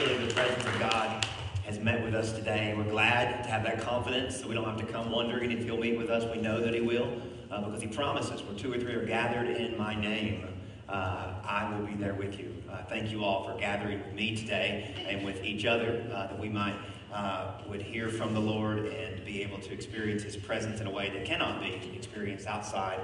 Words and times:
surely 0.00 0.26
the 0.26 0.34
presence 0.34 0.64
of 0.64 0.80
God 0.80 1.24
has 1.64 1.78
met 1.78 2.02
with 2.02 2.16
us 2.16 2.32
today. 2.32 2.74
We're 2.76 2.82
glad 2.82 3.44
to 3.44 3.48
have 3.48 3.62
that 3.62 3.80
confidence 3.80 4.40
so 4.40 4.48
we 4.48 4.54
don't 4.54 4.64
have 4.64 4.78
to 4.78 4.86
come 4.86 5.12
wondering 5.12 5.52
if 5.52 5.64
He'll 5.64 5.78
meet 5.78 5.96
with 5.96 6.10
us. 6.10 6.24
We 6.34 6.42
know 6.42 6.60
that 6.60 6.74
He 6.74 6.80
will 6.80 7.22
uh, 7.48 7.60
because 7.62 7.80
He 7.80 7.86
promises 7.86 8.42
where 8.42 8.58
two 8.58 8.72
or 8.72 8.78
three 8.78 8.94
are 8.94 9.06
gathered 9.06 9.48
in 9.56 9.78
my 9.78 9.94
name, 9.94 10.48
uh, 10.88 11.34
I 11.44 11.72
will 11.72 11.86
be 11.86 11.94
there 11.94 12.14
with 12.14 12.40
you. 12.40 12.60
Uh, 12.68 12.82
thank 12.88 13.12
you 13.12 13.22
all 13.22 13.48
for 13.48 13.56
gathering 13.56 14.00
with 14.00 14.14
me 14.14 14.36
today 14.36 14.92
and 15.08 15.24
with 15.24 15.44
each 15.44 15.64
other 15.64 16.04
uh, 16.12 16.26
that 16.26 16.40
we 16.40 16.48
might 16.48 16.74
uh, 17.12 17.52
would 17.68 17.80
hear 17.80 18.08
from 18.08 18.34
the 18.34 18.40
Lord 18.40 18.86
and 18.86 19.24
be 19.24 19.42
able 19.42 19.58
to 19.58 19.72
experience 19.72 20.24
His 20.24 20.36
presence 20.36 20.80
in 20.80 20.88
a 20.88 20.90
way 20.90 21.10
that 21.10 21.24
cannot 21.24 21.60
be 21.60 21.92
experienced 21.94 22.48
outside 22.48 22.98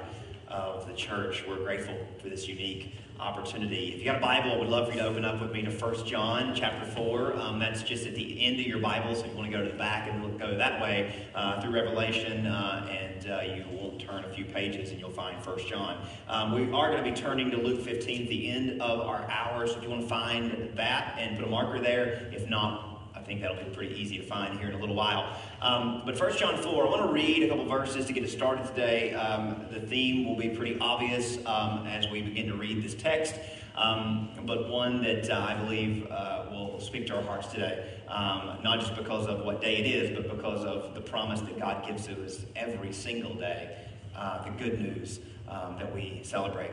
of 0.51 0.87
the 0.87 0.95
church. 0.95 1.45
We're 1.49 1.59
grateful 1.59 1.97
for 2.19 2.29
this 2.29 2.49
unique 2.49 2.95
opportunity. 3.21 3.93
If 3.93 3.99
you 3.99 4.05
got 4.05 4.17
a 4.17 4.21
Bible, 4.21 4.53
I 4.53 4.57
would 4.57 4.69
love 4.69 4.89
for 4.89 4.95
you 4.95 5.01
to 5.01 5.07
open 5.07 5.25
up 5.25 5.41
with 5.41 5.53
me 5.53 5.63
to 5.63 5.71
1 5.71 6.07
John 6.07 6.55
chapter 6.55 6.91
4. 6.91 7.37
Um, 7.37 7.59
that's 7.59 7.83
just 7.83 8.07
at 8.07 8.15
the 8.15 8.45
end 8.45 8.59
of 8.59 8.67
your 8.67 8.81
Bible, 8.81 9.15
so 9.15 9.27
you 9.27 9.33
want 9.33 9.51
to 9.51 9.57
go 9.57 9.63
to 9.63 9.71
the 9.71 9.77
back 9.77 10.09
and 10.11 10.39
go 10.39 10.57
that 10.57 10.81
way 10.81 11.29
uh, 11.35 11.61
through 11.61 11.73
Revelation, 11.73 12.47
uh, 12.47 12.89
and 12.91 13.31
uh, 13.31 13.41
you 13.43 13.65
will 13.77 13.99
turn 13.99 14.25
a 14.25 14.29
few 14.29 14.47
pages 14.47 14.91
and 14.91 14.99
you'll 14.99 15.11
find 15.11 15.45
1 15.45 15.59
John. 15.67 16.03
Um, 16.29 16.53
we 16.53 16.63
are 16.73 16.91
going 16.91 17.05
to 17.05 17.11
be 17.11 17.17
turning 17.17 17.51
to 17.51 17.59
Luke 17.59 17.83
15 17.83 18.23
at 18.23 18.29
the 18.29 18.51
end 18.51 18.81
of 18.81 19.01
our 19.01 19.31
hour, 19.31 19.67
so 19.67 19.77
if 19.77 19.83
you 19.83 19.91
want 19.91 20.03
to 20.03 20.09
find 20.09 20.71
that 20.77 21.17
and 21.19 21.37
put 21.37 21.47
a 21.47 21.51
marker 21.51 21.79
there, 21.79 22.31
if 22.33 22.49
not, 22.49 22.90
think 23.31 23.43
that'll 23.43 23.57
be 23.57 23.71
pretty 23.71 23.95
easy 23.95 24.19
to 24.19 24.25
find 24.25 24.59
here 24.59 24.71
in 24.71 24.75
a 24.75 24.79
little 24.79 24.97
while. 24.97 25.37
Um, 25.63 26.03
but 26.05 26.19
1 26.19 26.37
John 26.37 26.61
4, 26.61 26.85
I 26.85 26.91
want 26.91 27.07
to 27.07 27.13
read 27.13 27.45
a 27.45 27.49
couple 27.49 27.65
verses 27.65 28.07
to 28.07 28.13
get 28.13 28.25
us 28.25 28.33
started 28.33 28.67
today. 28.67 29.15
Um, 29.15 29.67
the 29.71 29.79
theme 29.79 30.27
will 30.27 30.35
be 30.35 30.49
pretty 30.49 30.77
obvious 30.81 31.39
um, 31.47 31.87
as 31.87 32.09
we 32.09 32.23
begin 32.23 32.49
to 32.49 32.57
read 32.57 32.83
this 32.83 32.93
text, 32.93 33.37
um, 33.77 34.31
but 34.47 34.69
one 34.69 35.01
that 35.05 35.31
uh, 35.31 35.47
I 35.49 35.55
believe 35.55 36.11
uh, 36.11 36.47
will 36.51 36.81
speak 36.81 37.07
to 37.07 37.19
our 37.19 37.23
hearts 37.23 37.47
today. 37.47 38.01
Um, 38.09 38.59
not 38.65 38.81
just 38.81 38.97
because 38.97 39.29
of 39.29 39.45
what 39.45 39.61
day 39.61 39.77
it 39.77 39.87
is, 39.87 40.11
but 40.11 40.37
because 40.37 40.65
of 40.65 40.97
the 40.97 41.01
promise 41.01 41.41
that 41.43 41.57
God 41.57 41.87
gives 41.87 42.09
to 42.09 42.25
us 42.25 42.45
every 42.57 42.93
single 42.93 43.35
day, 43.35 43.77
uh, 44.17 44.43
the 44.43 44.51
good 44.51 44.81
news 44.81 45.21
um, 45.49 45.77
that 45.79 45.95
we 45.95 46.21
celebrate 46.25 46.73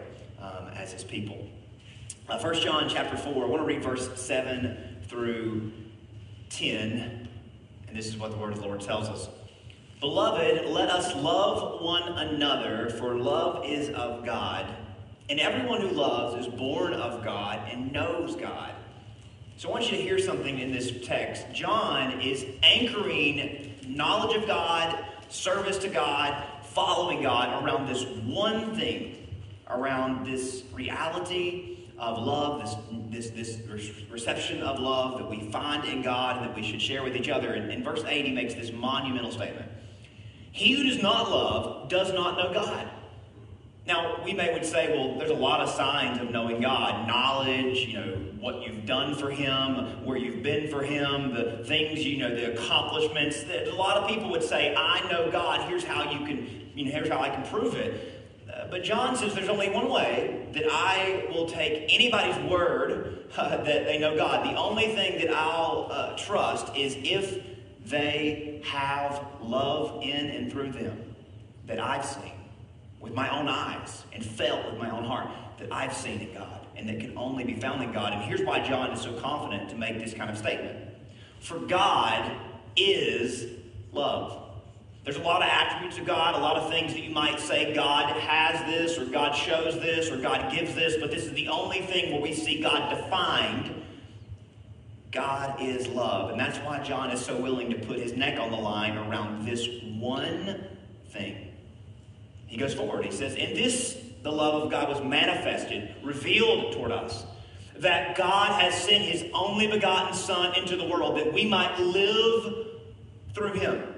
as 0.73 0.91
His 0.91 1.03
people. 1.03 1.47
Uh, 2.27 2.39
1 2.39 2.61
John 2.61 2.89
chapter 2.89 3.15
4, 3.15 3.45
I 3.45 3.47
want 3.47 3.61
to 3.61 3.65
read 3.67 3.83
verse 3.83 4.09
7 4.19 4.97
through 5.03 5.71
10, 6.49 7.27
and 7.87 7.97
this 7.97 8.07
is 8.07 8.17
what 8.17 8.31
the 8.31 8.37
word 8.37 8.53
of 8.53 8.59
the 8.59 8.65
Lord 8.65 8.81
tells 8.81 9.07
us. 9.07 9.29
Beloved, 9.99 10.65
let 10.67 10.89
us 10.89 11.15
love 11.15 11.81
one 11.81 12.03
another, 12.03 12.89
for 12.91 13.15
love 13.15 13.65
is 13.65 13.89
of 13.89 14.25
God. 14.25 14.65
And 15.29 15.39
everyone 15.39 15.81
who 15.81 15.89
loves 15.89 16.45
is 16.45 16.53
born 16.53 16.93
of 16.93 17.23
God 17.23 17.67
and 17.71 17.91
knows 17.91 18.35
God. 18.35 18.73
So 19.57 19.69
I 19.69 19.71
want 19.71 19.91
you 19.91 19.97
to 19.97 20.03
hear 20.03 20.19
something 20.19 20.59
in 20.59 20.71
this 20.71 20.93
text. 21.03 21.45
John 21.51 22.21
is 22.21 22.45
anchoring 22.61 23.73
knowledge 23.87 24.37
of 24.37 24.45
God, 24.45 25.03
service 25.29 25.79
to 25.79 25.89
God, 25.89 26.43
following 26.63 27.23
God 27.23 27.63
around 27.63 27.87
this 27.87 28.05
one 28.23 28.75
thing, 28.75 29.27
around 29.67 30.27
this 30.27 30.63
reality 30.73 31.76
of 31.99 32.23
love, 32.23 32.61
this, 33.11 33.29
this, 33.31 33.57
this 33.57 34.01
reception 34.09 34.61
of 34.61 34.79
love 34.79 35.17
that 35.17 35.29
we 35.29 35.49
find 35.51 35.83
in 35.85 36.01
God 36.01 36.37
and 36.37 36.45
that 36.45 36.55
we 36.55 36.63
should 36.63 36.81
share 36.81 37.03
with 37.03 37.15
each 37.15 37.29
other. 37.29 37.53
And 37.53 37.71
in 37.71 37.83
verse 37.83 38.03
8, 38.07 38.25
he 38.25 38.31
makes 38.31 38.53
this 38.53 38.71
monumental 38.71 39.31
statement 39.31 39.69
He 40.51 40.73
who 40.73 40.83
does 40.83 41.01
not 41.01 41.29
love 41.29 41.89
does 41.89 42.13
not 42.13 42.37
know 42.37 42.53
God. 42.53 42.87
Now, 43.87 44.21
we 44.23 44.33
may 44.33 44.53
would 44.53 44.65
say, 44.65 44.95
well, 44.95 45.17
there's 45.17 45.31
a 45.31 45.33
lot 45.33 45.61
of 45.61 45.69
signs 45.69 46.19
of 46.19 46.29
knowing 46.29 46.61
God. 46.61 47.07
Knowledge, 47.07 47.79
you 47.85 47.93
know, 47.93 48.15
what 48.41 48.61
you've 48.61 48.85
done 48.85 49.15
for 49.15 49.31
Him, 49.31 50.05
where 50.05 50.17
you've 50.17 50.43
been 50.43 50.69
for 50.69 50.83
Him, 50.83 51.33
the 51.33 51.63
things, 51.65 52.05
you 52.05 52.17
know, 52.17 52.35
the 52.35 52.53
accomplishments. 52.53 53.45
A 53.49 53.71
lot 53.71 53.95
of 53.95 54.09
people 54.09 54.29
would 54.31 54.43
say, 54.43 54.75
I 54.75 55.09
know 55.09 55.31
God. 55.31 55.69
Here's 55.69 55.85
how 55.85 56.11
you 56.11 56.25
can, 56.25 56.69
you 56.75 56.85
know, 56.85 56.91
here's 56.91 57.07
how 57.07 57.21
I 57.21 57.29
can 57.29 57.43
prove 57.45 57.75
it 57.75 58.16
but 58.69 58.83
John 58.83 59.15
says 59.15 59.33
there's 59.33 59.49
only 59.49 59.69
one 59.69 59.89
way 59.89 60.47
that 60.53 60.65
I 60.69 61.27
will 61.29 61.47
take 61.47 61.93
anybody's 61.93 62.37
word 62.49 63.31
uh, 63.35 63.49
that 63.63 63.85
they 63.85 63.97
know 63.97 64.15
God. 64.15 64.45
The 64.45 64.57
only 64.57 64.87
thing 64.87 65.19
that 65.19 65.33
I'll 65.35 65.87
uh, 65.91 66.17
trust 66.17 66.75
is 66.75 66.95
if 66.99 67.43
they 67.85 68.61
have 68.65 69.25
love 69.41 70.01
in 70.03 70.27
and 70.29 70.51
through 70.51 70.71
them 70.71 71.15
that 71.65 71.79
I've 71.79 72.05
seen 72.05 72.33
with 72.99 73.13
my 73.13 73.29
own 73.29 73.47
eyes 73.47 74.03
and 74.13 74.25
felt 74.25 74.65
with 74.71 74.79
my 74.79 74.89
own 74.89 75.03
heart 75.03 75.29
that 75.59 75.71
I've 75.71 75.93
seen 75.93 76.19
in 76.21 76.33
God 76.33 76.65
and 76.75 76.87
that 76.89 76.99
can 76.99 77.17
only 77.17 77.43
be 77.43 77.55
found 77.55 77.83
in 77.83 77.91
God. 77.91 78.13
And 78.13 78.21
here's 78.23 78.41
why 78.41 78.59
John 78.59 78.91
is 78.91 79.01
so 79.01 79.13
confident 79.19 79.69
to 79.69 79.75
make 79.75 79.99
this 79.99 80.13
kind 80.13 80.29
of 80.29 80.37
statement. 80.37 80.77
For 81.39 81.59
God 81.59 82.31
is 82.75 83.47
love. 83.91 84.46
There's 85.07 85.15
a 85.15 85.21
lot 85.21 85.41
of 85.41 85.47
attributes 85.47 85.97
of 85.97 86.05
God, 86.05 86.35
a 86.35 86.39
lot 86.39 86.57
of 86.57 86.69
things 86.69 86.91
that 86.91 87.01
you 87.01 87.11
might 87.11 87.39
say 87.39 87.73
God 87.73 88.13
has 88.17 88.59
this, 88.65 88.97
or 88.97 89.05
God 89.05 89.31
shows 89.31 89.79
this, 89.79 90.11
or 90.11 90.17
God 90.17 90.51
gives 90.51 90.75
this, 90.75 90.97
but 90.99 91.11
this 91.11 91.23
is 91.23 91.31
the 91.31 91.47
only 91.47 91.79
thing 91.79 92.11
where 92.11 92.19
we 92.19 92.33
see 92.33 92.61
God 92.61 92.89
defined. 92.89 93.73
God 95.13 95.61
is 95.61 95.87
love. 95.87 96.31
And 96.31 96.37
that's 96.37 96.57
why 96.57 96.83
John 96.83 97.09
is 97.11 97.23
so 97.23 97.41
willing 97.41 97.69
to 97.69 97.77
put 97.77 97.99
his 97.99 98.17
neck 98.17 98.37
on 98.37 98.51
the 98.51 98.57
line 98.57 98.97
around 98.97 99.45
this 99.45 99.65
one 99.97 100.67
thing. 101.11 101.53
He 102.47 102.57
goes 102.57 102.73
forward. 102.73 103.05
He 103.05 103.11
says, 103.11 103.35
In 103.35 103.53
this, 103.53 103.97
the 104.23 104.31
love 104.33 104.61
of 104.61 104.69
God 104.69 104.89
was 104.89 105.01
manifested, 105.01 105.95
revealed 106.03 106.73
toward 106.73 106.91
us, 106.91 107.23
that 107.77 108.17
God 108.17 108.61
has 108.61 108.75
sent 108.75 109.05
his 109.05 109.23
only 109.33 109.67
begotten 109.67 110.13
Son 110.13 110.53
into 110.55 110.75
the 110.75 110.83
world 110.85 111.15
that 111.15 111.31
we 111.31 111.45
might 111.45 111.79
live 111.79 112.67
through 113.33 113.53
him 113.53 113.93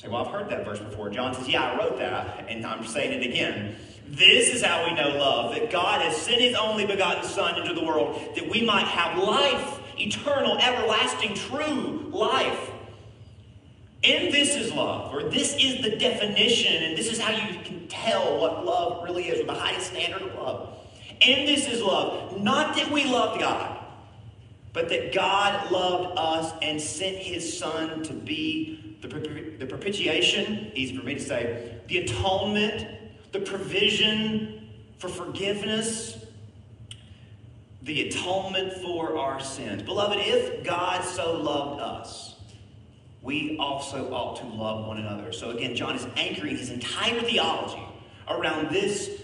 say, 0.00 0.08
well, 0.08 0.24
I've 0.24 0.32
heard 0.32 0.48
that 0.48 0.64
verse 0.64 0.78
before. 0.78 1.10
John 1.10 1.34
says, 1.34 1.46
yeah, 1.46 1.62
I 1.62 1.78
wrote 1.78 1.98
that, 1.98 2.46
and 2.48 2.64
I'm 2.64 2.86
saying 2.86 3.20
it 3.20 3.26
again. 3.26 3.76
This 4.08 4.48
is 4.48 4.62
how 4.62 4.86
we 4.86 4.94
know 4.94 5.10
love 5.10 5.54
that 5.54 5.70
God 5.70 6.00
has 6.00 6.16
sent 6.16 6.40
his 6.40 6.56
only 6.56 6.86
begotten 6.86 7.22
Son 7.24 7.60
into 7.60 7.74
the 7.74 7.84
world 7.84 8.18
that 8.34 8.48
we 8.48 8.64
might 8.64 8.86
have 8.86 9.22
life, 9.22 9.78
eternal, 9.98 10.56
everlasting, 10.58 11.34
true 11.34 12.08
life. 12.10 12.70
And 14.02 14.32
this 14.32 14.56
is 14.56 14.72
love, 14.72 15.12
or 15.12 15.24
this 15.24 15.54
is 15.60 15.82
the 15.82 15.96
definition, 15.96 16.82
and 16.82 16.96
this 16.96 17.12
is 17.12 17.20
how 17.20 17.32
you 17.32 17.60
can 17.62 17.86
tell 17.88 18.40
what 18.40 18.64
love 18.64 19.04
really 19.04 19.28
is, 19.28 19.40
or 19.40 19.44
the 19.44 19.52
highest 19.52 19.88
standard 19.88 20.22
of 20.22 20.34
love. 20.34 20.78
And 21.20 21.46
this 21.46 21.68
is 21.68 21.82
love. 21.82 22.40
Not 22.40 22.74
that 22.76 22.90
we 22.90 23.04
loved 23.04 23.38
God, 23.38 23.84
but 24.72 24.88
that 24.88 25.12
God 25.12 25.70
loved 25.70 26.18
us 26.18 26.54
and 26.62 26.80
sent 26.80 27.18
his 27.18 27.58
Son 27.58 28.02
to 28.04 28.14
be 28.14 28.89
the, 29.00 29.08
the 29.58 29.66
propitiation, 29.66 30.72
easy 30.74 30.96
for 30.96 31.04
me 31.04 31.14
to 31.14 31.20
say, 31.20 31.80
the 31.88 31.98
atonement, 31.98 32.86
the 33.32 33.40
provision 33.40 34.68
for 34.98 35.08
forgiveness, 35.08 36.24
the 37.82 38.08
atonement 38.08 38.74
for 38.74 39.18
our 39.18 39.40
sins. 39.40 39.82
Beloved, 39.82 40.18
if 40.20 40.64
God 40.64 41.02
so 41.02 41.38
loved 41.40 41.80
us, 41.80 42.36
we 43.22 43.56
also 43.58 44.12
ought 44.12 44.36
to 44.36 44.46
love 44.46 44.86
one 44.86 44.98
another. 44.98 45.32
So 45.32 45.50
again, 45.50 45.74
John 45.74 45.96
is 45.96 46.06
anchoring 46.16 46.56
his 46.56 46.70
entire 46.70 47.20
theology 47.20 47.82
around 48.28 48.70
this 48.70 49.22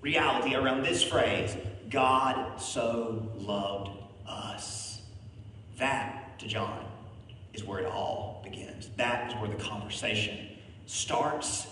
reality, 0.00 0.54
around 0.54 0.84
this 0.84 1.02
phrase 1.02 1.56
God 1.90 2.60
so 2.60 3.28
loved 3.38 3.90
us. 4.26 5.02
That, 5.78 6.38
to 6.38 6.46
John, 6.46 6.84
is 7.52 7.64
where 7.64 7.80
it 7.80 7.86
all. 7.86 8.39
That 9.00 9.30
is 9.30 9.34
where 9.38 9.48
the 9.48 9.56
conversation 9.56 10.36
starts 10.84 11.66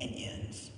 and 0.00 0.10
ends. 0.16 0.70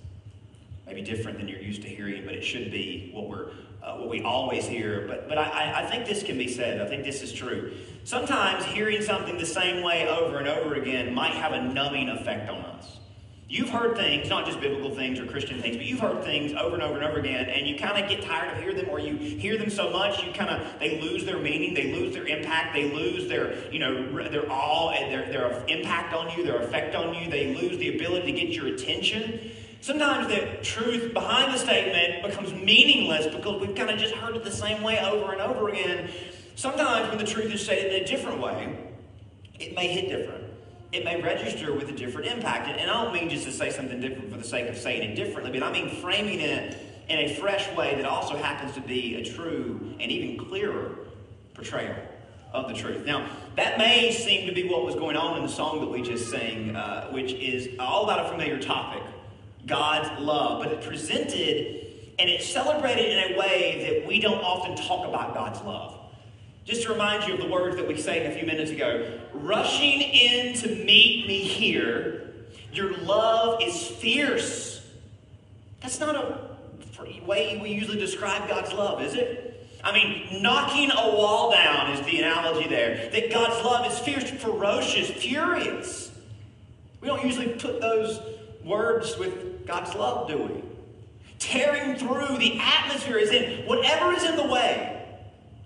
Maybe 0.86 1.02
different 1.02 1.38
than 1.38 1.46
you're 1.46 1.60
used 1.60 1.82
to 1.82 1.88
hearing, 1.88 2.24
but 2.24 2.34
it 2.34 2.42
should 2.42 2.72
be 2.72 3.10
what 3.14 3.28
we're 3.28 3.50
uh, 3.80 3.98
what 3.98 4.08
we 4.08 4.20
always 4.22 4.66
hear. 4.66 5.06
But 5.06 5.28
but 5.28 5.38
I, 5.38 5.84
I 5.84 5.86
think 5.88 6.04
this 6.04 6.24
can 6.24 6.36
be 6.36 6.48
said. 6.48 6.80
I 6.80 6.88
think 6.88 7.04
this 7.04 7.22
is 7.22 7.32
true. 7.32 7.74
Sometimes 8.02 8.64
hearing 8.64 9.02
something 9.02 9.38
the 9.38 9.46
same 9.46 9.84
way 9.84 10.08
over 10.08 10.38
and 10.38 10.48
over 10.48 10.74
again 10.74 11.14
might 11.14 11.34
have 11.34 11.52
a 11.52 11.62
numbing 11.62 12.08
effect 12.08 12.50
on 12.50 12.58
us. 12.58 12.98
You've 13.46 13.68
heard 13.68 13.96
things, 13.96 14.30
not 14.30 14.46
just 14.46 14.58
biblical 14.60 14.94
things 14.94 15.20
or 15.20 15.26
Christian 15.26 15.60
things, 15.60 15.76
but 15.76 15.84
you've 15.84 16.00
heard 16.00 16.24
things 16.24 16.52
over 16.54 16.74
and 16.74 16.82
over 16.82 16.94
and 16.94 17.04
over 17.04 17.18
again, 17.18 17.46
and 17.46 17.66
you 17.66 17.78
kind 17.78 18.02
of 18.02 18.08
get 18.08 18.22
tired 18.22 18.52
of 18.52 18.58
hearing 18.58 18.76
them, 18.76 18.88
or 18.88 18.98
you 18.98 19.16
hear 19.16 19.58
them 19.58 19.68
so 19.68 19.90
much, 19.90 20.22
you 20.24 20.32
kind 20.32 20.50
of 20.50 20.78
they 20.80 21.00
lose 21.00 21.26
their 21.26 21.38
meaning, 21.38 21.74
they 21.74 21.92
lose 21.92 22.14
their 22.14 22.26
impact, 22.26 22.74
they 22.74 22.90
lose 22.90 23.28
their 23.28 23.70
you 23.70 23.78
know 23.78 24.28
their 24.30 24.50
awe 24.50 24.90
and 24.92 25.12
their 25.12 25.30
their 25.30 25.64
impact 25.68 26.14
on 26.14 26.36
you, 26.36 26.44
their 26.44 26.62
effect 26.62 26.94
on 26.94 27.14
you. 27.14 27.30
They 27.30 27.54
lose 27.54 27.76
the 27.78 27.94
ability 27.94 28.32
to 28.32 28.40
get 28.40 28.50
your 28.50 28.68
attention. 28.68 29.50
Sometimes 29.82 30.28
the 30.28 30.58
truth 30.62 31.12
behind 31.12 31.52
the 31.52 31.58
statement 31.58 32.24
becomes 32.24 32.50
meaningless 32.54 33.26
because 33.26 33.60
we've 33.60 33.76
kind 33.76 33.90
of 33.90 33.98
just 33.98 34.14
heard 34.14 34.34
it 34.34 34.42
the 34.42 34.50
same 34.50 34.82
way 34.82 34.98
over 35.00 35.32
and 35.32 35.42
over 35.42 35.68
again. 35.68 36.10
Sometimes 36.54 37.10
when 37.10 37.18
the 37.18 37.30
truth 37.30 37.52
is 37.52 37.62
stated 37.62 37.92
in 37.92 38.02
a 38.02 38.06
different 38.06 38.40
way, 38.40 38.74
it 39.60 39.74
may 39.74 39.88
hit 39.88 40.08
different 40.08 40.43
it 40.94 41.04
may 41.04 41.20
register 41.20 41.74
with 41.74 41.88
a 41.88 41.92
different 41.92 42.28
impact. 42.28 42.68
And 42.68 42.88
I 42.88 43.04
don't 43.04 43.12
mean 43.12 43.28
just 43.28 43.44
to 43.46 43.52
say 43.52 43.70
something 43.70 44.00
different 44.00 44.30
for 44.30 44.38
the 44.38 44.44
sake 44.44 44.68
of 44.68 44.78
saying 44.78 45.10
it 45.10 45.16
differently, 45.16 45.58
but 45.58 45.66
I 45.66 45.72
mean 45.72 45.90
framing 45.96 46.38
it 46.38 46.78
in 47.08 47.18
a 47.18 47.34
fresh 47.34 47.68
way 47.74 47.96
that 47.96 48.04
also 48.04 48.36
happens 48.36 48.74
to 48.76 48.80
be 48.80 49.16
a 49.16 49.24
true 49.24 49.94
and 49.98 50.10
even 50.10 50.46
clearer 50.46 50.96
portrayal 51.52 51.96
of 52.52 52.68
the 52.68 52.74
truth. 52.74 53.04
Now, 53.04 53.28
that 53.56 53.76
may 53.76 54.12
seem 54.12 54.46
to 54.46 54.54
be 54.54 54.68
what 54.68 54.84
was 54.84 54.94
going 54.94 55.16
on 55.16 55.36
in 55.36 55.42
the 55.42 55.48
song 55.48 55.80
that 55.80 55.90
we 55.90 56.00
just 56.00 56.30
sang, 56.30 56.76
uh, 56.76 57.08
which 57.10 57.32
is 57.32 57.68
all 57.80 58.04
about 58.04 58.26
a 58.26 58.28
familiar 58.28 58.60
topic 58.60 59.02
God's 59.66 60.20
love, 60.20 60.62
but 60.62 60.72
it 60.72 60.82
presented 60.82 61.80
and 62.18 62.30
it's 62.30 62.46
celebrated 62.46 63.06
in 63.10 63.34
a 63.34 63.38
way 63.38 63.84
that 63.88 64.06
we 64.06 64.20
don't 64.20 64.42
often 64.44 64.76
talk 64.76 65.08
about 65.08 65.34
God's 65.34 65.60
love. 65.62 66.03
Just 66.64 66.82
to 66.84 66.92
remind 66.92 67.28
you 67.28 67.34
of 67.34 67.40
the 67.40 67.48
words 67.48 67.76
that 67.76 67.86
we 67.86 68.00
sang 68.00 68.26
a 68.26 68.34
few 68.34 68.46
minutes 68.46 68.70
ago 68.70 69.20
rushing 69.32 70.00
in 70.00 70.54
to 70.54 70.68
meet 70.68 71.26
me 71.26 71.40
here, 71.40 72.32
your 72.72 72.96
love 72.98 73.62
is 73.62 73.86
fierce. 73.86 74.80
That's 75.80 76.00
not 76.00 76.16
a 76.16 76.44
way 77.26 77.58
we 77.62 77.70
usually 77.70 77.98
describe 77.98 78.48
God's 78.48 78.72
love, 78.72 79.02
is 79.02 79.14
it? 79.14 79.66
I 79.82 79.92
mean, 79.92 80.42
knocking 80.42 80.90
a 80.90 81.10
wall 81.14 81.50
down 81.50 81.90
is 81.92 82.00
the 82.06 82.18
analogy 82.18 82.68
there. 82.68 83.10
That 83.10 83.30
God's 83.30 83.62
love 83.64 83.86
is 83.90 83.98
fierce, 83.98 84.30
ferocious, 84.30 85.10
furious. 85.10 86.10
We 87.00 87.08
don't 87.08 87.24
usually 87.24 87.48
put 87.48 87.80
those 87.80 88.20
words 88.64 89.18
with 89.18 89.66
God's 89.66 89.94
love, 89.94 90.28
do 90.28 90.38
we? 90.38 90.62
Tearing 91.38 91.96
through 91.96 92.38
the 92.38 92.58
atmosphere 92.58 93.18
is 93.18 93.30
in 93.30 93.66
whatever 93.66 94.14
is 94.14 94.24
in 94.24 94.36
the 94.36 94.46
way, 94.46 94.93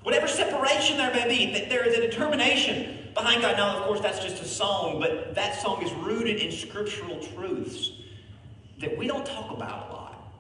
whatever 0.09 0.27
separation 0.27 0.97
there 0.97 1.13
may 1.13 1.29
be, 1.29 1.67
there 1.69 1.87
is 1.87 1.95
a 1.99 2.01
determination 2.01 3.11
behind 3.13 3.43
God. 3.43 3.59
Now, 3.59 3.77
of 3.77 3.83
course, 3.85 4.01
that's 4.01 4.21
just 4.21 4.41
a 4.43 4.47
song, 4.47 5.01
but 5.01 5.35
that 5.35 5.61
song 5.61 5.83
is 5.83 5.93
rooted 5.93 6.41
in 6.41 6.51
scriptural 6.51 7.19
truths 7.19 7.93
that 8.79 8.97
we 8.97 9.07
don't 9.07 9.27
talk 9.27 9.51
about 9.51 9.91
a 9.91 9.93
lot. 9.93 10.33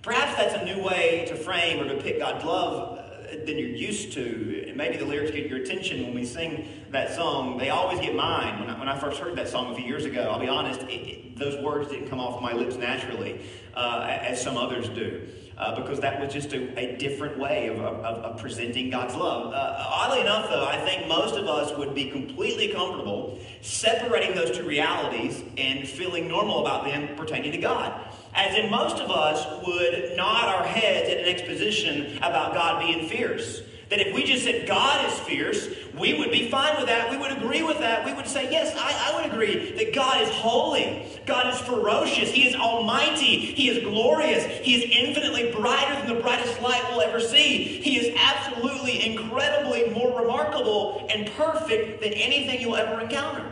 Perhaps 0.00 0.38
that's 0.38 0.54
a 0.54 0.64
new 0.64 0.82
way 0.82 1.26
to 1.28 1.36
frame 1.36 1.84
or 1.84 1.94
to 1.94 2.02
pick 2.02 2.18
God's 2.18 2.42
love 2.46 2.97
than 3.30 3.58
you're 3.58 3.68
used 3.68 4.12
to. 4.14 4.64
And 4.68 4.76
maybe 4.76 4.96
the 4.96 5.04
lyrics 5.04 5.30
get 5.30 5.48
your 5.48 5.58
attention 5.58 6.02
when 6.02 6.14
we 6.14 6.24
sing 6.24 6.68
that 6.90 7.14
song. 7.14 7.58
They 7.58 7.70
always 7.70 8.00
get 8.00 8.14
mine. 8.14 8.60
When 8.60 8.70
I, 8.70 8.78
when 8.78 8.88
I 8.88 8.98
first 8.98 9.20
heard 9.20 9.36
that 9.36 9.48
song 9.48 9.72
a 9.72 9.76
few 9.76 9.84
years 9.84 10.04
ago, 10.04 10.30
I'll 10.30 10.40
be 10.40 10.48
honest, 10.48 10.82
it, 10.82 10.90
it, 10.90 11.36
those 11.38 11.62
words 11.62 11.88
didn't 11.90 12.08
come 12.08 12.20
off 12.20 12.40
my 12.42 12.52
lips 12.52 12.76
naturally 12.76 13.40
uh, 13.74 14.06
as 14.08 14.42
some 14.42 14.56
others 14.56 14.88
do. 14.88 15.28
Uh, 15.56 15.74
because 15.74 15.98
that 15.98 16.20
was 16.20 16.32
just 16.32 16.52
a, 16.52 16.78
a 16.78 16.96
different 16.98 17.36
way 17.36 17.66
of, 17.66 17.80
of, 17.80 18.04
of, 18.04 18.40
presenting 18.40 18.90
God's 18.90 19.16
love. 19.16 19.52
Uh, 19.52 19.84
oddly 19.88 20.20
enough, 20.20 20.48
though, 20.48 20.64
I 20.64 20.78
think 20.84 21.08
most 21.08 21.34
of 21.34 21.48
us 21.48 21.76
would 21.76 21.96
be 21.96 22.12
completely 22.12 22.68
comfortable 22.68 23.40
separating 23.60 24.36
those 24.36 24.56
two 24.56 24.64
realities 24.64 25.42
and 25.56 25.88
feeling 25.88 26.28
normal 26.28 26.60
about 26.60 26.84
them 26.84 27.16
pertaining 27.16 27.50
to 27.50 27.58
God. 27.58 28.08
As 28.34 28.56
in, 28.56 28.70
most 28.70 28.96
of 28.96 29.10
us 29.10 29.44
would 29.66 30.16
nod 30.16 30.48
our 30.48 30.64
heads 30.64 31.08
at 31.08 31.18
an 31.18 31.24
exposition 31.26 32.16
about 32.18 32.54
God 32.54 32.80
being 32.80 33.08
fierce. 33.08 33.62
That 33.90 34.06
if 34.06 34.14
we 34.14 34.24
just 34.24 34.44
said 34.44 34.68
God 34.68 35.06
is 35.10 35.18
fierce, 35.20 35.66
we 35.98 36.18
would 36.18 36.30
be 36.30 36.50
fine 36.50 36.76
with 36.76 36.86
that. 36.86 37.10
We 37.10 37.16
would 37.16 37.32
agree 37.32 37.62
with 37.62 37.78
that. 37.78 38.04
We 38.04 38.12
would 38.12 38.26
say, 38.26 38.50
yes, 38.50 38.76
I, 38.76 39.10
I, 39.10 39.16
would 39.16 39.32
agree 39.32 39.72
that 39.72 39.94
God 39.94 40.20
is 40.20 40.28
holy. 40.28 41.06
God 41.24 41.52
is 41.52 41.60
ferocious. 41.60 42.30
He 42.30 42.46
is 42.46 42.54
almighty. 42.54 43.38
He 43.38 43.70
is 43.70 43.82
glorious. 43.82 44.44
He 44.62 44.74
is 44.74 44.90
infinitely 44.94 45.52
brighter 45.52 46.06
than 46.06 46.16
the 46.16 46.22
brightest 46.22 46.60
light 46.60 46.82
we'll 46.90 47.00
ever 47.00 47.18
see. 47.18 47.64
He 47.64 47.98
is 47.98 48.14
absolutely, 48.18 49.06
incredibly 49.06 49.88
more 49.90 50.20
remarkable 50.20 51.06
and 51.10 51.30
perfect 51.32 52.02
than 52.02 52.12
anything 52.12 52.60
you'll 52.60 52.76
ever 52.76 53.00
encounter. 53.00 53.44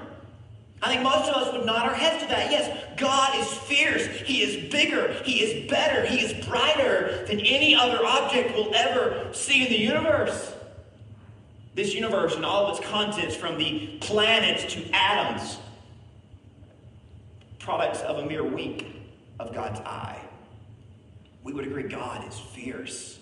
I 0.83 0.89
think 0.91 1.03
most 1.03 1.29
of 1.31 1.37
us 1.37 1.53
would 1.53 1.65
nod 1.65 1.87
our 1.87 1.95
heads 1.95 2.23
to 2.23 2.29
that. 2.29 2.51
Yes, 2.51 2.85
God 2.97 3.39
is 3.39 3.47
fierce. 3.47 4.07
He 4.21 4.43
is 4.43 4.71
bigger. 4.71 5.13
He 5.25 5.43
is 5.43 5.71
better. 5.71 6.05
He 6.07 6.21
is 6.21 6.47
brighter 6.47 7.25
than 7.27 7.41
any 7.41 7.75
other 7.75 8.05
object 8.05 8.55
we'll 8.55 8.75
ever 8.75 9.29
see 9.33 9.65
in 9.65 9.71
the 9.71 9.79
universe. 9.79 10.53
This 11.75 11.95
universe 11.95 12.37
and 12.37 12.45
all 12.45 12.67
of 12.67 12.79
its 12.79 12.87
contents, 12.87 13.35
from 13.35 13.59
the 13.59 13.99
planets 14.01 14.73
to 14.75 14.91
atoms, 14.93 15.59
products 17.59 18.01
of 18.03 18.19
a 18.19 18.27
mere 18.27 18.45
week 18.45 18.87
of 19.41 19.55
God's 19.55 19.81
eye. 19.81 20.21
We 21.43 21.53
would 21.53 21.67
agree 21.67 21.85
God 21.85 22.27
is 22.29 22.39
fierce. 22.39 23.19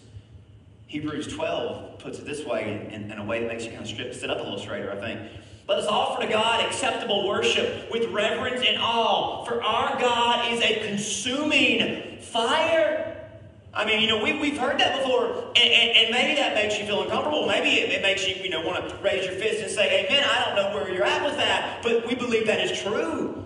Hebrews 0.86 1.28
12 1.28 1.98
puts 1.98 2.18
it 2.18 2.24
this 2.24 2.44
way 2.44 2.88
in, 2.92 3.10
in 3.10 3.18
a 3.18 3.24
way 3.24 3.40
that 3.40 3.48
makes 3.48 3.64
you 3.64 3.70
kind 3.70 3.82
of 3.82 4.14
sit 4.14 4.30
up 4.30 4.38
a 4.38 4.42
little 4.42 4.58
straighter, 4.58 4.92
I 4.92 4.96
think. 4.96 5.20
Let 5.66 5.78
us 5.78 5.87
offer 5.87 6.22
to 6.22 6.28
God 6.28 6.64
acceptable 6.64 7.26
worship 7.26 7.90
with 7.90 8.11
reverence 8.11 8.62
and 8.66 8.76
awe, 8.78 9.44
for 9.44 9.62
our 9.62 9.99
God 9.99 10.52
is 10.52 10.61
a 10.61 10.87
consuming 10.87 12.19
fire. 12.20 13.28
I 13.72 13.87
mean, 13.87 14.02
you 14.02 14.08
know, 14.08 14.22
we, 14.22 14.38
we've 14.38 14.58
heard 14.58 14.78
that 14.78 15.02
before, 15.02 15.26
and, 15.26 15.56
and, 15.56 15.96
and 15.96 16.11
maybe 16.11 16.37
that 16.37 16.55
makes 16.55 16.78
you 16.78 16.84
feel 16.84 17.02
uncomfortable. 17.02 17.46
Maybe 17.46 17.81
it, 17.81 17.90
it, 17.90 18.02
makes 18.02 18.28
you, 18.28 18.37
you 18.37 18.50
know, 18.50 18.61
want 18.61 18.88
to 18.88 18.96
raise 18.96 19.25
your 19.25 19.34
fist 19.34 19.62
and 19.62 19.70
say, 19.70 20.05
Amen. 20.05 20.22
I 20.22 20.44
don't 20.44 20.55
know 20.55 20.76
where 20.76 20.93
you're 20.93 21.05
at 21.05 21.25
with 21.25 21.37
that, 21.37 21.82
but 21.82 22.06
we 22.06 22.14
believe 22.14 22.46
that 22.46 22.61
is 22.61 22.81
true. 22.81 23.43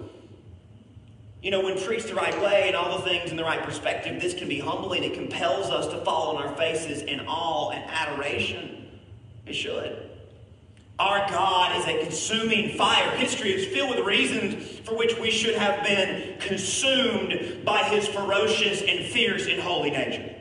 You 1.40 1.52
know, 1.52 1.60
when 1.62 1.80
preached 1.80 2.08
the 2.08 2.14
right 2.14 2.38
way 2.42 2.64
and 2.66 2.74
all 2.74 2.98
the 2.98 3.04
things 3.04 3.30
in 3.30 3.36
the 3.36 3.44
right 3.44 3.62
perspective, 3.62 4.20
this 4.20 4.34
can 4.34 4.48
be 4.48 4.58
humbling. 4.58 5.04
It 5.04 5.14
compels 5.14 5.70
us 5.70 5.86
to 5.86 6.04
fall 6.04 6.36
on 6.36 6.42
our 6.42 6.54
faces 6.56 7.02
in 7.02 7.20
awe 7.20 7.70
and 7.70 7.88
adoration. 7.88 8.88
It 9.46 9.54
should. 9.54 10.07
Our 10.98 11.28
God 11.30 11.78
is 11.78 11.86
a 11.86 12.02
consuming 12.02 12.76
fire. 12.76 13.10
History 13.12 13.52
is 13.52 13.66
filled 13.66 13.94
with 13.94 14.04
reasons 14.04 14.80
for 14.80 14.96
which 14.96 15.16
we 15.18 15.30
should 15.30 15.54
have 15.54 15.84
been 15.84 16.38
consumed 16.40 17.64
by 17.64 17.84
his 17.84 18.08
ferocious 18.08 18.82
and 18.82 19.04
fierce 19.06 19.46
and 19.46 19.60
holy 19.60 19.90
nature. 19.90 20.34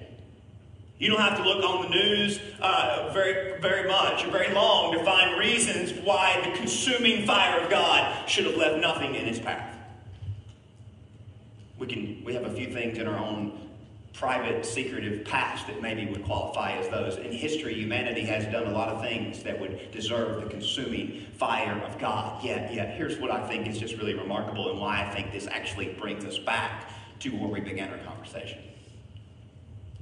You 0.98 1.12
don't 1.12 1.22
have 1.22 1.38
to 1.38 1.44
look 1.44 1.64
on 1.64 1.84
the 1.84 1.90
news 1.90 2.40
uh, 2.60 3.12
very, 3.14 3.62
very 3.62 3.88
much 3.88 4.26
or 4.26 4.32
very 4.32 4.52
long 4.52 4.94
to 4.94 5.04
find 5.04 5.38
reasons 5.38 5.94
why 6.04 6.42
the 6.44 6.58
consuming 6.58 7.28
fire 7.28 7.60
of 7.60 7.70
God 7.70 8.28
should 8.28 8.46
have 8.46 8.56
left 8.56 8.80
nothing 8.80 9.14
in 9.14 9.26
his 9.26 9.40
path. 9.40 9.76
We 11.78 11.86
can 11.86 12.24
we 12.26 12.34
have 12.34 12.46
a 12.46 12.52
few 12.52 12.74
things 12.74 12.98
in 12.98 13.08
our 13.08 13.24
own 13.24 13.67
private, 14.18 14.66
secretive 14.66 15.24
past 15.26 15.68
that 15.68 15.80
maybe 15.80 16.08
would 16.08 16.26
qualify 16.26 16.72
as 16.72 16.90
those. 16.90 17.18
In 17.18 17.32
history, 17.32 17.76
humanity 17.76 18.22
has 18.22 18.46
done 18.46 18.66
a 18.66 18.72
lot 18.72 18.90
of 18.90 19.02
things 19.02 19.44
that 19.44 19.60
would 19.60 19.92
deserve 19.92 20.44
the 20.44 20.50
consuming 20.50 21.28
fire 21.38 21.80
of 21.84 22.00
God. 22.00 22.44
Yet, 22.44 22.74
yet, 22.74 22.98
here's 22.98 23.20
what 23.20 23.30
I 23.30 23.48
think 23.48 23.68
is 23.68 23.78
just 23.78 23.96
really 23.98 24.16
remarkable 24.16 24.72
and 24.72 24.80
why 24.80 25.06
I 25.06 25.14
think 25.14 25.32
this 25.32 25.48
actually 25.48 25.94
brings 26.00 26.26
us 26.26 26.40
back 26.40 26.90
to 27.20 27.30
where 27.30 27.48
we 27.48 27.60
began 27.60 27.92
our 27.92 28.00
conversation. 28.00 28.60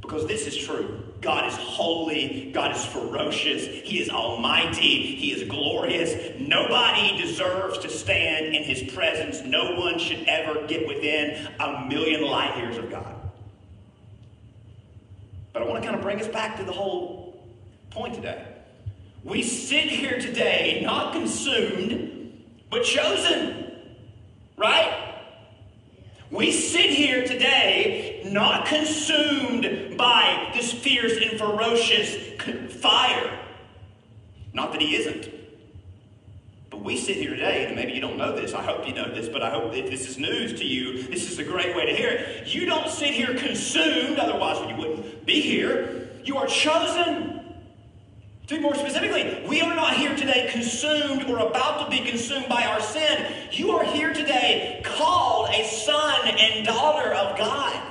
Because 0.01 0.27
this 0.27 0.47
is 0.47 0.55
true. 0.55 1.03
God 1.19 1.51
is 1.51 1.57
holy. 1.57 2.51
God 2.53 2.75
is 2.75 2.85
ferocious. 2.85 3.65
He 3.65 3.99
is 3.99 4.09
almighty. 4.09 5.15
He 5.15 5.31
is 5.31 5.49
glorious. 5.49 6.39
Nobody 6.39 7.17
deserves 7.17 7.79
to 7.79 7.89
stand 7.89 8.55
in 8.55 8.63
his 8.63 8.93
presence. 8.93 9.41
No 9.41 9.75
one 9.77 9.99
should 9.99 10.23
ever 10.27 10.65
get 10.67 10.87
within 10.87 11.49
a 11.59 11.85
million 11.87 12.21
light 12.21 12.55
years 12.57 12.77
of 12.77 12.89
God. 12.89 13.14
But 15.55 15.63
I 15.63 15.67
want 15.67 15.81
to 15.81 15.87
kind 15.87 15.95
of 15.95 16.03
bring 16.03 16.19
us 16.19 16.27
back 16.27 16.57
to 16.57 16.65
the 16.65 16.73
whole 16.73 17.41
point 17.89 18.13
today. 18.13 18.45
We 19.23 19.41
sit 19.41 19.85
here 19.85 20.19
today 20.19 20.81
not 20.83 21.13
consumed, 21.13 22.43
but 22.69 22.83
chosen. 22.83 23.71
Right? 24.57 25.15
We 26.29 26.51
sit 26.51 26.89
here 26.89 27.25
today 27.25 28.23
not 28.25 28.65
consumed 28.65 29.95
by 29.97 30.51
this 30.53 30.73
fierce 30.73 31.15
and 31.23 31.39
ferocious 31.39 32.17
fire. 32.81 33.39
Not 34.51 34.73
that 34.73 34.81
he 34.81 34.97
isn't. 34.97 35.34
We 36.85 36.97
sit 36.97 37.17
here 37.17 37.31
today, 37.31 37.65
and 37.65 37.75
maybe 37.75 37.93
you 37.93 37.99
don't 37.99 38.15
know 38.15 38.35
this. 38.35 38.53
I 38.53 38.61
hope 38.61 38.87
you 38.87 38.93
know 38.93 39.11
this, 39.11 39.27
but 39.27 39.41
I 39.41 39.49
hope 39.49 39.73
if 39.73 39.89
this 39.89 40.07
is 40.07 40.19
news 40.19 40.53
to 40.59 40.63
you, 40.63 41.01
this 41.01 41.31
is 41.31 41.39
a 41.39 41.43
great 41.43 41.75
way 41.75 41.87
to 41.87 41.95
hear 41.95 42.09
it. 42.09 42.53
You 42.53 42.67
don't 42.67 42.87
sit 42.87 43.09
here 43.09 43.33
consumed, 43.33 44.19
otherwise 44.19 44.59
you 44.69 44.75
wouldn't 44.75 45.25
be 45.25 45.41
here. 45.41 46.11
You 46.23 46.37
are 46.37 46.45
chosen. 46.45 47.41
To 48.45 48.55
be 48.55 48.61
more 48.61 48.75
specifically, 48.75 49.43
we 49.47 49.61
are 49.61 49.75
not 49.75 49.95
here 49.95 50.15
today 50.15 50.47
consumed 50.51 51.23
or 51.23 51.39
about 51.39 51.85
to 51.85 51.89
be 51.89 52.07
consumed 52.07 52.47
by 52.47 52.65
our 52.65 52.79
sin. 52.79 53.33
You 53.51 53.71
are 53.71 53.83
here 53.83 54.13
today 54.13 54.83
called 54.85 55.49
a 55.49 55.65
son 55.65 56.27
and 56.27 56.67
daughter 56.67 57.11
of 57.15 57.35
God. 57.35 57.81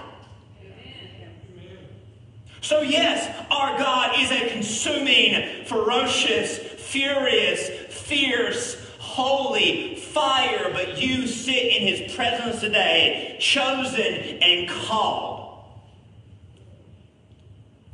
So, 2.61 2.81
yes, 2.81 3.45
our 3.51 3.77
God 3.77 4.21
is 4.21 4.31
a 4.31 4.51
consuming, 4.51 5.65
ferocious, 5.65 6.59
furious, 6.59 7.69
fierce, 7.93 8.84
holy 9.15 9.95
fire, 9.95 10.71
but 10.73 11.01
you 11.01 11.29
sit 11.29 11.77
in 11.77 11.87
his 11.87 12.13
presence 12.17 12.61
today, 12.61 13.37
chosen 13.39 14.03
and 14.43 14.69
called. 14.69 15.63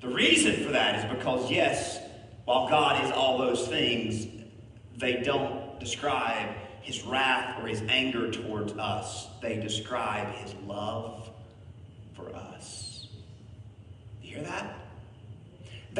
The 0.00 0.08
reason 0.08 0.64
for 0.64 0.72
that 0.72 1.04
is 1.04 1.14
because, 1.14 1.50
yes, 1.50 1.98
while 2.46 2.70
God 2.70 3.04
is 3.04 3.12
all 3.12 3.36
those 3.36 3.68
things, 3.68 4.28
they 4.96 5.16
don't 5.16 5.78
describe 5.78 6.54
his 6.80 7.02
wrath 7.02 7.62
or 7.62 7.68
his 7.68 7.82
anger 7.82 8.30
towards 8.30 8.72
us. 8.72 9.28
They 9.42 9.56
describe 9.56 10.34
his 10.36 10.54
love 10.66 11.28
for 12.14 12.34
us. 12.34 13.08
You 14.22 14.36
hear 14.36 14.44
that? 14.44 14.79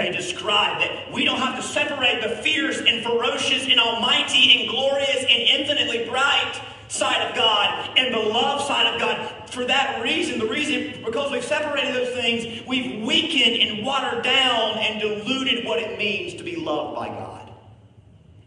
They 0.01 0.11
describe 0.11 0.81
that 0.81 1.13
we 1.13 1.27
don't 1.27 1.41
have 1.41 1.57
to 1.57 1.63
separate 1.63 2.23
the 2.23 2.31
fierce 2.37 2.81
and 2.81 3.05
ferocious 3.05 3.67
and 3.69 3.79
almighty 3.79 4.59
and 4.59 4.71
glorious 4.71 5.19
and 5.19 5.29
infinitely 5.31 6.09
bright 6.09 6.59
side 6.89 7.29
of 7.29 7.37
God 7.37 7.99
and 7.99 8.15
the 8.15 8.19
love 8.19 8.63
side 8.63 8.95
of 8.95 8.99
God. 8.99 9.51
For 9.51 9.67
that 9.67 10.03
reason, 10.03 10.39
the 10.39 10.47
reason, 10.47 11.05
because 11.05 11.31
we've 11.31 11.45
separated 11.45 11.95
those 11.95 12.15
things, 12.15 12.67
we've 12.67 13.05
weakened 13.05 13.61
and 13.61 13.85
watered 13.85 14.25
down 14.25 14.79
and 14.79 15.03
diluted 15.03 15.67
what 15.67 15.79
it 15.79 15.99
means 15.99 16.33
to 16.37 16.45
be 16.45 16.57
loved 16.57 16.97
by 16.97 17.09
God. 17.09 17.53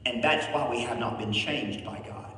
And 0.07 0.23
that's 0.23 0.47
why 0.47 0.67
we 0.71 0.81
have 0.81 0.97
not 0.97 1.19
been 1.19 1.31
changed 1.31 1.85
by 1.85 1.99
God. 1.99 2.31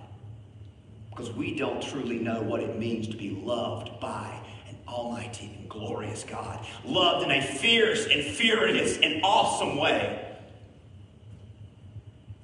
Because 1.09 1.31
we 1.31 1.55
don't 1.55 1.81
truly 1.81 2.19
know 2.19 2.41
what 2.41 2.59
it 2.59 2.77
means 2.77 3.07
to 3.07 3.15
be 3.15 3.29
loved 3.29 3.97
by 4.01 4.37
an 4.67 4.75
almighty 4.89 5.54
glorious 5.79 6.23
God. 6.23 6.65
Loved 6.85 7.25
in 7.25 7.31
a 7.31 7.41
fierce 7.41 8.05
and 8.05 8.23
furious 8.23 8.97
and 8.97 9.21
awesome 9.23 9.77
way. 9.77 10.21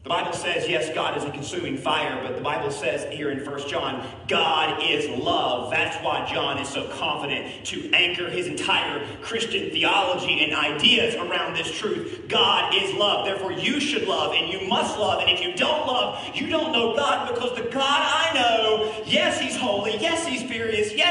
The 0.04 0.10
Bible 0.10 0.34
says, 0.34 0.68
yes, 0.68 0.92
God 0.96 1.16
is 1.16 1.24
a 1.26 1.30
consuming 1.30 1.78
fire, 1.78 2.24
but 2.24 2.36
the 2.36 2.42
Bible 2.42 2.72
says 2.72 3.06
here 3.14 3.30
in 3.30 3.46
1 3.46 3.70
John, 3.70 4.04
God 4.28 4.82
is 4.82 5.08
love. 5.08 5.70
That's 5.70 5.96
why 6.04 6.26
John 6.26 6.58
is 6.58 6.68
so 6.68 6.90
confident 6.90 7.64
to 7.68 7.92
anchor 7.94 8.28
his 8.28 8.48
entire 8.48 9.06
Christian 9.22 9.70
theology 9.70 10.44
and 10.44 10.56
ideas 10.56 11.14
around 11.14 11.56
this 11.56 11.72
truth. 11.78 12.26
God 12.28 12.74
is 12.74 12.96
love. 12.96 13.26
Therefore, 13.26 13.52
you 13.52 13.80
should 13.80 14.08
love 14.08 14.34
and 14.34 14.52
you 14.52 14.68
must 14.68 14.98
love. 14.98 15.22
And 15.22 15.30
if 15.30 15.40
you 15.40 15.54
don't 15.54 15.86
love, 15.86 16.36
you 16.36 16.48
don't 16.48 16.72
know 16.72 16.96
God 16.96 17.32
because 17.32 17.56
the 17.56 17.70
God 17.70 18.02
I 18.02 18.21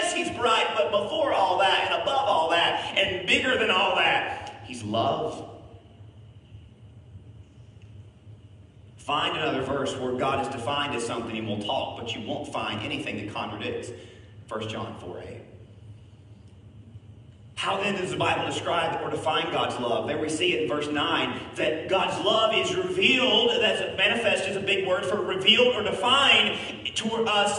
yes, 0.02 0.12
he's 0.12 0.30
bright, 0.38 0.66
but 0.76 0.90
before 0.90 1.32
all 1.32 1.58
that 1.58 1.90
and 1.90 2.02
above 2.02 2.28
all 2.28 2.50
that 2.50 2.96
and 2.96 3.26
bigger 3.26 3.58
than 3.58 3.70
all 3.70 3.96
that, 3.96 4.62
he's 4.66 4.82
love 4.82 5.50
Find 9.10 9.36
another 9.36 9.62
verse 9.62 9.96
where 9.96 10.12
God 10.12 10.46
is 10.46 10.54
defined 10.54 10.94
as 10.94 11.04
something 11.04 11.36
and 11.36 11.44
we'll 11.48 11.60
talk, 11.60 11.98
but 11.98 12.14
you 12.14 12.20
won't 12.20 12.52
find 12.52 12.80
anything 12.82 13.16
that 13.16 13.34
contradicts 13.34 13.90
1 14.46 14.68
John 14.68 14.94
4 15.00 15.24
8. 15.26 15.40
How 17.56 17.78
then 17.78 17.96
does 17.96 18.12
the 18.12 18.16
Bible 18.16 18.46
describe 18.46 19.02
or 19.02 19.10
define 19.10 19.50
God's 19.50 19.76
love? 19.80 20.06
There 20.06 20.16
we 20.16 20.28
see 20.28 20.54
it 20.54 20.62
in 20.62 20.68
verse 20.68 20.86
9 20.86 21.40
that 21.56 21.88
God's 21.88 22.24
love 22.24 22.54
is 22.54 22.76
revealed, 22.76 23.50
that's 23.60 23.96
manifest 23.96 24.46
is 24.46 24.56
a 24.56 24.60
big 24.60 24.86
word 24.86 25.04
for 25.04 25.20
revealed 25.20 25.74
or 25.74 25.82
defined 25.82 26.56
to 26.94 27.12
us 27.24 27.58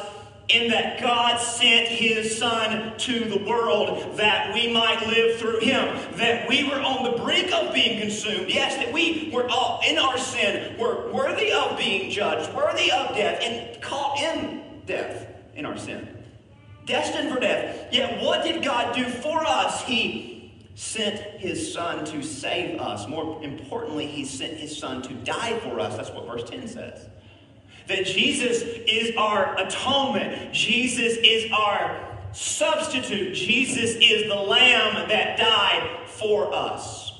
in 0.54 0.70
that 0.70 1.00
God 1.02 1.38
sent 1.40 1.88
his 1.88 2.38
Son 2.38 2.98
to 2.98 3.26
the 3.26 3.38
world 3.38 4.18
that 4.18 4.54
we 4.54 4.72
might 4.72 5.06
live 5.08 5.38
through 5.40 5.60
him, 5.60 5.98
that 6.18 6.48
we 6.48 6.64
were 6.64 6.80
on 6.80 7.04
the 7.04 7.24
brink 7.24 7.52
of 7.54 7.74
being 7.74 8.00
consumed. 8.00 8.50
Yes, 8.50 8.76
that 8.78 8.92
we 8.92 9.30
were 9.34 9.48
all 9.50 9.82
in 9.88 9.98
our 9.98 10.18
sin, 10.18 10.78
were 10.78 11.12
worthy 11.12 11.52
of 11.52 11.78
being 11.78 12.12
judged, 12.12 12.54
worthy 12.54 12.92
of 12.92 13.16
death, 13.16 13.40
and 13.42 13.82
caught 13.82 14.20
in 14.20 14.64
death 14.86 15.28
in 15.56 15.66
our 15.66 15.78
sin. 15.78 16.08
Destined 16.86 17.34
for 17.34 17.40
death. 17.40 17.94
Yet 17.94 18.22
what 18.22 18.44
did 18.44 18.64
God 18.64 18.96
do 18.96 19.06
for 19.06 19.46
us? 19.46 19.84
He 19.84 20.32
sent 20.76 21.20
his 21.40 21.74
son 21.74 22.06
to 22.06 22.24
save 22.24 22.80
us. 22.80 23.08
More 23.08 23.42
importantly, 23.44 24.08
he 24.08 24.26
sent 24.26 24.58
his 24.58 24.78
son 24.78 25.02
to 25.04 25.14
die 25.14 25.60
for 25.60 25.80
us. 25.80 25.96
That's 25.96 26.10
what 26.10 26.26
verse 26.26 26.50
10 26.50 26.68
says. 26.68 27.08
That 27.88 28.06
Jesus 28.06 28.62
is 28.62 29.16
our 29.18 29.58
atonement. 29.58 30.54
Jesus 30.54 31.18
is 31.24 31.52
our 31.52 32.08
substitute. 32.32 33.34
Jesus 33.34 33.96
is 34.00 34.30
the 34.30 34.36
lamb 34.36 35.08
that 35.10 35.38
died 35.38 36.08
for 36.08 36.54
us. 36.54 37.12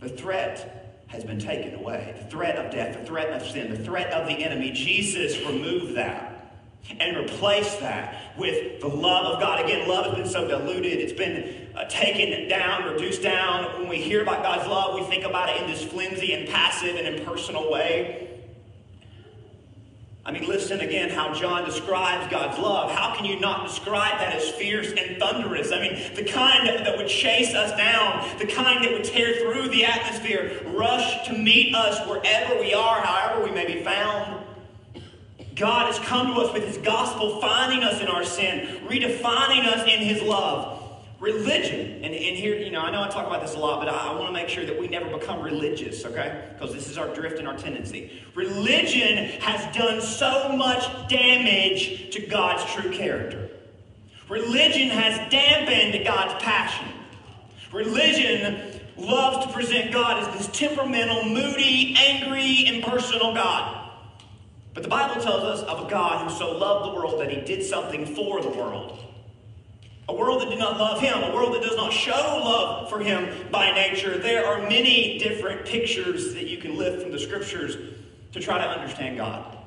The 0.00 0.08
threat 0.08 1.04
has 1.08 1.24
been 1.24 1.38
taken 1.38 1.74
away. 1.74 2.14
The 2.18 2.30
threat 2.30 2.56
of 2.56 2.72
death, 2.72 2.98
the 2.98 3.04
threat 3.04 3.30
of 3.30 3.46
sin, 3.46 3.70
the 3.70 3.84
threat 3.84 4.12
of 4.12 4.26
the 4.26 4.32
enemy. 4.32 4.72
Jesus 4.72 5.38
removed 5.46 5.94
that 5.96 6.32
and 6.98 7.16
replaced 7.16 7.80
that 7.80 8.36
with 8.36 8.80
the 8.80 8.88
love 8.88 9.34
of 9.34 9.40
God. 9.40 9.64
Again, 9.64 9.88
love 9.88 10.06
has 10.06 10.14
been 10.14 10.28
so 10.28 10.48
diluted, 10.48 10.98
it's 10.98 11.12
been 11.12 11.68
uh, 11.76 11.84
taken 11.84 12.48
down, 12.48 12.92
reduced 12.92 13.22
down. 13.22 13.78
When 13.78 13.88
we 13.88 13.98
hear 13.98 14.22
about 14.22 14.42
God's 14.42 14.68
love, 14.68 14.94
we 14.98 15.06
think 15.06 15.24
about 15.24 15.50
it 15.50 15.62
in 15.62 15.70
this 15.70 15.84
flimsy 15.84 16.32
and 16.32 16.48
passive 16.48 16.96
and 16.96 17.06
impersonal 17.06 17.70
way. 17.70 18.31
I 20.24 20.30
mean, 20.30 20.46
listen 20.46 20.80
again 20.80 21.10
how 21.10 21.34
John 21.34 21.64
describes 21.64 22.30
God's 22.30 22.56
love. 22.56 22.92
How 22.92 23.12
can 23.16 23.24
you 23.24 23.40
not 23.40 23.66
describe 23.66 24.20
that 24.20 24.32
as 24.32 24.50
fierce 24.50 24.92
and 24.92 25.18
thunderous? 25.18 25.72
I 25.72 25.80
mean, 25.80 26.14
the 26.14 26.22
kind 26.22 26.68
that, 26.68 26.96
would 26.96 27.08
chase 27.08 27.54
us 27.54 27.76
down, 27.76 28.38
the 28.38 28.46
kind 28.46 28.84
that 28.84 28.92
would 28.92 29.02
tear 29.02 29.34
through 29.40 29.70
the 29.70 29.84
atmosphere, 29.84 30.62
rush 30.66 31.26
to 31.26 31.32
meet 31.32 31.74
us 31.74 32.06
wherever 32.06 32.60
we 32.60 32.72
are, 32.72 33.00
however 33.00 33.42
we 33.44 33.50
may 33.50 33.66
be 33.66 33.82
found. 33.82 34.44
God 35.56 35.92
has 35.92 35.98
come 36.06 36.28
to 36.28 36.40
us 36.40 36.52
with 36.52 36.66
his 36.66 36.78
gospel, 36.78 37.40
finding 37.40 37.82
us 37.82 38.00
in 38.00 38.06
our 38.06 38.24
sin, 38.24 38.86
redefining 38.86 39.66
us 39.66 39.82
in 39.88 40.00
his 40.00 40.22
love. 40.22 40.81
Religion, 41.22 42.02
and, 42.02 42.12
and 42.12 42.36
here, 42.36 42.56
you 42.56 42.72
know, 42.72 42.80
I 42.80 42.90
know 42.90 43.00
I 43.00 43.08
talk 43.08 43.28
about 43.28 43.42
this 43.42 43.54
a 43.54 43.58
lot, 43.60 43.78
but 43.78 43.88
I, 43.88 44.08
I 44.08 44.14
want 44.16 44.26
to 44.26 44.32
make 44.32 44.48
sure 44.48 44.66
that 44.66 44.76
we 44.76 44.88
never 44.88 45.08
become 45.16 45.40
religious, 45.40 46.04
okay? 46.04 46.48
Because 46.52 46.74
this 46.74 46.90
is 46.90 46.98
our 46.98 47.14
drift 47.14 47.38
and 47.38 47.46
our 47.46 47.56
tendency. 47.56 48.24
Religion 48.34 49.28
has 49.38 49.72
done 49.72 50.00
so 50.00 50.48
much 50.56 50.82
damage 51.08 52.12
to 52.12 52.26
God's 52.26 52.64
true 52.72 52.90
character. 52.90 53.48
Religion 54.28 54.88
has 54.88 55.30
dampened 55.30 56.04
God's 56.04 56.42
passion. 56.42 56.88
Religion 57.72 58.80
loves 58.96 59.46
to 59.46 59.52
present 59.52 59.92
God 59.92 60.24
as 60.24 60.36
this 60.36 60.48
temperamental, 60.58 61.26
moody, 61.26 61.94
angry, 62.00 62.66
impersonal 62.66 63.32
God. 63.32 63.92
But 64.74 64.82
the 64.82 64.88
Bible 64.88 65.22
tells 65.22 65.44
us 65.44 65.62
of 65.68 65.86
a 65.86 65.88
God 65.88 66.28
who 66.28 66.36
so 66.36 66.58
loved 66.58 66.90
the 66.90 66.96
world 66.96 67.20
that 67.20 67.30
he 67.30 67.42
did 67.42 67.64
something 67.64 68.12
for 68.12 68.42
the 68.42 68.48
world. 68.48 68.98
A 70.08 70.14
world 70.14 70.42
that 70.42 70.50
did 70.50 70.58
not 70.58 70.78
love 70.78 71.00
him, 71.00 71.22
a 71.22 71.32
world 71.32 71.54
that 71.54 71.62
does 71.62 71.76
not 71.76 71.92
show 71.92 72.10
love 72.10 72.90
for 72.90 72.98
him 72.98 73.48
by 73.50 73.70
nature. 73.70 74.18
There 74.18 74.44
are 74.46 74.60
many 74.62 75.18
different 75.18 75.64
pictures 75.64 76.34
that 76.34 76.48
you 76.48 76.58
can 76.58 76.76
lift 76.76 77.02
from 77.02 77.12
the 77.12 77.18
scriptures 77.18 77.76
to 78.32 78.40
try 78.40 78.58
to 78.58 78.64
understand 78.64 79.16
God. 79.16 79.58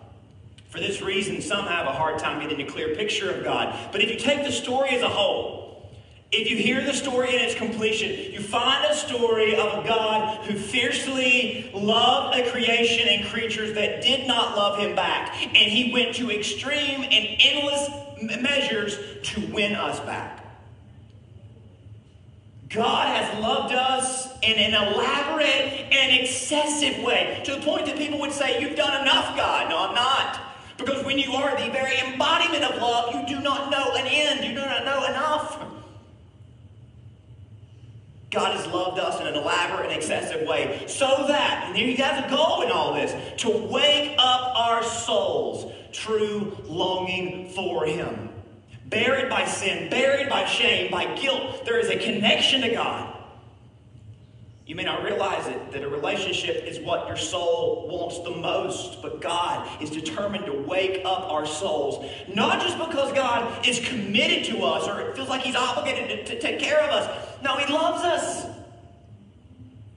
For 0.69 0.79
this 0.81 1.01
reason, 1.01 1.41
some 1.41 1.65
have 1.67 1.87
a 1.87 1.93
hard 1.93 2.19
time 2.19 2.41
getting 2.41 2.67
a 2.67 2.69
clear 2.69 2.95
picture 2.95 3.31
of 3.31 3.45
God. 3.45 3.73
But 3.93 4.01
if 4.01 4.09
you 4.09 4.17
take 4.17 4.43
the 4.43 4.51
story 4.51 4.89
as 4.89 5.03
a 5.03 5.09
whole, 5.09 5.65
if 6.31 6.49
you 6.49 6.57
hear 6.57 6.83
the 6.83 6.93
story 6.93 7.33
in 7.33 7.39
its 7.41 7.55
completion, 7.55 8.33
you 8.33 8.41
find 8.41 8.83
a 8.91 8.93
story 8.93 9.55
of 9.55 9.85
a 9.85 9.87
God 9.87 10.45
who 10.45 10.57
fiercely 10.57 11.71
loved 11.73 12.37
a 12.37 12.51
creation 12.51 13.07
and 13.07 13.25
creatures 13.27 13.73
that 13.75 14.01
did 14.01 14.27
not 14.27 14.57
love 14.57 14.79
him 14.79 14.95
back. 14.95 15.41
And 15.41 15.55
he 15.55 15.93
went 15.93 16.15
to 16.15 16.29
extreme 16.29 17.03
and 17.03 17.37
endless 17.39 17.87
measures 18.21 18.97
to 19.23 19.41
win 19.47 19.75
us 19.75 19.99
back. 20.01 20.45
God 22.69 23.07
has 23.15 23.41
loved 23.41 23.73
us 23.73 24.27
in 24.41 24.57
an 24.57 24.73
elaborate 24.73 25.93
and 25.93 26.21
excessive 26.21 27.03
way 27.03 27.41
to 27.45 27.55
the 27.55 27.61
point 27.61 27.85
that 27.85 27.97
people 27.97 28.19
would 28.19 28.31
say, 28.31 28.61
You've 28.61 28.75
done 28.75 29.01
enough, 29.01 29.35
God. 29.37 29.69
No, 29.69 29.87
I'm 29.87 29.95
not. 29.95 30.41
Because 30.77 31.05
when 31.05 31.17
you 31.17 31.31
are 31.33 31.51
the 31.51 31.71
very 31.71 31.97
embodiment 31.99 32.63
of 32.63 32.81
love, 32.81 33.15
you 33.15 33.35
do 33.35 33.41
not 33.41 33.71
know 33.71 33.93
an 33.95 34.07
end, 34.07 34.43
you 34.43 34.51
do 34.51 34.65
not 34.65 34.83
know 34.83 35.05
enough. 35.05 35.61
God 38.31 38.57
has 38.57 38.67
loved 38.67 38.99
us 38.99 39.21
in 39.21 39.27
an 39.27 39.35
elaborate 39.35 39.85
and 39.85 39.95
excessive 39.95 40.45
way 40.45 40.83
so 40.87 41.25
that, 41.27 41.71
and 41.73 41.77
has 41.97 42.25
a 42.25 42.29
goal 42.29 42.63
in 42.63 42.71
all 42.71 42.93
this, 42.93 43.15
to 43.41 43.49
wake 43.49 44.15
up 44.17 44.53
our 44.57 44.83
souls 44.83 45.71
true 45.95 46.57
longing 46.65 47.49
for 47.49 47.85
Him. 47.85 48.29
Buried 48.85 49.29
by 49.29 49.45
sin, 49.45 49.89
buried 49.89 50.29
by 50.29 50.45
shame, 50.45 50.91
by 50.91 51.15
guilt, 51.15 51.65
there 51.65 51.79
is 51.79 51.89
a 51.89 51.97
connection 51.97 52.61
to 52.61 52.69
God. 52.69 53.15
You 54.65 54.73
may 54.75 54.83
not 54.83 55.03
realize 55.03 55.45
it, 55.45 55.71
that 55.73 55.83
a 55.83 55.87
relationship 55.87 56.65
is 56.65 56.79
what 56.79 57.07
your 57.07 57.17
soul 57.17 57.87
wants 57.87 58.19
the 58.19 58.31
most, 58.31 58.99
but 59.01 59.21
God 59.21 59.81
is 59.81 59.91
determined 59.91 60.47
to 60.47 60.53
wake 60.53 61.01
up 61.05 61.31
our 61.31 61.45
souls. 61.45 62.11
Not 62.33 62.61
just 62.61 62.77
because 62.79 63.13
God 63.13 63.67
is 63.67 63.79
committed 63.87 64.45
to 64.45 64.63
us 64.63 64.87
or 64.87 65.01
it 65.01 65.15
feels 65.15 65.29
like 65.29 65.41
He's 65.41 65.55
obligated 65.55 66.25
to, 66.25 66.35
to 66.35 66.41
take 66.41 66.59
care 66.59 66.79
of 66.79 66.89
us. 66.89 67.27
No, 67.43 67.57
He 67.57 67.71
loves 67.71 68.03
us. 68.03 68.47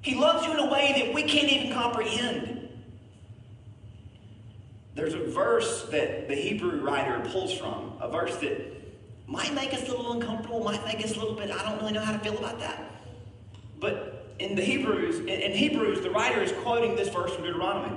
He 0.02 0.14
loves 0.14 0.46
you 0.46 0.52
in 0.52 0.58
a 0.58 0.70
way 0.70 0.92
that 0.98 1.14
we 1.14 1.22
can't 1.22 1.50
even 1.50 1.72
comprehend. 1.72 2.57
There's 4.98 5.14
a 5.14 5.24
verse 5.26 5.84
that 5.90 6.26
the 6.26 6.34
Hebrew 6.34 6.80
writer 6.80 7.20
pulls 7.30 7.52
from, 7.56 7.92
a 8.00 8.10
verse 8.10 8.36
that 8.38 8.58
might 9.28 9.54
make 9.54 9.72
us 9.72 9.86
a 9.86 9.92
little 9.92 10.10
uncomfortable, 10.10 10.64
might 10.64 10.84
make 10.84 11.04
us 11.04 11.14
a 11.14 11.20
little 11.20 11.36
bit, 11.36 11.52
I 11.52 11.62
don't 11.62 11.78
really 11.78 11.92
know 11.92 12.00
how 12.00 12.10
to 12.10 12.18
feel 12.18 12.36
about 12.36 12.58
that. 12.58 12.82
But 13.78 14.34
in 14.40 14.56
the 14.56 14.64
Hebrews, 14.64 15.20
in 15.20 15.52
Hebrews, 15.52 16.00
the 16.00 16.10
writer 16.10 16.42
is 16.42 16.50
quoting 16.50 16.96
this 16.96 17.10
verse 17.10 17.32
from 17.32 17.44
Deuteronomy. 17.44 17.96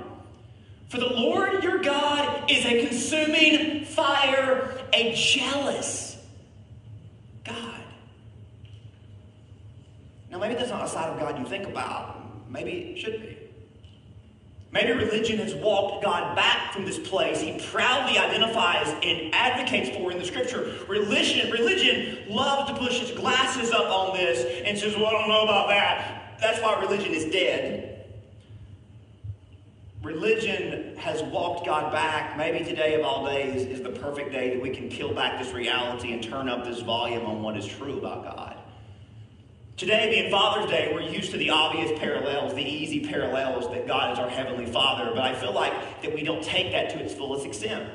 For 0.90 0.98
the 0.98 1.08
Lord 1.08 1.64
your 1.64 1.82
God 1.82 2.48
is 2.48 2.64
a 2.64 2.86
consuming 2.86 3.84
fire, 3.84 4.72
a 4.92 5.12
jealous 5.12 6.24
God. 7.44 7.82
Now, 10.30 10.38
maybe 10.38 10.54
that's 10.54 10.70
not 10.70 10.84
a 10.84 10.88
side 10.88 11.10
of 11.10 11.18
God 11.18 11.36
you 11.36 11.46
think 11.46 11.66
about. 11.66 12.48
Maybe 12.48 12.94
it 12.94 12.98
should 12.98 13.20
be. 13.22 13.41
Maybe 14.72 14.92
religion 14.92 15.38
has 15.38 15.54
walked 15.54 16.02
God 16.02 16.34
back 16.34 16.72
from 16.72 16.86
this 16.86 16.98
place 16.98 17.42
he 17.42 17.60
proudly 17.70 18.16
identifies 18.16 18.88
and 19.02 19.34
advocates 19.34 19.94
for 19.94 20.10
in 20.10 20.18
the 20.18 20.24
scripture. 20.24 20.74
Religion, 20.88 21.50
religion 21.50 22.24
loves 22.26 22.70
to 22.70 22.78
push 22.78 23.02
its 23.02 23.10
glasses 23.12 23.70
up 23.70 23.84
on 23.84 24.16
this 24.16 24.62
and 24.64 24.78
says, 24.78 24.96
Well, 24.96 25.06
I 25.06 25.12
don't 25.12 25.28
know 25.28 25.42
about 25.42 25.68
that. 25.68 26.38
That's 26.40 26.60
why 26.62 26.80
religion 26.80 27.12
is 27.12 27.26
dead. 27.26 28.06
Religion 30.02 30.96
has 30.96 31.22
walked 31.22 31.66
God 31.66 31.92
back. 31.92 32.36
Maybe 32.38 32.64
today 32.64 32.94
of 32.94 33.04
all 33.04 33.26
days 33.26 33.66
is 33.66 33.82
the 33.82 33.90
perfect 33.90 34.32
day 34.32 34.54
that 34.54 34.60
we 34.60 34.70
can 34.70 34.88
peel 34.88 35.12
back 35.12 35.40
this 35.40 35.52
reality 35.52 36.12
and 36.14 36.22
turn 36.22 36.48
up 36.48 36.64
this 36.64 36.80
volume 36.80 37.26
on 37.26 37.42
what 37.42 37.58
is 37.58 37.66
true 37.66 37.98
about 37.98 38.24
God. 38.24 38.56
Today, 39.76 40.10
being 40.10 40.30
Father's 40.30 40.70
Day, 40.70 40.92
we're 40.94 41.00
used 41.00 41.32
to 41.32 41.38
the 41.38 41.50
obvious 41.50 41.98
parallels, 41.98 42.54
the 42.54 42.62
easy 42.62 43.00
parallels 43.06 43.68
that 43.72 43.86
God 43.86 44.12
is 44.12 44.18
our 44.18 44.28
Heavenly 44.28 44.66
Father, 44.66 45.10
but 45.14 45.24
I 45.24 45.34
feel 45.34 45.52
like 45.52 46.02
that 46.02 46.14
we 46.14 46.22
don't 46.22 46.44
take 46.44 46.72
that 46.72 46.90
to 46.90 46.98
its 47.00 47.14
fullest 47.14 47.46
extent. 47.46 47.90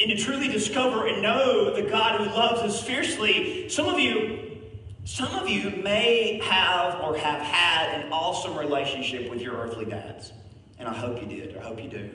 And 0.00 0.10
to 0.10 0.16
truly 0.16 0.48
discover 0.48 1.06
and 1.06 1.22
know 1.22 1.74
the 1.74 1.88
God 1.88 2.20
who 2.20 2.26
loves 2.26 2.60
us 2.60 2.82
fiercely, 2.82 3.68
some 3.68 3.86
of 3.86 3.98
you, 3.98 4.60
some 5.04 5.34
of 5.34 5.48
you 5.48 5.70
may 5.82 6.40
have 6.42 7.00
or 7.00 7.16
have 7.16 7.40
had 7.40 8.00
an 8.00 8.12
awesome 8.12 8.58
relationship 8.58 9.30
with 9.30 9.40
your 9.40 9.54
earthly 9.54 9.86
dads. 9.86 10.32
And 10.78 10.88
I 10.88 10.94
hope 10.94 11.22
you 11.22 11.28
did, 11.28 11.56
I 11.56 11.62
hope 11.62 11.82
you 11.82 11.88
do. 11.88 12.10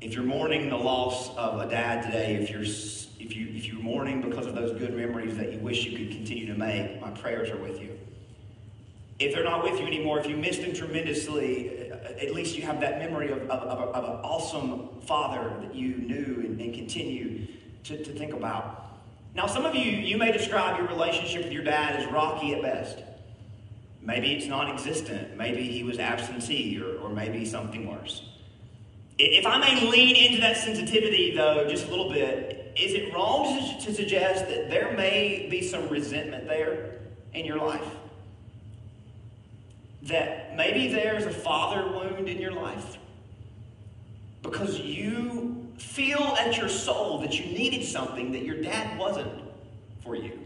If 0.00 0.12
you're 0.12 0.24
mourning 0.24 0.68
the 0.68 0.76
loss 0.76 1.34
of 1.36 1.60
a 1.60 1.68
dad 1.68 2.02
today, 2.02 2.34
if 2.36 2.50
you're 2.50 2.62
if 2.62 3.34
you 3.34 3.48
if 3.54 3.66
you're 3.66 3.80
mourning 3.80 4.20
because 4.20 4.46
of 4.46 4.54
those 4.54 4.78
good 4.78 4.94
memories 4.94 5.36
that 5.36 5.52
you 5.52 5.58
wish 5.58 5.84
you 5.84 5.96
could 5.96 6.10
continue 6.10 6.46
to 6.46 6.54
make, 6.54 7.00
my 7.00 7.10
prayers 7.10 7.50
are 7.50 7.56
with 7.56 7.80
you. 7.80 7.98
If 9.18 9.34
they're 9.34 9.44
not 9.44 9.62
with 9.62 9.80
you 9.80 9.86
anymore, 9.86 10.20
if 10.20 10.26
you 10.26 10.36
missed 10.36 10.60
them 10.60 10.74
tremendously, 10.74 11.90
uh, 11.90 11.96
at 12.20 12.34
least 12.34 12.54
you 12.54 12.62
have 12.64 12.80
that 12.80 12.98
memory 12.98 13.30
of, 13.30 13.38
of, 13.48 13.62
of, 13.62 13.94
of 13.94 14.04
an 14.04 14.20
awesome 14.22 15.00
father 15.06 15.50
that 15.62 15.74
you 15.74 15.94
knew 15.96 16.42
and, 16.44 16.60
and 16.60 16.74
continue 16.74 17.46
to, 17.84 18.04
to 18.04 18.12
think 18.12 18.34
about. 18.34 18.98
Now, 19.34 19.46
some 19.46 19.64
of 19.64 19.74
you, 19.74 19.90
you 19.90 20.18
may 20.18 20.32
describe 20.32 20.78
your 20.78 20.88
relationship 20.88 21.44
with 21.44 21.52
your 21.52 21.64
dad 21.64 21.96
as 21.96 22.12
rocky 22.12 22.54
at 22.54 22.60
best. 22.60 22.98
Maybe 24.02 24.34
it's 24.34 24.46
non 24.46 24.70
existent. 24.70 25.36
Maybe 25.36 25.62
he 25.62 25.82
was 25.82 25.98
absentee, 25.98 26.80
or, 26.80 26.98
or 26.98 27.08
maybe 27.08 27.46
something 27.46 27.90
worse. 27.90 28.35
If 29.18 29.46
I 29.46 29.58
may 29.58 29.90
lean 29.90 30.14
into 30.14 30.40
that 30.42 30.58
sensitivity, 30.58 31.34
though, 31.34 31.66
just 31.68 31.86
a 31.86 31.90
little 31.90 32.10
bit, 32.10 32.72
is 32.76 32.92
it 32.92 33.14
wrong 33.14 33.78
to, 33.80 33.94
suggest 33.94 34.48
that 34.48 34.68
there 34.68 34.92
may 34.92 35.46
be 35.50 35.62
some 35.62 35.88
resentment 35.88 36.46
there 36.46 36.98
in 37.32 37.46
your 37.46 37.56
life? 37.56 37.86
That 40.02 40.54
maybe 40.54 40.88
there's 40.88 41.24
a 41.24 41.30
father 41.30 41.90
wound 41.90 42.28
in 42.28 42.38
your 42.38 42.52
life 42.52 42.98
because 44.42 44.78
you 44.78 45.66
feel 45.78 46.36
at 46.38 46.56
your 46.56 46.68
soul 46.68 47.20
that 47.20 47.38
you 47.38 47.46
needed 47.46 47.84
something 47.84 48.32
that 48.32 48.42
your 48.42 48.60
dad 48.60 48.98
wasn't 48.98 49.32
for 50.04 50.14
you. 50.14 50.38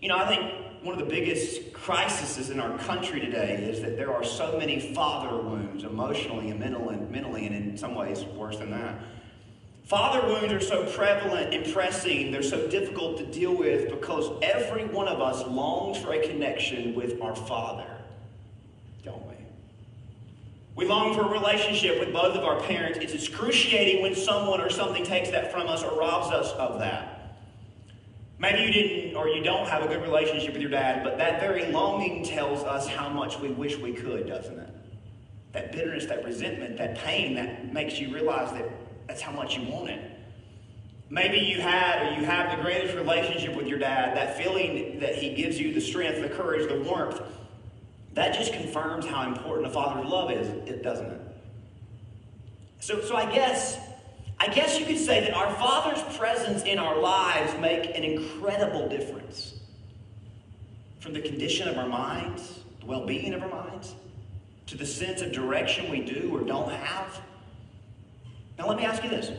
You 0.00 0.08
know, 0.08 0.18
I 0.18 0.28
think 0.28 0.71
one 0.82 0.98
of 0.98 1.06
the 1.06 1.10
biggest 1.10 1.72
crises 1.72 2.50
in 2.50 2.58
our 2.58 2.76
country 2.78 3.20
today 3.20 3.54
is 3.54 3.80
that 3.82 3.96
there 3.96 4.12
are 4.12 4.24
so 4.24 4.58
many 4.58 4.92
father 4.92 5.36
wounds, 5.36 5.84
emotionally 5.84 6.50
and 6.50 6.58
mentally, 6.58 6.96
and 6.96 7.10
mentally, 7.10 7.46
and 7.46 7.54
in 7.54 7.78
some 7.78 7.94
ways 7.94 8.24
worse 8.24 8.58
than 8.58 8.72
that. 8.72 9.00
Father 9.84 10.26
wounds 10.26 10.52
are 10.52 10.60
so 10.60 10.84
prevalent 10.92 11.54
and 11.54 11.72
pressing, 11.72 12.32
they're 12.32 12.42
so 12.42 12.66
difficult 12.68 13.18
to 13.18 13.26
deal 13.26 13.56
with 13.56 13.90
because 13.90 14.30
every 14.42 14.84
one 14.86 15.06
of 15.06 15.20
us 15.20 15.46
longs 15.46 15.98
for 15.98 16.14
a 16.14 16.26
connection 16.26 16.94
with 16.94 17.20
our 17.20 17.36
Father, 17.36 17.98
don't 19.04 19.24
we? 19.26 19.34
We 20.74 20.86
long 20.86 21.14
for 21.14 21.22
a 21.22 21.28
relationship 21.28 22.00
with 22.00 22.12
both 22.12 22.36
of 22.36 22.44
our 22.44 22.60
parents. 22.60 22.98
It's 23.00 23.12
excruciating 23.12 24.02
when 24.02 24.16
someone 24.16 24.60
or 24.60 24.70
something 24.70 25.04
takes 25.04 25.30
that 25.30 25.52
from 25.52 25.68
us 25.68 25.84
or 25.84 25.96
robs 25.98 26.32
us 26.32 26.50
of 26.52 26.80
that. 26.80 27.11
Maybe 28.42 28.62
you 28.62 28.72
didn't 28.72 29.16
or 29.16 29.28
you 29.28 29.40
don't 29.40 29.68
have 29.68 29.84
a 29.84 29.86
good 29.86 30.02
relationship 30.02 30.54
with 30.54 30.60
your 30.60 30.70
dad, 30.72 31.04
but 31.04 31.16
that 31.18 31.38
very 31.38 31.70
longing 31.70 32.24
tells 32.24 32.64
us 32.64 32.88
how 32.88 33.08
much 33.08 33.38
we 33.38 33.50
wish 33.50 33.78
we 33.78 33.92
could, 33.92 34.26
doesn't 34.26 34.58
it? 34.58 34.68
That 35.52 35.70
bitterness, 35.70 36.06
that 36.06 36.24
resentment, 36.24 36.76
that 36.78 36.98
pain 36.98 37.36
that 37.36 37.72
makes 37.72 38.00
you 38.00 38.12
realize 38.12 38.52
that 38.54 38.68
that's 39.06 39.20
how 39.20 39.30
much 39.30 39.56
you 39.56 39.70
want 39.70 39.90
it. 39.90 40.10
Maybe 41.08 41.38
you 41.38 41.60
had 41.60 42.02
or 42.02 42.18
you 42.18 42.26
have 42.26 42.56
the 42.56 42.64
greatest 42.64 42.96
relationship 42.96 43.54
with 43.54 43.68
your 43.68 43.78
dad, 43.78 44.16
that 44.16 44.36
feeling 44.36 44.98
that 44.98 45.14
he 45.14 45.34
gives 45.34 45.60
you 45.60 45.72
the 45.72 45.80
strength, 45.80 46.20
the 46.20 46.28
courage, 46.28 46.68
the 46.68 46.80
warmth. 46.80 47.22
That 48.14 48.34
just 48.34 48.52
confirms 48.54 49.06
how 49.06 49.28
important 49.28 49.68
a 49.68 49.70
father's 49.70 50.10
love 50.10 50.32
is, 50.32 50.48
it 50.68 50.82
doesn't 50.82 51.06
it? 51.06 51.20
So, 52.80 53.02
so 53.02 53.14
I 53.14 53.32
guess 53.32 53.78
I 54.42 54.48
guess 54.48 54.76
you 54.76 54.84
could 54.84 54.98
say 54.98 55.20
that 55.20 55.34
our 55.34 55.54
Father's 55.54 56.02
presence 56.16 56.64
in 56.64 56.76
our 56.76 56.98
lives 56.98 57.54
make 57.60 57.96
an 57.96 58.02
incredible 58.02 58.88
difference. 58.88 59.54
From 60.98 61.12
the 61.12 61.20
condition 61.20 61.68
of 61.68 61.78
our 61.78 61.88
minds, 61.88 62.58
the 62.80 62.86
well-being 62.86 63.34
of 63.34 63.42
our 63.44 63.48
minds, 63.48 63.94
to 64.66 64.76
the 64.76 64.84
sense 64.84 65.22
of 65.22 65.30
direction 65.30 65.88
we 65.92 66.00
do 66.00 66.28
or 66.34 66.40
don't 66.40 66.72
have. 66.72 67.20
Now 68.58 68.66
let 68.66 68.78
me 68.78 68.84
ask 68.84 69.04
you 69.04 69.10
this. 69.10 69.30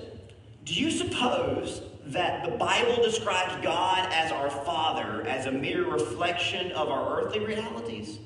Do 0.64 0.74
you 0.74 0.90
suppose 0.90 1.82
that 2.06 2.46
the 2.46 2.56
Bible 2.56 3.04
describes 3.04 3.62
God 3.62 4.08
as 4.10 4.32
our 4.32 4.50
Father 4.50 5.28
as 5.28 5.48
a 5.48 5.52
mere 5.52 5.84
reflection 5.84 6.72
of 6.72 6.88
our 6.88 7.20
earthly 7.20 7.42
realities? 7.42 8.20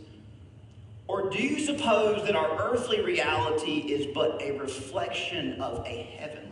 Or 1.08 1.28
do 1.32 1.42
you 1.42 1.60
suppose 1.60 2.24
that 2.28 2.36
our 2.36 2.72
earthly 2.72 3.02
reality 3.02 3.80
is 3.80 4.14
but 4.14 4.40
a 4.44 4.60
reflection 4.60 5.60
of 5.60 5.84
a 5.88 6.04
heavenly 6.20 6.47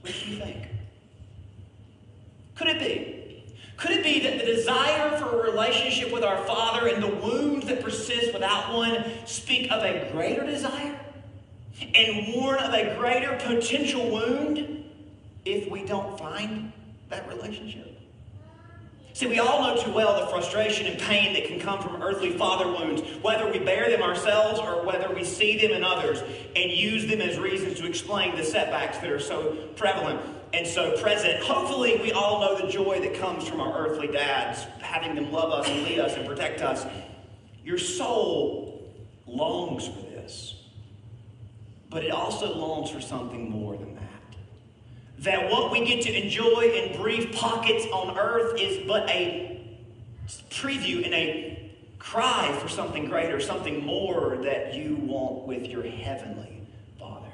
what 0.00 0.12
do 0.12 0.30
you 0.30 0.36
think? 0.38 0.66
Could 2.56 2.68
it 2.68 2.78
be? 2.78 3.44
Could 3.76 3.92
it 3.92 4.04
be 4.04 4.20
that 4.20 4.38
the 4.38 4.44
desire 4.44 5.16
for 5.16 5.40
a 5.40 5.50
relationship 5.50 6.12
with 6.12 6.22
our 6.22 6.44
Father 6.44 6.88
and 6.88 7.02
the 7.02 7.08
wounds 7.08 7.66
that 7.66 7.82
persist 7.82 8.34
without 8.34 8.74
one 8.74 9.04
speak 9.24 9.70
of 9.72 9.82
a 9.82 10.10
greater 10.12 10.44
desire 10.44 10.98
and 11.94 12.34
warn 12.34 12.58
of 12.58 12.74
a 12.74 12.94
greater 12.98 13.36
potential 13.36 14.10
wound 14.10 14.84
if 15.46 15.70
we 15.70 15.84
don't 15.84 16.18
find 16.18 16.72
that 17.08 17.26
relationship? 17.28 17.89
See, 19.20 19.26
we 19.26 19.38
all 19.38 19.60
know 19.60 19.82
too 19.82 19.92
well 19.92 20.18
the 20.18 20.28
frustration 20.28 20.86
and 20.86 20.98
pain 20.98 21.34
that 21.34 21.44
can 21.44 21.60
come 21.60 21.82
from 21.82 22.02
earthly 22.02 22.30
father 22.30 22.66
wounds, 22.66 23.02
whether 23.20 23.52
we 23.52 23.58
bear 23.58 23.90
them 23.90 24.00
ourselves 24.00 24.58
or 24.58 24.82
whether 24.82 25.14
we 25.14 25.24
see 25.24 25.58
them 25.58 25.72
in 25.72 25.84
others 25.84 26.22
and 26.56 26.70
use 26.70 27.06
them 27.06 27.20
as 27.20 27.38
reasons 27.38 27.78
to 27.80 27.86
explain 27.86 28.34
the 28.34 28.42
setbacks 28.42 28.96
that 28.96 29.10
are 29.10 29.20
so 29.20 29.68
prevalent 29.76 30.22
and 30.54 30.66
so 30.66 30.98
present. 31.02 31.38
Hopefully, 31.42 32.00
we 32.02 32.12
all 32.12 32.40
know 32.40 32.64
the 32.64 32.72
joy 32.72 32.98
that 33.00 33.12
comes 33.12 33.46
from 33.46 33.60
our 33.60 33.86
earthly 33.86 34.06
dads, 34.06 34.62
having 34.80 35.14
them 35.14 35.30
love 35.30 35.52
us 35.52 35.68
and 35.68 35.82
lead 35.82 35.98
us 35.98 36.16
and 36.16 36.26
protect 36.26 36.62
us. 36.62 36.86
Your 37.62 37.76
soul 37.76 38.90
longs 39.26 39.86
for 39.86 40.00
this, 40.00 40.54
but 41.90 42.06
it 42.06 42.10
also 42.10 42.56
longs 42.56 42.88
for 42.88 43.02
something 43.02 43.50
more 43.50 43.76
than 43.76 43.96
that 43.96 43.99
that 45.20 45.50
what 45.50 45.70
we 45.70 45.84
get 45.84 46.02
to 46.02 46.22
enjoy 46.22 46.72
in 46.74 46.96
brief 47.00 47.34
pockets 47.34 47.84
on 47.92 48.16
earth 48.18 48.58
is 48.58 48.86
but 48.86 49.08
a 49.10 49.60
preview 50.50 51.04
and 51.04 51.12
a 51.12 51.70
cry 51.98 52.56
for 52.58 52.68
something 52.68 53.06
greater, 53.06 53.38
something 53.38 53.84
more 53.84 54.38
that 54.42 54.74
you 54.74 54.96
want 54.96 55.46
with 55.46 55.66
your 55.66 55.82
heavenly 55.82 56.66
Father. 56.98 57.30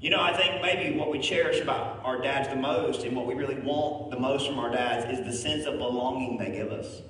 You 0.00 0.10
know, 0.10 0.20
I 0.20 0.36
think 0.36 0.62
maybe 0.62 0.96
what 0.96 1.10
we 1.10 1.18
cherish 1.18 1.60
about 1.60 2.00
our 2.04 2.20
dads 2.22 2.48
the 2.48 2.56
most 2.56 3.02
and 3.02 3.16
what 3.16 3.26
we 3.26 3.34
really 3.34 3.58
want 3.58 4.12
the 4.12 4.20
most 4.20 4.46
from 4.46 4.60
our 4.60 4.70
dads 4.70 5.18
is 5.18 5.26
the 5.26 5.32
sense 5.32 5.66
of 5.66 5.78
belonging 5.78 6.38
they 6.38 6.52
give 6.52 6.70
us, 6.70 7.02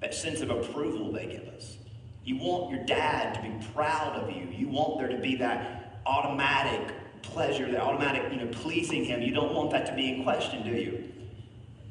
that 0.00 0.14
sense 0.14 0.40
of 0.40 0.48
approval 0.48 1.12
they 1.12 1.26
give 1.26 1.46
us. 1.54 1.76
You 2.24 2.38
want 2.38 2.70
your 2.70 2.84
dad 2.84 3.34
to 3.34 3.42
be 3.42 3.66
proud 3.74 4.16
of 4.16 4.34
you. 4.34 4.48
You 4.50 4.68
want 4.68 4.98
there 4.98 5.08
to 5.08 5.18
be 5.18 5.36
that 5.36 6.00
automatic 6.06 6.94
pleasure, 7.22 7.70
that 7.70 7.80
automatic, 7.80 8.32
you 8.32 8.38
know, 8.38 8.46
pleasing 8.48 9.04
him. 9.04 9.22
You 9.22 9.32
don't 9.32 9.54
want 9.54 9.70
that 9.70 9.86
to 9.86 9.94
be 9.94 10.14
in 10.14 10.22
question, 10.22 10.62
do 10.64 10.70
you? 10.70 11.04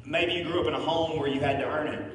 Maybe 0.06 0.34
you 0.34 0.44
grew 0.44 0.62
up 0.62 0.68
in 0.68 0.74
a 0.74 0.80
home 0.80 1.20
where 1.20 1.28
you 1.28 1.40
had 1.40 1.60
to 1.60 1.66
earn 1.66 1.88
it. 1.88 2.12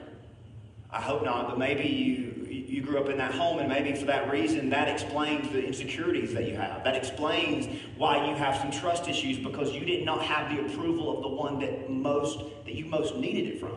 I 0.91 1.01
hope 1.01 1.25
not, 1.25 1.49
but 1.49 1.59
maybe 1.59 1.85
you 1.85 2.33
you 2.73 2.81
grew 2.81 2.99
up 2.99 3.09
in 3.09 3.19
that 3.19 3.35
home, 3.35 3.59
and 3.59 3.69
maybe 3.69 3.95
for 3.95 4.07
that 4.07 4.31
reason, 4.31 4.71
that 4.71 4.89
explains 4.89 5.51
the 5.53 5.63
insecurities 5.63 6.33
that 6.33 6.49
you 6.49 6.57
have. 6.57 6.85
That 6.85 6.97
explains 6.97 7.67
why 7.97 8.29
you 8.29 8.35
have 8.35 8.57
some 8.57 8.71
trust 8.71 9.09
issues 9.09 9.39
because 9.39 9.73
you 9.73 9.85
did 9.85 10.05
not 10.07 10.23
have 10.23 10.55
the 10.55 10.65
approval 10.65 11.15
of 11.15 11.23
the 11.23 11.29
one 11.29 11.59
that 11.61 11.91
most 11.91 12.41
that 12.65 12.75
you 12.75 12.87
most 12.87 13.17
needed 13.17 13.47
it 13.47 13.61
from. 13.61 13.77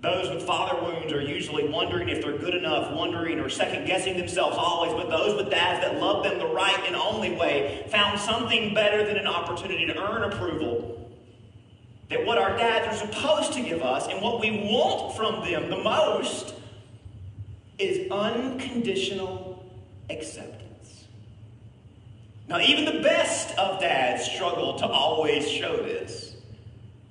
Those 0.00 0.30
with 0.30 0.44
father 0.44 0.80
wounds 0.80 1.12
are 1.12 1.20
usually 1.20 1.68
wondering 1.68 2.08
if 2.08 2.22
they're 2.22 2.38
good 2.38 2.54
enough, 2.54 2.92
wondering 2.92 3.40
or 3.40 3.48
second 3.48 3.84
guessing 3.86 4.16
themselves 4.16 4.56
always. 4.56 4.92
But 4.92 5.10
those 5.10 5.36
with 5.36 5.50
dads 5.50 5.80
that 5.84 6.00
love 6.00 6.22
them 6.22 6.38
the 6.38 6.46
right 6.46 6.78
and 6.86 6.94
only 6.94 7.34
way 7.34 7.84
found 7.90 8.20
something 8.20 8.74
better 8.74 9.04
than 9.04 9.16
an 9.16 9.26
opportunity 9.26 9.86
to 9.86 9.96
earn 10.00 10.22
approval. 10.32 10.94
that 12.08 12.24
what 12.24 12.38
our 12.38 12.56
dads 12.56 12.86
are 12.86 13.06
supposed 13.06 13.52
to 13.52 13.62
give 13.62 13.82
us 13.82 14.08
and 14.08 14.22
what 14.22 14.40
we 14.40 14.50
want 14.72 15.14
from 15.14 15.44
them 15.44 15.68
the 15.68 15.76
most 15.76 16.54
is 17.78 18.10
unconditional 18.10 19.64
acceptance. 20.10 21.04
Now, 22.48 22.60
even 22.60 22.86
the 22.86 23.02
best 23.02 23.56
of 23.58 23.80
dads 23.80 24.24
struggle 24.24 24.78
to 24.78 24.86
always 24.86 25.48
show 25.48 25.76
this, 25.76 26.34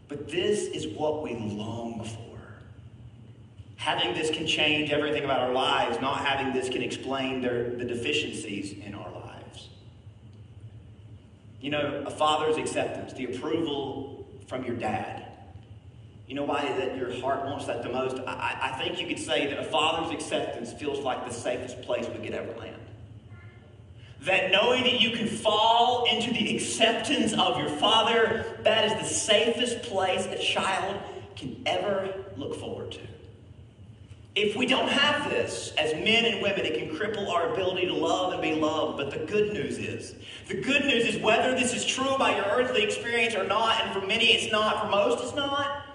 but 0.07 0.27
this 0.27 0.63
is 0.65 0.87
what 0.87 1.21
we 1.21 1.35
long 1.35 2.03
for. 2.03 2.26
Having 3.77 4.15
this 4.15 4.29
can 4.31 4.45
change 4.45 4.89
everything 4.91 5.23
about 5.23 5.39
our 5.39 5.53
lives, 5.53 6.01
not 6.01 6.25
having 6.25 6.51
this 6.51 6.67
can 6.67 6.81
explain 6.81 7.41
their, 7.41 7.69
the 7.69 7.85
deficiencies 7.85 8.73
in 8.73 8.93
our 8.93 9.11
lives. 9.11 9.69
You 11.61 11.69
know, 11.69 12.03
a 12.05 12.11
father's 12.11 12.57
acceptance, 12.57 13.13
the 13.13 13.25
approval 13.25 14.27
from 14.47 14.65
your 14.65 14.75
dad. 14.75 15.27
You 16.27 16.35
know 16.35 16.43
why 16.43 16.63
that 16.63 16.97
your 16.97 17.13
heart 17.21 17.45
wants 17.45 17.65
that 17.67 17.83
the 17.83 17.89
most? 17.89 18.17
I, 18.27 18.57
I 18.73 18.81
think 18.81 18.99
you 18.99 19.07
could 19.07 19.19
say 19.19 19.47
that 19.47 19.59
a 19.59 19.63
father's 19.63 20.11
acceptance 20.11 20.73
feels 20.73 20.99
like 20.99 21.25
the 21.25 21.33
safest 21.33 21.81
place 21.83 22.05
we 22.07 22.25
could 22.25 22.33
ever 22.33 22.53
land. 22.59 22.81
That 24.21 24.51
knowing 24.51 24.83
that 24.83 24.99
you 24.99 25.11
can 25.11 25.27
fall 25.27 26.05
into 26.11 26.33
the 26.33 26.55
acceptance 26.55 27.33
of 27.33 27.59
your 27.59 27.69
father, 27.69 28.57
that 28.63 28.85
is 28.85 28.93
the 28.93 29.15
safest 29.15 29.83
place 29.83 30.25
a 30.25 30.37
child 30.37 30.99
can 31.35 31.61
ever 31.65 32.25
look 32.35 32.55
forward 32.55 32.91
to. 32.93 32.99
If 34.39 34.55
we 34.55 34.67
don't 34.67 34.87
have 34.87 35.31
this 35.31 35.73
as 35.79 35.95
men 35.95 36.25
and 36.25 36.43
women, 36.43 36.59
it 36.63 36.77
can 36.77 36.95
cripple 36.95 37.27
our 37.27 37.51
ability 37.51 37.87
to 37.87 37.93
love 37.95 38.33
and 38.33 38.39
be 38.39 38.53
loved. 38.53 38.97
But 38.97 39.09
the 39.09 39.25
good 39.25 39.51
news 39.51 39.79
is, 39.79 40.13
the 40.47 40.61
good 40.61 40.85
news 40.85 41.07
is 41.07 41.19
whether 41.23 41.55
this 41.55 41.73
is 41.73 41.83
true 41.83 42.15
by 42.19 42.35
your 42.35 42.45
earthly 42.45 42.83
experience 42.83 43.33
or 43.33 43.45
not, 43.45 43.81
and 43.81 43.91
for 43.99 44.05
many 44.05 44.27
it's 44.33 44.51
not, 44.51 44.83
for 44.83 44.91
most 44.91 45.23
it's 45.23 45.33
not, 45.33 45.86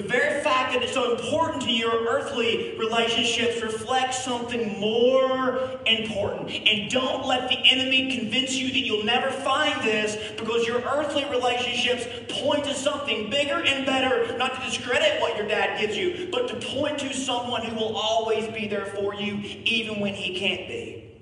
the 0.00 0.08
very 0.08 0.42
fact 0.42 0.72
that 0.72 0.82
it's 0.82 0.94
so 0.94 1.14
important 1.14 1.62
to 1.62 1.70
your 1.70 1.92
earthly 2.08 2.74
relationships 2.78 3.60
reflects 3.60 4.24
something 4.24 4.80
more 4.80 5.78
important. 5.84 6.50
And 6.50 6.90
don't 6.90 7.26
let 7.26 7.50
the 7.50 7.58
enemy 7.70 8.16
convince 8.16 8.54
you 8.54 8.68
that 8.68 8.78
you'll 8.78 9.04
never 9.04 9.30
find 9.30 9.82
this 9.82 10.16
because 10.38 10.66
your 10.66 10.80
earthly 10.80 11.26
relationships 11.26 12.06
point 12.30 12.64
to 12.64 12.74
something 12.74 13.28
bigger 13.28 13.62
and 13.62 13.84
better, 13.84 14.38
not 14.38 14.54
to 14.54 14.70
discredit 14.70 15.20
what 15.20 15.36
your 15.36 15.46
dad 15.46 15.78
gives 15.78 15.98
you, 15.98 16.28
but 16.32 16.48
to 16.48 16.56
point 16.66 16.98
to 17.00 17.12
someone 17.12 17.62
who 17.62 17.76
will 17.76 17.94
always 17.94 18.48
be 18.54 18.68
there 18.68 18.86
for 18.86 19.14
you 19.14 19.34
even 19.64 20.00
when 20.00 20.14
he 20.14 20.38
can't 20.38 20.66
be. 20.66 21.20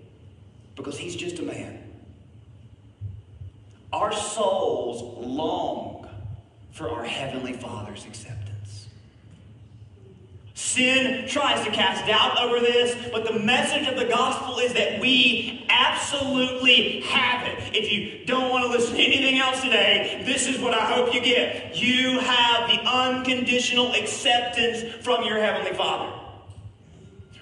Because 0.77 0.97
he's 0.97 1.17
just 1.17 1.41
a 1.41 1.43
man. 1.43 1.83
Our 3.93 4.13
souls 4.13 5.27
long 5.27 6.09
for 6.71 6.89
our 6.91 7.03
Heavenly 7.03 7.55
Father's 7.55 8.05
acceptance. 8.05 8.38
Sin 10.59 11.29
tries 11.29 11.65
to 11.65 11.71
cast 11.71 12.05
doubt 12.05 12.37
over 12.43 12.59
this, 12.59 12.97
but 13.13 13.25
the 13.25 13.39
message 13.39 13.87
of 13.87 13.97
the 13.97 14.07
gospel 14.07 14.59
is 14.59 14.73
that 14.73 15.01
we 15.01 15.65
absolutely 15.69 17.03
have 17.03 17.47
it. 17.47 17.77
If 17.77 17.93
you 17.93 18.27
don't 18.27 18.51
want 18.51 18.65
to 18.65 18.69
listen 18.69 18.97
to 18.97 19.01
anything 19.01 19.39
else 19.39 19.63
today, 19.63 20.21
this 20.27 20.49
is 20.49 20.59
what 20.59 20.75
I 20.75 20.85
hope 20.85 21.15
you 21.15 21.21
get. 21.21 21.81
You 21.81 22.19
have 22.19 22.69
the 22.71 22.81
unconditional 22.81 23.93
acceptance 23.93 24.83
from 25.05 25.23
your 25.23 25.39
Heavenly 25.39 25.79
Father. 25.79 26.13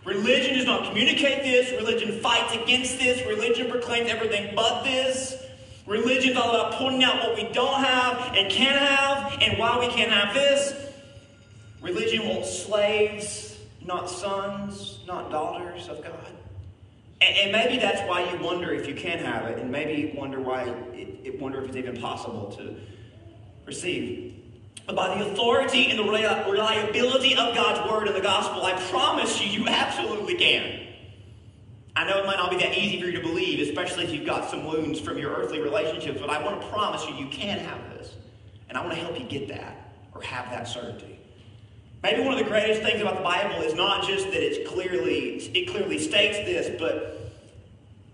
Religion 0.05 0.55
does 0.59 0.67
not 0.67 0.87
communicate 0.87 1.43
this. 1.43 1.71
Religion 1.73 2.21
fights 2.21 2.55
against 2.55 2.99
this. 2.99 3.27
Religion 3.27 3.71
proclaims 3.71 4.11
everything 4.11 4.55
but 4.55 4.85
this. 4.85 5.43
Religion 5.87 6.33
is 6.33 6.37
all 6.37 6.51
about 6.51 6.75
pointing 6.75 7.03
out 7.03 7.27
what 7.27 7.35
we 7.35 7.51
don't 7.55 7.83
have 7.83 8.37
and 8.37 8.53
can't 8.53 8.79
have 8.79 9.39
and 9.41 9.59
why 9.59 9.79
we 9.79 9.89
can't 9.89 10.13
have 10.13 10.35
this. 10.35 10.86
Religion 11.87 12.27
wants 12.27 12.65
slaves, 12.65 13.61
not 13.81 14.11
sons, 14.11 14.99
not 15.07 15.31
daughters 15.31 15.89
of 15.89 16.03
God. 16.03 16.33
And, 17.21 17.37
and, 17.37 17.53
maybe 17.53 17.79
that's 17.79 18.01
why 18.09 18.29
you 18.29 18.45
wonder 18.45 18.75
if 18.75 18.89
you 18.89 18.95
can 18.97 19.21
have 19.21 19.47
it, 19.47 19.61
and 19.61 19.71
maybe 19.71 19.93
you 20.01 20.19
wonder 20.19 20.41
why 20.41 20.65
it, 20.65 21.21
it 21.23 21.41
wonder 21.41 21.61
if 21.63 21.69
it's 21.69 21.77
even 21.77 21.97
possible 21.97 22.51
to 22.59 22.75
receive. 23.67 24.35
But 24.85 24.97
by 24.97 25.17
the 25.17 25.31
authority 25.31 25.89
and 25.91 25.99
the 25.99 26.03
reliability 26.03 27.37
of 27.37 27.55
God's 27.55 27.89
word 27.89 28.09
and 28.09 28.17
the 28.17 28.21
gospel, 28.21 28.65
I 28.65 28.73
promise 28.91 29.41
you, 29.41 29.61
you 29.61 29.69
absolutely 29.69 30.35
can. 30.35 30.89
I 31.95 32.05
know 32.05 32.19
it 32.19 32.27
might 32.27 32.37
not 32.37 32.51
be 32.51 32.57
that 32.59 32.77
easy 32.77 33.01
for 33.01 33.07
you 33.07 33.13
to 33.13 33.21
believe, 33.21 33.61
especially 33.61 34.03
if 34.03 34.11
you've 34.11 34.27
got 34.27 34.51
some 34.51 34.67
wounds 34.67 34.99
from 34.99 35.19
your 35.19 35.33
earthly 35.37 35.61
relationships, 35.61 36.21
but 36.21 36.31
I 36.31 36.43
want 36.43 36.61
to 36.61 36.67
promise 36.67 37.07
you, 37.09 37.15
you 37.15 37.29
can 37.29 37.61
have 37.61 37.79
this. 37.97 38.13
And 38.69 38.77
I 38.77 38.81
want 38.85 38.95
to 38.95 39.01
help 39.01 39.19
you 39.19 39.25
get 39.25 39.47
that 39.49 39.93
or 40.13 40.21
have 40.23 40.51
that 40.51 40.67
certainty. 40.67 41.16
Maybe 42.07 42.23
one 42.23 42.35
of 42.35 42.39
the 42.39 42.49
greatest 42.49 42.83
things 42.83 43.03
about 43.03 43.17
the 43.17 43.25
Bible 43.25 43.65
is 43.65 43.75
not 43.75 44.07
just 44.07 44.27
that 44.27 44.41
it's 44.41 44.71
clearly 44.71 45.39
it 45.39 45.69
clearly 45.69 45.99
states 45.99 46.39
this, 46.39 46.71
but 46.79 47.33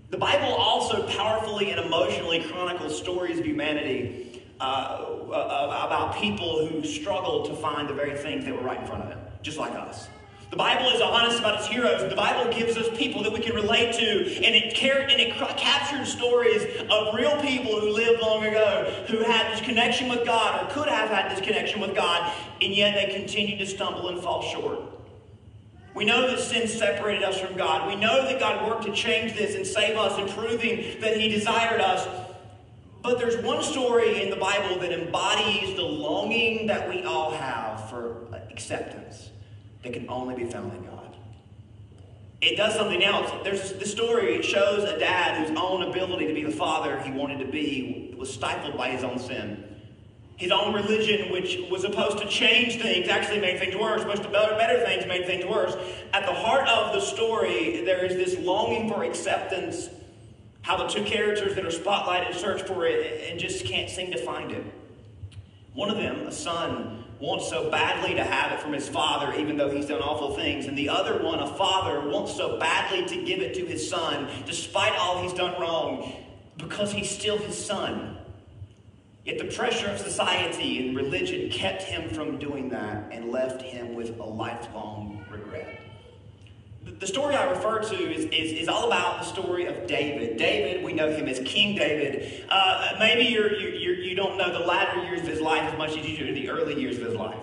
the 0.09 0.17
Bible 0.17 0.49
also 0.55 1.07
powerfully 1.09 1.73
and 1.73 1.79
emotionally 1.79 2.41
chronicles 2.41 2.97
stories 2.97 3.39
of 3.39 3.45
humanity 3.45 4.43
uh, 4.59 4.65
uh, 4.65 5.85
about 5.87 6.17
people 6.17 6.67
who 6.67 6.83
struggled 6.83 7.45
to 7.49 7.55
find 7.55 7.87
the 7.87 7.93
very 7.93 8.17
things 8.17 8.47
that 8.47 8.55
were 8.55 8.63
right 8.63 8.81
in 8.81 8.87
front 8.87 9.03
of 9.03 9.11
them, 9.11 9.19
just 9.43 9.59
like 9.59 9.75
us. 9.75 10.09
The 10.53 10.59
Bible 10.59 10.91
is 10.91 11.01
honest 11.01 11.39
about 11.39 11.61
its 11.61 11.67
heroes. 11.67 12.07
The 12.11 12.15
Bible 12.15 12.53
gives 12.53 12.77
us 12.77 12.87
people 12.99 13.23
that 13.23 13.33
we 13.33 13.41
can 13.41 13.55
relate 13.55 13.95
to, 13.95 14.45
and 14.45 14.55
it, 14.55 14.79
car- 14.79 15.01
and 15.01 15.19
it 15.19 15.35
captures 15.57 16.13
stories 16.13 16.63
of 16.91 17.15
real 17.15 17.41
people 17.41 17.81
who 17.81 17.89
lived 17.89 18.21
long 18.21 18.45
ago, 18.45 19.05
who 19.09 19.23
had 19.23 19.51
this 19.51 19.63
connection 19.63 20.11
with 20.11 20.27
God, 20.27 20.63
or 20.63 20.75
could 20.75 20.91
have 20.91 21.09
had 21.09 21.35
this 21.35 21.41
connection 21.41 21.81
with 21.81 21.95
God, 21.95 22.31
and 22.61 22.75
yet 22.75 22.95
they 22.95 23.15
continue 23.15 23.57
to 23.57 23.65
stumble 23.65 24.11
and 24.11 24.21
fall 24.21 24.43
short. 24.43 24.79
We 25.95 26.05
know 26.05 26.27
that 26.27 26.39
sin 26.39 26.69
separated 26.69 27.25
us 27.25 27.41
from 27.41 27.57
God. 27.57 27.89
We 27.89 27.97
know 27.97 28.23
that 28.23 28.39
God 28.39 28.69
worked 28.69 28.85
to 28.85 28.93
change 28.93 29.33
this 29.33 29.55
and 29.55 29.67
save 29.67 29.97
us, 29.97 30.19
and 30.19 30.29
proving 30.29 31.01
that 31.01 31.17
He 31.17 31.31
desired 31.31 31.81
us. 31.81 32.07
But 33.01 33.19
there's 33.19 33.43
one 33.43 33.63
story 33.63 34.23
in 34.23 34.29
the 34.29 34.37
Bible 34.37 34.79
that 34.81 34.93
embodies 34.93 35.77
the 35.77 35.83
longing 35.83 36.67
that 36.67 36.91
we 36.91 37.05
all 37.05 37.31
have 37.31 37.89
for 37.89 38.27
acceptance 38.51 39.31
that 39.83 39.93
can 39.93 40.09
only 40.09 40.35
be 40.35 40.51
found 40.51 40.73
in 40.73 40.85
God. 40.85 41.17
It 42.41 42.57
does 42.57 42.75
something 42.75 43.05
else. 43.05 43.31
There's 43.45 43.73
this 43.75 43.93
story. 43.93 44.43
Shows 44.43 44.83
a 44.83 44.99
dad 44.99 45.47
whose 45.47 45.57
own 45.57 45.83
ability 45.83 46.27
to 46.27 46.35
be 46.35 46.43
the 46.43 46.51
father 46.51 47.01
he 47.01 47.13
wanted 47.13 47.39
to 47.39 47.51
be 47.51 48.15
was 48.19 48.33
stifled 48.33 48.77
by 48.77 48.91
his 48.91 49.05
own 49.05 49.19
sin. 49.19 49.65
His 50.37 50.51
own 50.51 50.75
religion, 50.75 51.31
which 51.31 51.59
was 51.71 51.83
supposed 51.83 52.19
to 52.19 52.27
change 52.27 52.83
things, 52.83 53.09
actually 53.09 53.41
made 53.41 53.61
things 53.61 53.77
worse. 53.77 54.01
Supposed 54.01 54.25
to 54.25 54.29
better, 54.29 54.57
better 54.57 54.85
things 54.85 55.07
made 55.07 55.25
things 55.25 55.45
worse. 55.45 55.77
At 56.13 56.27
the 56.27 56.33
heart 56.33 56.69
of 56.69 56.93
the 56.93 57.01
story, 57.01 57.85
there 57.85 58.05
is 58.05 58.15
this 58.17 58.37
longing 58.45 58.89
for 58.89 59.05
acceptance. 59.05 59.89
How 60.63 60.77
the 60.77 60.89
two 60.89 61.05
characters 61.05 61.55
that 61.55 61.65
are 61.65 61.69
spotlighted 61.69 62.35
search 62.35 62.63
for 62.63 62.87
it 62.87 63.31
and 63.31 63.39
just 63.39 63.65
can't 63.65 63.89
seem 63.89 64.11
to 64.11 64.19
find 64.19 64.51
it. 64.51 64.65
One 65.75 65.91
of 65.91 65.97
them, 65.97 66.27
a 66.27 66.33
son, 66.33 67.02
wants 67.23 67.49
so 67.49 67.71
badly 67.71 68.15
to 68.15 68.25
have 68.25 68.51
it 68.51 68.61
from 68.61 68.73
his 68.73 68.89
father, 68.89 69.33
even 69.39 69.57
though 69.57 69.71
he's 69.71 69.87
done 69.87 70.03
awful 70.03 70.35
things. 70.35 70.67
And 70.67 70.77
the 70.77 70.89
other 70.89 71.23
one, 71.23 71.39
a 71.39 71.47
father, 71.55 72.01
wants 72.09 72.35
so 72.35 72.59
badly 72.59 73.07
to 73.07 73.25
give 73.25 73.39
it 73.39 73.55
to 73.55 73.65
his 73.65 73.89
son, 73.89 74.29
despite 74.45 74.97
all 74.99 75.23
he's 75.23 75.33
done 75.33 75.59
wrong, 75.61 76.13
because 76.57 76.91
he's 76.91 77.09
still 77.09 77.39
his 77.39 77.57
son. 77.57 78.19
Yet 79.25 79.39
the 79.39 79.57
pressure 79.57 79.87
of 79.87 80.01
society 80.01 80.85
and 80.85 80.97
religion 80.97 81.49
kept 81.49 81.85
him 81.85 82.11
from 82.11 82.39
doing 82.39 82.69
that 82.71 83.11
and 83.13 83.31
left 83.31 83.63
him 83.63 83.95
with 83.95 84.19
a 84.19 84.25
lifelong. 84.25 85.12
The 87.03 87.09
story 87.09 87.35
I 87.35 87.51
refer 87.51 87.81
to 87.81 88.15
is, 88.15 88.27
is, 88.27 88.53
is, 88.53 88.69
all 88.69 88.87
about 88.87 89.19
the 89.19 89.25
story 89.25 89.67
of 89.67 89.89
David. 89.89 90.37
David, 90.37 90.85
we 90.85 90.93
know 90.93 91.11
him 91.11 91.27
as 91.27 91.41
King 91.41 91.77
David. 91.77 92.47
Uh, 92.49 92.95
maybe 93.01 93.25
you're, 93.25 93.53
you're, 93.57 93.97
you 93.97 94.15
do 94.15 94.23
not 94.23 94.37
know 94.37 94.53
the 94.53 94.65
latter 94.65 95.03
years 95.03 95.23
of 95.23 95.27
his 95.27 95.41
life 95.41 95.63
as 95.63 95.77
much 95.77 95.97
as 95.97 96.09
you 96.09 96.17
do 96.17 96.33
the 96.33 96.49
early 96.49 96.81
years 96.81 96.99
of 96.99 97.07
his 97.07 97.17
life. 97.17 97.41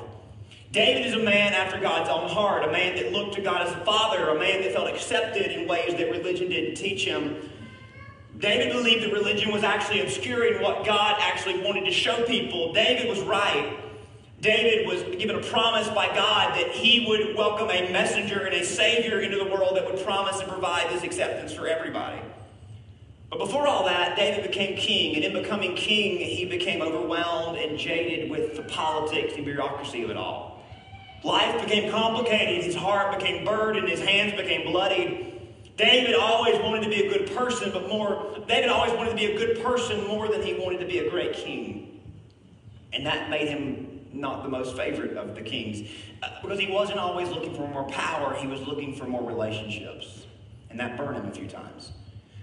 David 0.71 1.05
is 1.07 1.13
a 1.13 1.19
man 1.19 1.51
after 1.51 1.77
God's 1.77 2.09
own 2.09 2.29
heart, 2.29 2.63
a 2.63 2.71
man 2.71 2.95
that 2.95 3.11
looked 3.11 3.35
to 3.35 3.41
God 3.41 3.67
as 3.67 3.73
a 3.73 3.83
father, 3.83 4.29
a 4.29 4.39
man 4.39 4.61
that 4.61 4.71
felt 4.71 4.89
accepted 4.89 5.51
in 5.51 5.67
ways 5.67 5.93
that 5.93 6.09
religion 6.09 6.47
didn't 6.47 6.75
teach 6.75 7.03
him. 7.03 7.35
David 8.37 8.71
believed 8.71 9.03
that 9.03 9.11
religion 9.11 9.51
was 9.51 9.65
actually 9.65 9.99
obscuring 9.99 10.63
what 10.63 10.85
God 10.85 11.17
actually 11.19 11.61
wanted 11.61 11.83
to 11.83 11.91
show 11.91 12.23
people. 12.23 12.71
David 12.71 13.09
was 13.09 13.19
right. 13.23 13.77
David 14.41 14.87
was 14.87 15.01
given 15.17 15.35
a 15.35 15.41
promise 15.41 15.89
by 15.89 16.07
God 16.07 16.55
that 16.55 16.71
he 16.71 17.05
would 17.07 17.35
welcome 17.35 17.69
a 17.69 17.91
messenger 17.91 18.45
and 18.45 18.55
a 18.55 18.63
savior 18.63 19.19
into 19.19 19.37
the 19.37 19.45
world 19.45 19.75
that 19.75 19.85
would 19.85 20.03
promise 20.05 20.39
and 20.39 20.49
provide 20.49 20.89
this 20.89 21.03
acceptance 21.03 21.51
for 21.53 21.67
everybody. 21.67 22.21
But 23.29 23.39
before 23.39 23.67
all 23.67 23.85
that, 23.85 24.15
David 24.15 24.43
became 24.43 24.77
king, 24.77 25.15
and 25.15 25.25
in 25.25 25.33
becoming 25.33 25.75
king, 25.75 26.17
he 26.19 26.45
became 26.45 26.81
overwhelmed 26.81 27.59
and 27.59 27.77
jaded 27.77 28.31
with 28.31 28.55
the 28.55 28.63
politics 28.63 29.33
and 29.35 29.43
bureaucracy 29.43 30.03
of 30.03 30.09
it 30.09 30.17
all. 30.17 30.63
Life 31.23 31.61
became 31.61 31.91
complicated, 31.91 32.63
his 32.63 32.75
heart 32.75 33.19
became 33.19 33.43
burdened, 33.43 33.89
his 33.89 33.99
hands 33.99 34.33
became 34.33 34.71
bloodied. 34.71 35.25
David 35.75 36.15
always 36.15 36.59
wanted 36.61 36.83
to 36.83 36.89
be 36.89 37.05
a 37.05 37.09
good 37.09 37.35
person, 37.35 37.71
but 37.71 37.89
more, 37.89 38.37
David 38.47 38.69
always 38.69 38.93
wanted 38.93 39.11
to 39.11 39.15
be 39.15 39.25
a 39.25 39.37
good 39.37 39.61
person 39.61 40.07
more 40.07 40.29
than 40.29 40.41
he 40.41 40.53
wanted 40.53 40.79
to 40.79 40.85
be 40.85 40.99
a 40.99 41.09
great 41.09 41.33
king. 41.33 42.01
And 42.93 43.05
that 43.05 43.29
made 43.29 43.49
him 43.49 43.98
not 44.13 44.43
the 44.43 44.49
most 44.49 44.75
favorite 44.75 45.15
of 45.17 45.35
the 45.35 45.41
kings 45.41 45.89
uh, 46.23 46.29
because 46.41 46.59
he 46.59 46.71
wasn't 46.71 46.99
always 46.99 47.29
looking 47.29 47.53
for 47.53 47.67
more 47.67 47.87
power, 47.89 48.33
he 48.35 48.47
was 48.47 48.61
looking 48.61 48.95
for 48.95 49.05
more 49.05 49.23
relationships. 49.23 50.25
And 50.69 50.79
that 50.79 50.97
burned 50.97 51.17
him 51.17 51.25
a 51.25 51.31
few 51.31 51.47
times. 51.47 51.91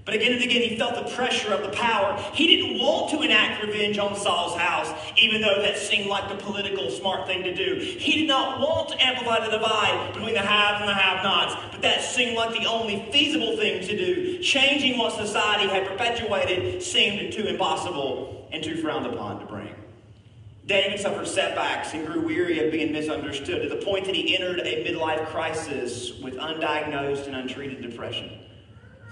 But 0.06 0.14
again 0.14 0.34
and 0.34 0.42
again, 0.42 0.62
he 0.62 0.78
felt 0.78 0.94
the 0.94 1.12
pressure 1.16 1.52
of 1.52 1.62
the 1.62 1.70
power. 1.70 2.16
He 2.32 2.46
didn't 2.46 2.78
want 2.78 3.10
to 3.10 3.22
enact 3.22 3.60
revenge 3.60 3.98
on 3.98 4.14
Saul's 4.14 4.56
house, 4.56 4.88
even 5.18 5.40
though 5.40 5.60
that 5.60 5.76
seemed 5.76 6.06
like 6.06 6.28
the 6.28 6.36
political 6.36 6.92
smart 6.92 7.26
thing 7.26 7.42
to 7.42 7.52
do. 7.52 7.80
He 7.80 8.20
did 8.20 8.28
not 8.28 8.60
want 8.60 8.90
to 8.90 9.04
amplify 9.04 9.44
the 9.44 9.50
divide 9.50 10.12
between 10.12 10.34
the 10.34 10.42
haves 10.42 10.80
and 10.80 10.88
the 10.88 10.94
have 10.94 11.24
nots, 11.24 11.56
but 11.72 11.82
that 11.82 12.02
seemed 12.02 12.36
like 12.36 12.52
the 12.56 12.66
only 12.66 13.04
feasible 13.10 13.56
thing 13.56 13.84
to 13.84 13.96
do. 13.96 14.38
Changing 14.38 14.96
what 14.96 15.12
society 15.12 15.68
had 15.68 15.88
perpetuated 15.88 16.84
seemed 16.84 17.32
too 17.32 17.48
impossible 17.48 18.48
and 18.52 18.62
too 18.62 18.76
frowned 18.76 19.06
upon 19.06 19.40
to 19.40 19.46
bring. 19.46 19.74
David 20.66 20.98
suffered 20.98 21.28
setbacks 21.28 21.94
and 21.94 22.04
grew 22.04 22.20
weary 22.20 22.58
of 22.64 22.72
being 22.72 22.92
misunderstood 22.92 23.62
to 23.62 23.68
the 23.68 23.84
point 23.84 24.04
that 24.06 24.16
he 24.16 24.36
entered 24.36 24.58
a 24.60 24.84
midlife 24.84 25.26
crisis 25.26 26.18
with 26.18 26.34
undiagnosed 26.34 27.26
and 27.26 27.36
untreated 27.36 27.80
depression. 27.82 28.30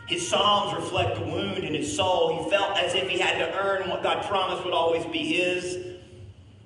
His 0.09 0.27
Psalms 0.27 0.75
reflect 0.75 1.15
the 1.15 1.25
wound 1.25 1.59
in 1.59 1.73
his 1.73 1.95
soul. 1.95 2.43
He 2.43 2.51
felt 2.51 2.77
as 2.77 2.95
if 2.95 3.09
he 3.09 3.21
had 3.21 3.39
to 3.39 3.57
earn 3.57 3.89
what 3.89 4.03
God 4.03 4.25
promised 4.27 4.65
would 4.65 4.75
always 4.75 5.07
be 5.07 5.19
his. 5.19 5.79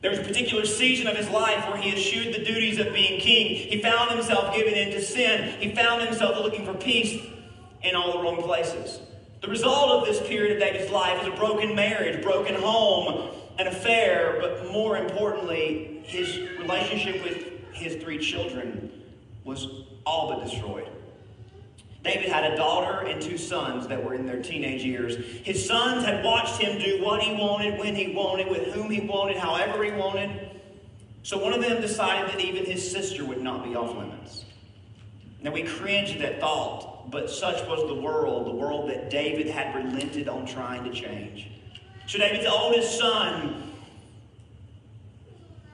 There 0.00 0.10
was 0.10 0.20
a 0.20 0.24
particular 0.24 0.64
season 0.64 1.06
of 1.06 1.16
his 1.16 1.28
life 1.28 1.68
where 1.68 1.76
he 1.76 1.92
eschewed 1.92 2.34
the 2.34 2.42
duties 2.42 2.78
of 2.78 2.92
being 2.94 3.20
king. 3.20 3.54
He 3.56 3.82
found 3.82 4.10
himself 4.10 4.54
giving 4.56 4.74
in 4.74 4.90
to 4.92 5.02
sin. 5.02 5.60
He 5.60 5.74
found 5.74 6.02
himself 6.02 6.38
looking 6.38 6.64
for 6.64 6.74
peace 6.74 7.22
in 7.82 7.94
all 7.94 8.12
the 8.12 8.22
wrong 8.22 8.42
places. 8.42 9.00
The 9.42 9.48
result 9.48 9.90
of 9.90 10.06
this 10.06 10.26
period 10.26 10.52
of 10.52 10.60
David's 10.60 10.90
life 10.90 11.20
is 11.22 11.28
a 11.28 11.36
broken 11.36 11.74
marriage, 11.74 12.22
broken 12.22 12.54
home, 12.54 13.37
an 13.58 13.66
affair, 13.66 14.38
but 14.40 14.70
more 14.72 14.96
importantly, 14.96 16.00
his 16.04 16.38
relationship 16.58 17.22
with 17.24 17.44
his 17.72 18.02
three 18.02 18.18
children 18.18 18.90
was 19.44 19.66
all 20.06 20.28
but 20.28 20.44
destroyed. 20.44 20.88
David 22.04 22.28
had 22.30 22.52
a 22.52 22.56
daughter 22.56 23.06
and 23.06 23.20
two 23.20 23.36
sons 23.36 23.88
that 23.88 24.02
were 24.02 24.14
in 24.14 24.24
their 24.24 24.40
teenage 24.40 24.84
years. 24.84 25.16
His 25.44 25.66
sons 25.66 26.04
had 26.04 26.24
watched 26.24 26.60
him 26.60 26.78
do 26.80 27.02
what 27.02 27.20
he 27.20 27.34
wanted, 27.34 27.78
when 27.78 27.96
he 27.96 28.14
wanted, 28.14 28.48
with 28.48 28.72
whom 28.72 28.90
he 28.90 29.00
wanted, 29.00 29.36
however 29.36 29.82
he 29.82 29.90
wanted. 29.90 30.50
So 31.24 31.36
one 31.36 31.52
of 31.52 31.60
them 31.60 31.80
decided 31.80 32.30
that 32.30 32.40
even 32.40 32.64
his 32.64 32.88
sister 32.88 33.24
would 33.24 33.42
not 33.42 33.64
be 33.64 33.74
off 33.74 33.96
limits. 33.96 34.44
Now 35.42 35.52
we 35.52 35.64
cringe 35.64 36.12
at 36.12 36.20
that 36.20 36.40
thought, 36.40 37.10
but 37.10 37.28
such 37.28 37.66
was 37.68 37.86
the 37.88 38.00
world, 38.00 38.46
the 38.46 38.54
world 38.54 38.88
that 38.90 39.10
David 39.10 39.48
had 39.48 39.74
relented 39.74 40.28
on 40.28 40.46
trying 40.46 40.84
to 40.84 40.90
change. 40.90 41.50
So 42.08 42.16
David's 42.16 42.46
oldest 42.46 42.98
son 42.98 43.70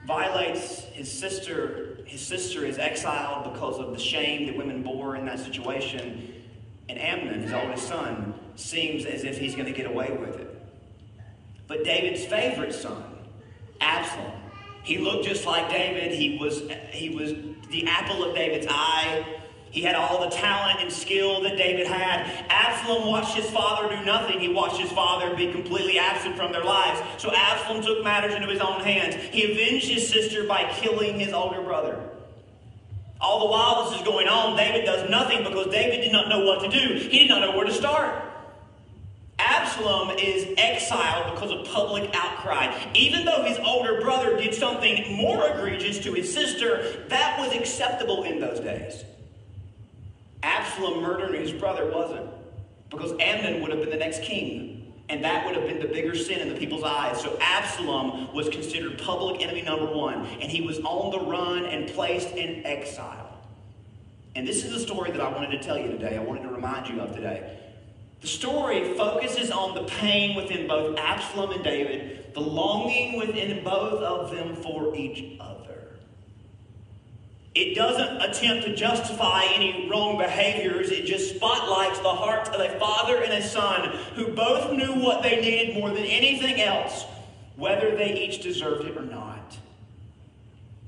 violates 0.04 0.80
his 0.86 1.10
sister. 1.10 2.00
His 2.06 2.20
sister 2.20 2.64
is 2.64 2.76
exiled 2.76 3.52
because 3.52 3.78
of 3.78 3.92
the 3.92 4.00
shame 4.00 4.46
that 4.46 4.56
women 4.56 4.82
bore 4.82 5.14
in 5.14 5.26
that 5.26 5.38
situation. 5.38 6.34
And 6.88 6.98
Amnon, 6.98 7.40
his 7.40 7.52
oldest 7.52 7.86
son, 7.86 8.34
seems 8.56 9.04
as 9.04 9.22
if 9.22 9.38
he's 9.38 9.54
going 9.54 9.66
to 9.66 9.72
get 9.72 9.86
away 9.86 10.10
with 10.10 10.40
it. 10.40 10.60
But 11.68 11.84
David's 11.84 12.24
favorite 12.24 12.74
son, 12.74 13.04
Absalom, 13.80 14.32
he 14.82 14.98
looked 14.98 15.26
just 15.26 15.46
like 15.46 15.70
David. 15.70 16.10
He 16.18 16.36
was, 16.36 16.62
he 16.90 17.10
was 17.10 17.32
the 17.70 17.86
apple 17.86 18.24
of 18.24 18.34
David's 18.34 18.66
eye. 18.68 19.24
He 19.74 19.82
had 19.82 19.96
all 19.96 20.20
the 20.20 20.30
talent 20.30 20.78
and 20.80 20.92
skill 20.92 21.42
that 21.42 21.56
David 21.56 21.88
had. 21.88 22.46
Absalom 22.48 23.08
watched 23.08 23.34
his 23.34 23.50
father 23.50 23.88
do 23.88 24.04
nothing. 24.04 24.38
He 24.38 24.48
watched 24.48 24.80
his 24.80 24.92
father 24.92 25.34
be 25.34 25.50
completely 25.50 25.98
absent 25.98 26.36
from 26.36 26.52
their 26.52 26.62
lives. 26.62 27.02
So 27.20 27.34
Absalom 27.34 27.82
took 27.82 28.04
matters 28.04 28.34
into 28.34 28.46
his 28.46 28.60
own 28.60 28.82
hands. 28.82 29.16
He 29.16 29.50
avenged 29.50 29.88
his 29.88 30.08
sister 30.08 30.46
by 30.46 30.72
killing 30.74 31.18
his 31.18 31.32
older 31.32 31.60
brother. 31.60 31.98
All 33.20 33.40
the 33.40 33.50
while 33.50 33.90
this 33.90 33.98
is 33.98 34.06
going 34.06 34.28
on, 34.28 34.56
David 34.56 34.84
does 34.84 35.10
nothing 35.10 35.42
because 35.42 35.66
David 35.72 36.02
did 36.02 36.12
not 36.12 36.28
know 36.28 36.44
what 36.44 36.60
to 36.60 36.68
do. 36.68 36.94
He 36.94 37.18
did 37.18 37.28
not 37.28 37.40
know 37.40 37.56
where 37.56 37.66
to 37.66 37.74
start. 37.74 38.14
Absalom 39.40 40.10
is 40.10 40.54
exiled 40.56 41.34
because 41.34 41.50
of 41.50 41.66
public 41.66 42.14
outcry. 42.14 42.72
Even 42.94 43.24
though 43.24 43.42
his 43.42 43.58
older 43.58 44.00
brother 44.00 44.36
did 44.36 44.54
something 44.54 45.16
more 45.16 45.48
egregious 45.48 45.98
to 45.98 46.12
his 46.12 46.32
sister, 46.32 47.04
that 47.08 47.40
was 47.40 47.52
acceptable 47.56 48.22
in 48.22 48.38
those 48.38 48.60
days. 48.60 49.02
Absalom 50.44 51.02
murdering 51.02 51.40
his 51.40 51.52
brother 51.52 51.90
wasn't. 51.90 52.30
Because 52.90 53.12
Amnon 53.18 53.62
would 53.62 53.70
have 53.70 53.80
been 53.80 53.90
the 53.90 53.96
next 53.96 54.22
king. 54.22 54.92
And 55.08 55.24
that 55.24 55.44
would 55.44 55.56
have 55.56 55.66
been 55.66 55.80
the 55.80 55.88
bigger 55.88 56.14
sin 56.14 56.40
in 56.40 56.48
the 56.48 56.54
people's 56.54 56.84
eyes. 56.84 57.20
So 57.20 57.36
Absalom 57.40 58.32
was 58.32 58.48
considered 58.48 58.98
public 58.98 59.42
enemy 59.42 59.62
number 59.62 59.86
one. 59.86 60.26
And 60.26 60.44
he 60.44 60.60
was 60.60 60.78
on 60.80 61.10
the 61.10 61.20
run 61.20 61.64
and 61.64 61.88
placed 61.88 62.30
in 62.30 62.64
exile. 62.64 63.38
And 64.36 64.46
this 64.46 64.64
is 64.64 64.72
the 64.72 64.80
story 64.80 65.10
that 65.12 65.20
I 65.20 65.30
wanted 65.32 65.50
to 65.50 65.62
tell 65.62 65.78
you 65.78 65.88
today. 65.88 66.16
I 66.16 66.22
wanted 66.22 66.42
to 66.42 66.48
remind 66.48 66.88
you 66.88 67.00
of 67.00 67.14
today. 67.14 67.58
The 68.20 68.26
story 68.26 68.94
focuses 68.94 69.50
on 69.50 69.74
the 69.74 69.84
pain 69.84 70.34
within 70.34 70.66
both 70.66 70.98
Absalom 70.98 71.52
and 71.52 71.62
David, 71.62 72.32
the 72.34 72.40
longing 72.40 73.18
within 73.18 73.62
both 73.62 74.02
of 74.02 74.30
them 74.30 74.56
for 74.56 74.96
each 74.96 75.38
other. 75.38 75.53
It 77.54 77.76
doesn't 77.76 78.20
attempt 78.20 78.64
to 78.66 78.74
justify 78.74 79.44
any 79.54 79.88
wrong 79.88 80.18
behaviors. 80.18 80.90
It 80.90 81.06
just 81.06 81.36
spotlights 81.36 82.00
the 82.00 82.08
hearts 82.08 82.48
of 82.48 82.60
a 82.60 82.78
father 82.80 83.22
and 83.22 83.32
a 83.32 83.42
son 83.42 83.96
who 84.16 84.28
both 84.28 84.72
knew 84.72 84.94
what 84.94 85.22
they 85.22 85.40
needed 85.40 85.76
more 85.76 85.90
than 85.90 86.04
anything 86.04 86.60
else, 86.60 87.04
whether 87.54 87.96
they 87.96 88.18
each 88.18 88.42
deserved 88.42 88.86
it 88.86 88.96
or 88.96 89.02
not. 89.02 89.33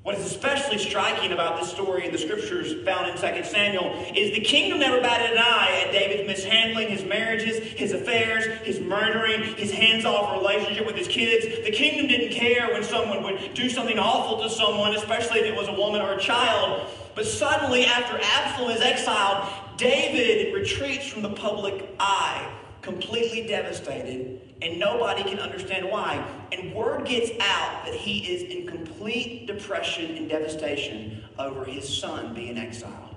What 0.06 0.14
is 0.14 0.24
especially 0.24 0.78
striking 0.78 1.32
about 1.32 1.58
this 1.58 1.68
story 1.68 2.06
in 2.06 2.12
the 2.12 2.18
scriptures 2.18 2.72
found 2.84 3.08
in 3.10 3.16
2 3.16 3.42
Samuel 3.42 4.06
is 4.14 4.32
the 4.32 4.40
kingdom 4.40 4.78
never 4.78 5.00
batted 5.00 5.32
an 5.32 5.38
eye 5.38 5.82
at 5.84 5.90
David's 5.90 6.28
mishandling 6.28 6.90
his 6.90 7.02
marriages, 7.04 7.56
his 7.72 7.90
affairs, 7.90 8.44
his 8.62 8.78
murdering, 8.78 9.42
his 9.56 9.72
hands 9.72 10.04
off 10.04 10.40
relationship 10.40 10.86
with 10.86 10.94
his 10.94 11.08
kids. 11.08 11.46
The 11.64 11.72
kingdom 11.72 12.06
didn't 12.06 12.30
care 12.30 12.68
when 12.68 12.84
someone 12.84 13.24
would 13.24 13.52
do 13.54 13.68
something 13.68 13.98
awful 13.98 14.40
to 14.44 14.48
someone, 14.48 14.94
especially 14.94 15.40
if 15.40 15.46
it 15.46 15.56
was 15.56 15.66
a 15.66 15.72
woman 15.74 16.00
or 16.00 16.12
a 16.12 16.20
child. 16.20 16.86
But 17.16 17.26
suddenly, 17.26 17.86
after 17.86 18.16
Absalom 18.22 18.70
is 18.70 18.82
exiled, 18.82 19.48
David 19.76 20.54
retreats 20.54 21.08
from 21.08 21.22
the 21.22 21.30
public 21.30 21.84
eye, 21.98 22.48
completely 22.80 23.48
devastated 23.48 24.45
and 24.62 24.78
nobody 24.78 25.22
can 25.22 25.38
understand 25.38 25.90
why. 25.90 26.24
And 26.52 26.74
word 26.74 27.06
gets 27.06 27.30
out 27.40 27.84
that 27.84 27.94
he 27.94 28.18
is 28.32 28.42
in 28.42 28.66
complete 28.66 29.46
depression 29.46 30.16
and 30.16 30.28
devastation 30.28 31.22
over 31.38 31.64
his 31.64 31.86
son 31.86 32.34
being 32.34 32.56
exiled. 32.56 33.16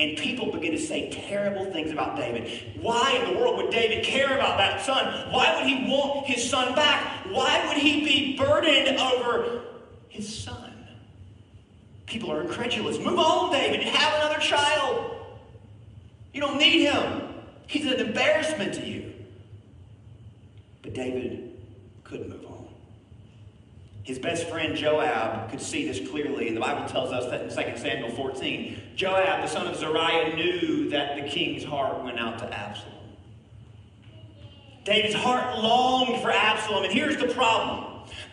And 0.00 0.16
people 0.16 0.52
begin 0.52 0.72
to 0.72 0.78
say 0.78 1.10
terrible 1.10 1.72
things 1.72 1.90
about 1.90 2.16
David. 2.16 2.76
Why 2.80 3.20
in 3.20 3.32
the 3.32 3.40
world 3.40 3.56
would 3.56 3.70
David 3.70 4.04
care 4.04 4.36
about 4.36 4.58
that 4.58 4.80
son? 4.84 5.32
Why 5.32 5.56
would 5.56 5.66
he 5.66 5.90
want 5.90 6.26
his 6.26 6.48
son 6.48 6.74
back? 6.74 7.26
Why 7.30 7.66
would 7.66 7.78
he 7.78 8.04
be 8.04 8.36
burdened 8.36 8.98
over 8.98 9.62
his 10.08 10.42
son? 10.42 10.72
People 12.06 12.30
are 12.30 12.40
incredulous. 12.40 12.98
Move 12.98 13.18
on, 13.18 13.52
David. 13.52 13.82
Have 13.82 14.14
another 14.20 14.40
child. 14.40 15.16
You 16.32 16.40
don't 16.40 16.58
need 16.58 16.86
him. 16.86 17.22
He's 17.66 17.84
an 17.84 17.98
embarrassment 17.98 18.74
to 18.74 18.86
you. 18.86 19.12
But 20.88 20.94
David 20.94 21.52
couldn't 22.02 22.30
move 22.30 22.46
on. 22.46 22.66
His 24.04 24.18
best 24.18 24.48
friend 24.48 24.74
Joab 24.74 25.50
could 25.50 25.60
see 25.60 25.86
this 25.86 26.08
clearly, 26.08 26.48
and 26.48 26.56
the 26.56 26.62
Bible 26.62 26.88
tells 26.88 27.12
us 27.12 27.30
that 27.30 27.42
in 27.42 27.74
2 27.74 27.78
Samuel 27.78 28.08
14. 28.16 28.80
Joab, 28.96 29.42
the 29.42 29.48
son 29.48 29.66
of 29.66 29.76
Zeruiah, 29.76 30.34
knew 30.34 30.88
that 30.88 31.16
the 31.16 31.28
king's 31.28 31.62
heart 31.62 32.02
went 32.02 32.18
out 32.18 32.38
to 32.38 32.46
Absalom. 32.54 32.94
David's 34.84 35.14
heart 35.14 35.58
longed 35.58 36.22
for 36.22 36.30
Absalom, 36.30 36.84
and 36.84 36.92
here's 36.92 37.18
the 37.18 37.28
problem 37.34 37.87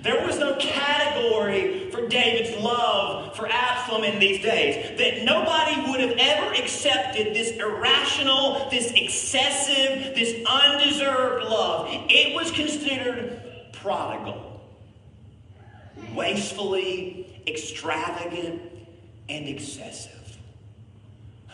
there 0.06 0.24
was 0.24 0.38
no 0.38 0.56
category 0.58 1.90
for 1.90 2.08
David's 2.08 2.56
love 2.64 3.36
for 3.36 3.48
Absalom 3.52 4.04
in 4.04 4.20
these 4.20 4.40
days. 4.40 5.00
That 5.00 5.24
nobody 5.24 5.82
would 5.90 6.00
have 6.00 6.16
ever 6.20 6.54
accepted 6.54 7.34
this 7.34 7.58
irrational, 7.58 8.70
this 8.70 8.92
excessive, 8.96 10.14
this 10.14 10.46
undeserved 10.48 11.46
love. 11.46 11.88
It 11.90 12.36
was 12.36 12.52
considered 12.52 13.42
prodigal, 13.74 14.62
wastefully 16.14 17.42
extravagant, 17.48 18.62
and 19.28 19.48
excessive. 19.48 20.38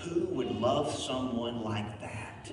Who 0.01 0.25
would 0.25 0.51
love 0.51 0.93
someone 0.93 1.63
like 1.63 2.01
that? 2.01 2.51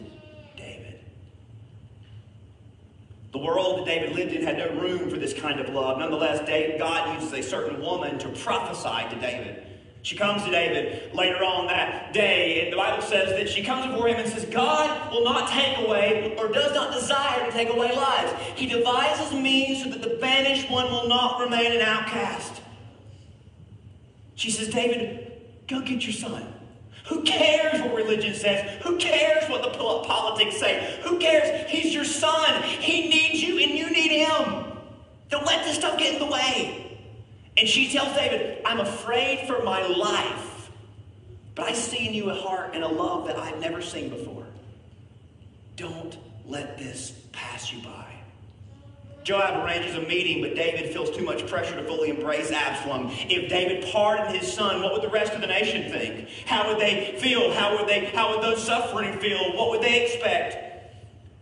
The 3.32 3.38
world 3.38 3.78
that 3.78 3.86
David 3.86 4.16
lived 4.16 4.32
in 4.32 4.42
had 4.42 4.56
no 4.56 4.70
room 4.80 5.10
for 5.10 5.16
this 5.16 5.34
kind 5.34 5.60
of 5.60 5.68
love. 5.74 5.98
Nonetheless, 5.98 6.40
God 6.78 7.20
uses 7.20 7.32
a 7.32 7.42
certain 7.42 7.80
woman 7.80 8.18
to 8.18 8.28
prophesy 8.30 9.14
to 9.14 9.20
David. 9.20 9.64
She 10.02 10.16
comes 10.16 10.44
to 10.44 10.50
David 10.50 11.14
later 11.14 11.44
on 11.44 11.66
that 11.66 12.14
day, 12.14 12.62
and 12.62 12.72
the 12.72 12.76
Bible 12.76 13.02
says 13.02 13.30
that 13.30 13.48
she 13.48 13.62
comes 13.62 13.86
before 13.86 14.08
him 14.08 14.16
and 14.16 14.28
says, 14.28 14.46
God 14.46 15.12
will 15.12 15.24
not 15.24 15.50
take 15.50 15.76
away 15.86 16.34
or 16.38 16.48
does 16.48 16.72
not 16.72 16.92
desire 16.94 17.44
to 17.44 17.52
take 17.52 17.68
away 17.68 17.94
lives. 17.94 18.32
He 18.54 18.66
devises 18.66 19.34
means 19.34 19.82
so 19.82 19.90
that 19.90 20.00
the 20.00 20.16
banished 20.20 20.70
one 20.70 20.90
will 20.90 21.08
not 21.08 21.40
remain 21.40 21.72
an 21.72 21.82
outcast. 21.82 22.62
She 24.36 24.50
says, 24.50 24.68
David, 24.68 25.32
go 25.66 25.80
get 25.80 26.04
your 26.04 26.14
son. 26.14 26.54
Who 27.08 27.22
cares 27.22 27.80
what 27.80 27.94
religion 27.94 28.34
says? 28.34 28.82
Who 28.82 28.98
cares 28.98 29.48
what 29.48 29.62
the 29.62 29.70
politics 29.70 30.58
say? 30.58 31.00
Who 31.04 31.18
cares? 31.18 31.70
He's 31.70 31.94
your 31.94 32.04
son. 32.04 32.62
He 32.62 33.08
needs 33.08 33.42
you 33.42 33.58
and 33.58 33.70
you 33.70 33.90
need 33.90 34.26
him. 34.26 34.64
Don't 35.30 35.46
let 35.46 35.64
this 35.64 35.76
stuff 35.76 35.98
get 35.98 36.14
in 36.14 36.18
the 36.18 36.30
way. 36.30 36.98
And 37.56 37.68
she 37.68 37.90
tells 37.90 38.14
David, 38.14 38.62
I'm 38.64 38.80
afraid 38.80 39.46
for 39.48 39.62
my 39.62 39.86
life, 39.86 40.70
but 41.54 41.64
I 41.64 41.72
see 41.72 42.08
in 42.08 42.14
you 42.14 42.30
a 42.30 42.34
heart 42.34 42.70
and 42.74 42.84
a 42.84 42.88
love 42.88 43.26
that 43.26 43.36
I've 43.36 43.58
never 43.58 43.82
seen 43.82 44.10
before. 44.10 44.46
Don't 45.76 46.16
let 46.46 46.78
this 46.78 47.12
pass 47.32 47.72
you 47.72 47.82
by. 47.82 48.07
Joab 49.28 49.62
arranges 49.62 49.94
a 49.94 50.00
meeting, 50.00 50.40
but 50.40 50.54
David 50.54 50.90
feels 50.90 51.14
too 51.14 51.22
much 51.22 51.46
pressure 51.46 51.76
to 51.76 51.84
fully 51.84 52.08
embrace 52.08 52.50
Absalom. 52.50 53.10
If 53.28 53.50
David 53.50 53.84
pardoned 53.92 54.34
his 54.34 54.50
son, 54.50 54.80
what 54.80 54.94
would 54.94 55.02
the 55.02 55.10
rest 55.10 55.34
of 55.34 55.42
the 55.42 55.46
nation 55.46 55.92
think? 55.92 56.30
How 56.46 56.66
would 56.66 56.80
they 56.80 57.14
feel? 57.20 57.52
How 57.52 57.76
would 57.76 57.86
they 57.86 58.06
how 58.06 58.30
would 58.30 58.42
those 58.42 58.64
suffering 58.64 59.18
feel? 59.18 59.54
What 59.54 59.68
would 59.68 59.82
they 59.82 60.02
expect? 60.02 60.56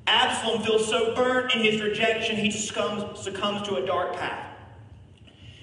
Absalom 0.08 0.62
feels 0.62 0.88
so 0.88 1.14
burnt 1.14 1.54
in 1.54 1.62
his 1.62 1.80
rejection, 1.80 2.34
he 2.34 2.50
succumbs, 2.50 3.20
succumbs 3.20 3.62
to 3.68 3.76
a 3.76 3.86
dark 3.86 4.14
path. 4.14 4.45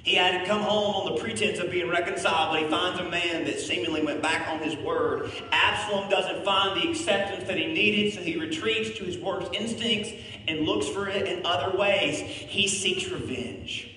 He 0.04 0.16
had 0.16 0.46
come 0.46 0.62
home 0.62 0.96
on 0.96 1.16
the 1.16 1.22
pretense 1.22 1.60
of 1.60 1.72
being 1.72 1.90
reconciled, 1.90 2.52
but 2.52 2.62
he 2.62 2.68
finds 2.68 3.00
a 3.00 3.10
man 3.10 3.46
that 3.46 3.58
seemingly 3.58 4.04
went 4.04 4.22
back 4.22 4.50
on 4.50 4.60
his 4.60 4.76
word. 4.76 5.32
Absalom 5.54 6.10
doesn't 6.10 6.44
find 6.44 6.82
the 6.82 6.90
acceptance 6.90 7.46
that 7.48 7.58
he 7.58 7.68
needed, 7.68 8.14
so 8.14 8.20
he 8.20 8.38
retreats 8.38 8.98
to 8.98 9.06
his 9.06 9.18
worst 9.18 9.54
instincts 9.54 10.12
and 10.46 10.66
looks 10.66 10.90
for 10.90 11.08
it 11.08 11.26
in 11.26 11.46
other 11.46 11.78
ways. 11.78 12.20
He 12.20 12.68
seeks 12.68 13.10
revenge. 13.10 13.92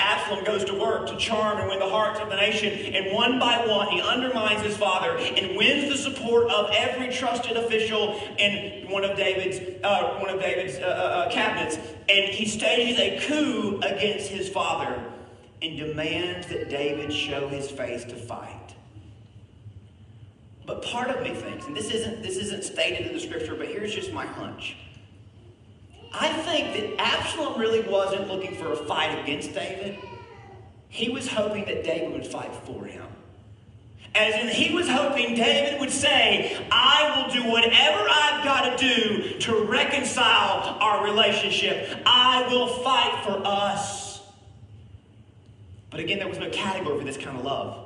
Absalom 0.00 0.44
goes 0.44 0.64
to 0.64 0.74
work 0.74 1.06
to 1.06 1.16
charm 1.18 1.58
and 1.58 1.68
win 1.68 1.78
the 1.78 1.88
hearts 1.88 2.18
of 2.18 2.30
the 2.30 2.36
nation, 2.36 2.72
and 2.92 3.14
one 3.14 3.38
by 3.38 3.64
one 3.64 3.86
he 3.88 4.00
undermines 4.00 4.62
his 4.62 4.76
father 4.76 5.16
and 5.18 5.56
wins 5.56 5.88
the 5.88 5.96
support 5.96 6.50
of 6.50 6.68
every 6.72 7.12
trusted 7.12 7.56
official 7.56 8.20
in 8.38 8.90
one 8.90 9.04
of 9.04 9.16
David's 9.16 9.60
uh, 9.84 10.18
one 10.18 10.30
of 10.30 10.40
David's 10.40 10.78
uh, 10.78 10.82
uh, 10.82 10.84
uh 10.84 11.30
cabinets, 11.30 11.76
and 12.08 12.28
he 12.28 12.44
stages 12.44 12.98
a 12.98 13.20
coup 13.26 13.80
against 13.82 14.30
his 14.30 14.48
father 14.48 15.00
and 15.62 15.76
demands 15.76 16.46
that 16.48 16.70
David 16.70 17.12
show 17.12 17.48
his 17.48 17.70
face 17.70 18.04
to 18.04 18.14
fight. 18.14 18.74
But 20.66 20.82
part 20.82 21.08
of 21.08 21.22
me 21.22 21.34
thinks, 21.34 21.66
and 21.66 21.76
this 21.76 21.90
isn't, 21.90 22.22
this 22.22 22.36
isn't 22.36 22.62
stated 22.62 23.06
in 23.06 23.14
the 23.14 23.20
scripture, 23.20 23.54
but 23.54 23.68
here's 23.68 23.94
just 23.94 24.12
my 24.12 24.26
hunch. 24.26 24.76
I 26.12 26.28
think 26.42 26.74
that 26.74 27.00
Absalom 27.00 27.58
really 27.58 27.80
wasn't 27.88 28.28
looking 28.28 28.54
for 28.54 28.72
a 28.72 28.76
fight 28.76 29.18
against 29.22 29.54
David. 29.54 29.98
He 30.88 31.08
was 31.10 31.28
hoping 31.28 31.64
that 31.66 31.84
David 31.84 32.12
would 32.12 32.26
fight 32.26 32.54
for 32.54 32.84
him. 32.84 33.04
As 34.14 34.34
in, 34.34 34.48
he 34.48 34.74
was 34.74 34.88
hoping 34.88 35.34
David 35.34 35.80
would 35.80 35.90
say, 35.90 36.66
I 36.70 37.14
will 37.16 37.32
do 37.32 37.50
whatever 37.50 38.06
I've 38.10 38.44
got 38.44 38.78
to 38.78 38.84
do 38.84 39.38
to 39.38 39.64
reconcile 39.64 40.78
our 40.80 41.04
relationship. 41.04 41.88
I 42.06 42.46
will 42.50 42.68
fight 42.68 43.24
for 43.24 43.40
us. 43.44 44.07
But 45.90 46.00
again, 46.00 46.18
there 46.18 46.28
was 46.28 46.38
no 46.38 46.50
category 46.50 46.98
for 46.98 47.04
this 47.04 47.16
kind 47.16 47.36
of 47.36 47.44
love. 47.44 47.84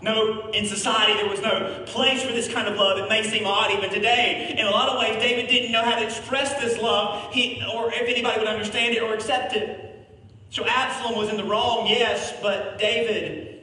No, 0.00 0.50
in 0.50 0.66
society, 0.66 1.14
there 1.14 1.28
was 1.28 1.40
no 1.40 1.84
place 1.86 2.24
for 2.24 2.32
this 2.32 2.52
kind 2.52 2.66
of 2.66 2.76
love. 2.76 2.98
It 2.98 3.08
may 3.08 3.22
seem 3.22 3.46
odd 3.46 3.70
even 3.70 3.88
today. 3.88 4.52
In 4.58 4.66
a 4.66 4.70
lot 4.70 4.88
of 4.88 4.98
ways, 4.98 5.22
David 5.22 5.48
didn't 5.48 5.70
know 5.70 5.82
how 5.82 5.96
to 5.96 6.04
express 6.04 6.60
this 6.60 6.76
love, 6.82 7.32
he, 7.32 7.62
or 7.72 7.92
if 7.92 8.08
anybody 8.08 8.40
would 8.40 8.48
understand 8.48 8.96
it 8.96 9.02
or 9.02 9.14
accept 9.14 9.54
it. 9.54 10.08
So 10.50 10.66
Absalom 10.66 11.16
was 11.16 11.28
in 11.28 11.36
the 11.36 11.44
wrong, 11.44 11.86
yes, 11.86 12.34
but 12.42 12.78
David 12.78 13.62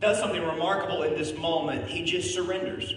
does 0.00 0.18
something 0.18 0.44
remarkable 0.44 1.04
in 1.04 1.14
this 1.14 1.32
moment. 1.36 1.88
He 1.88 2.04
just 2.04 2.34
surrenders. 2.34 2.92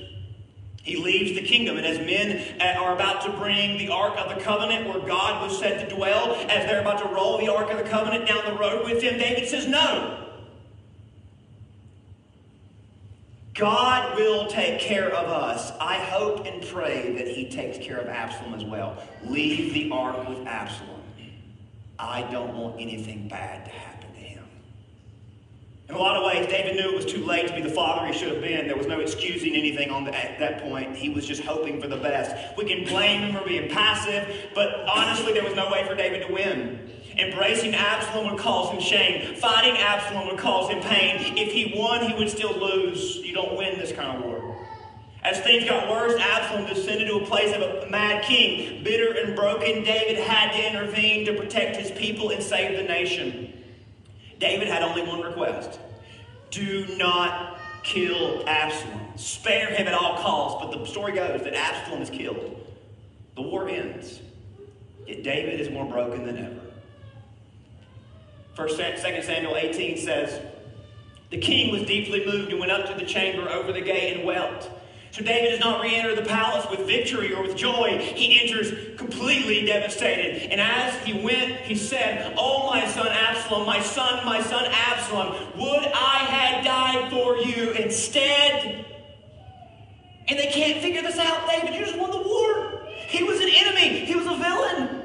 He 0.83 0.95
leaves 0.95 1.39
the 1.39 1.45
kingdom, 1.45 1.77
and 1.77 1.85
as 1.85 1.99
men 1.99 2.59
uh, 2.59 2.79
are 2.81 2.95
about 2.95 3.21
to 3.23 3.31
bring 3.33 3.77
the 3.77 3.89
Ark 3.89 4.17
of 4.17 4.33
the 4.33 4.41
Covenant 4.41 4.87
where 4.87 5.05
God 5.05 5.41
was 5.47 5.59
said 5.59 5.87
to 5.87 5.95
dwell, 5.95 6.35
as 6.49 6.65
they're 6.65 6.81
about 6.81 6.99
to 6.99 7.09
roll 7.13 7.37
the 7.37 7.53
Ark 7.53 7.69
of 7.69 7.77
the 7.77 7.83
Covenant 7.83 8.27
down 8.27 8.45
the 8.45 8.59
road 8.59 8.85
with 8.85 9.01
him, 9.01 9.19
David 9.19 9.47
says, 9.47 9.67
No. 9.67 10.25
God 13.53 14.15
will 14.15 14.47
take 14.47 14.79
care 14.79 15.09
of 15.09 15.27
us. 15.29 15.73
I 15.81 15.95
hope 15.95 16.45
and 16.45 16.65
pray 16.65 17.13
that 17.17 17.27
he 17.27 17.49
takes 17.49 17.77
care 17.77 17.97
of 17.97 18.07
Absalom 18.07 18.53
as 18.53 18.63
well. 18.63 19.03
Leave 19.25 19.73
the 19.73 19.91
ark 19.91 20.29
with 20.29 20.47
Absalom. 20.47 21.01
I 21.99 22.21
don't 22.31 22.55
want 22.57 22.79
anything 22.79 23.27
bad 23.27 23.65
to 23.65 23.71
happen. 23.71 23.98
In 25.89 25.95
a 25.95 25.97
lot 25.97 26.15
of 26.15 26.23
ways, 26.23 26.45
David 26.45 26.75
knew 26.75 26.87
it 26.87 26.95
was 26.95 27.05
too 27.05 27.25
late 27.25 27.47
to 27.47 27.55
be 27.55 27.61
the 27.61 27.69
father 27.69 28.05
he 28.05 28.13
should 28.13 28.31
have 28.31 28.41
been. 28.41 28.67
There 28.67 28.77
was 28.77 28.85
no 28.85 28.99
excusing 28.99 29.55
anything 29.55 29.89
on 29.89 30.03
the, 30.03 30.13
at 30.13 30.37
that 30.37 30.61
point. 30.61 30.95
He 30.95 31.09
was 31.09 31.25
just 31.25 31.41
hoping 31.41 31.81
for 31.81 31.87
the 31.87 31.97
best. 31.97 32.55
We 32.55 32.65
can 32.65 32.85
blame 32.87 33.21
him 33.21 33.35
for 33.35 33.43
being 33.43 33.71
passive, 33.71 34.51
but 34.53 34.87
honestly, 34.87 35.33
there 35.33 35.43
was 35.43 35.55
no 35.55 35.67
way 35.71 35.87
for 35.87 35.95
David 35.95 36.27
to 36.27 36.31
win. 36.31 36.91
Embracing 37.17 37.73
Absalom 37.73 38.29
would 38.29 38.39
cause 38.39 38.71
him 38.71 38.79
shame. 38.79 39.35
Fighting 39.37 39.77
Absalom 39.77 40.27
would 40.27 40.37
cause 40.37 40.69
him 40.69 40.79
pain. 40.81 41.35
If 41.35 41.51
he 41.51 41.73
won, 41.75 42.07
he 42.07 42.13
would 42.13 42.29
still 42.29 42.55
lose. 42.55 43.17
You 43.17 43.33
don't 43.33 43.57
win 43.57 43.79
this 43.79 43.91
kind 43.91 44.19
of 44.19 44.25
war. 44.25 44.67
As 45.23 45.39
things 45.39 45.65
got 45.65 45.89
worse, 45.89 46.13
Absalom 46.21 46.67
descended 46.67 47.07
to 47.07 47.15
a 47.15 47.25
place 47.25 47.53
of 47.55 47.63
a 47.63 47.89
mad 47.89 48.23
king. 48.23 48.83
Bitter 48.83 49.11
and 49.13 49.35
broken, 49.35 49.83
David 49.83 50.19
had 50.23 50.51
to 50.51 50.69
intervene 50.69 51.25
to 51.25 51.33
protect 51.33 51.77
his 51.77 51.89
people 51.89 52.29
and 52.29 52.43
save 52.43 52.77
the 52.77 52.83
nation. 52.83 53.48
David 54.39 54.67
had 54.67 54.81
only 54.81 55.03
one 55.03 55.21
request 55.21 55.79
do 56.51 56.87
not 56.97 57.59
kill 57.83 58.43
Absalom. 58.47 58.99
Spare 59.15 59.69
him 59.69 59.87
at 59.87 59.93
all 59.93 60.17
costs. 60.17 60.61
But 60.61 60.77
the 60.77 60.85
story 60.85 61.13
goes 61.13 61.43
that 61.43 61.53
Absalom 61.53 62.01
is 62.01 62.09
killed. 62.09 62.65
The 63.35 63.41
war 63.41 63.69
ends. 63.69 64.19
Yet 65.07 65.23
David 65.23 65.59
is 65.59 65.69
more 65.69 65.85
broken 65.85 66.25
than 66.25 66.37
ever. 66.37 66.59
First, 68.55 68.77
Second 68.77 69.23
Samuel 69.23 69.55
18 69.55 69.97
says, 69.97 70.41
The 71.29 71.37
king 71.37 71.71
was 71.71 71.83
deeply 71.83 72.25
moved 72.25 72.51
and 72.51 72.59
went 72.59 72.71
up 72.71 72.87
to 72.87 72.93
the 72.93 73.09
chamber 73.09 73.49
over 73.49 73.71
the 73.71 73.81
gate 73.81 74.17
and 74.17 74.25
wept. 74.25 74.69
So 75.11 75.23
David 75.23 75.49
does 75.49 75.59
not 75.59 75.81
re-enter 75.81 76.15
the 76.15 76.21
palace 76.21 76.65
with 76.69 76.85
victory 76.87 77.33
or 77.33 77.41
with 77.41 77.55
joy. 77.55 77.97
He 77.97 78.39
enters 78.41 78.97
completely 78.97 79.65
devastated. 79.65 80.51
And 80.51 80.61
as 80.61 80.95
he 81.03 81.21
went, 81.23 81.61
he 81.61 81.75
said, 81.75 82.35
Oh, 82.37 82.67
my 82.69 82.87
son 82.87 83.07
Absalom, 83.07 83.65
my 83.65 83.81
son, 83.81 84.23
my 84.25 84.41
son 84.41 84.65
Absalom, 84.69 85.35
would 85.57 85.85
I 85.85 86.17
had 86.29 86.63
died 86.63 87.11
for 87.11 87.37
you 87.37 87.71
instead? 87.71 88.85
And 90.27 90.37
they 90.37 90.47
can't 90.47 90.79
figure 90.79 91.01
this 91.01 91.17
out, 91.17 91.49
David. 91.49 91.73
You 91.73 91.85
just 91.85 91.97
won 91.97 92.11
the 92.11 92.21
war. 92.21 92.85
He 93.07 93.23
was 93.23 93.39
an 93.39 93.49
enemy. 93.51 94.05
He 94.05 94.13
was 94.13 94.27
a 94.27 94.35
villain. 94.35 94.98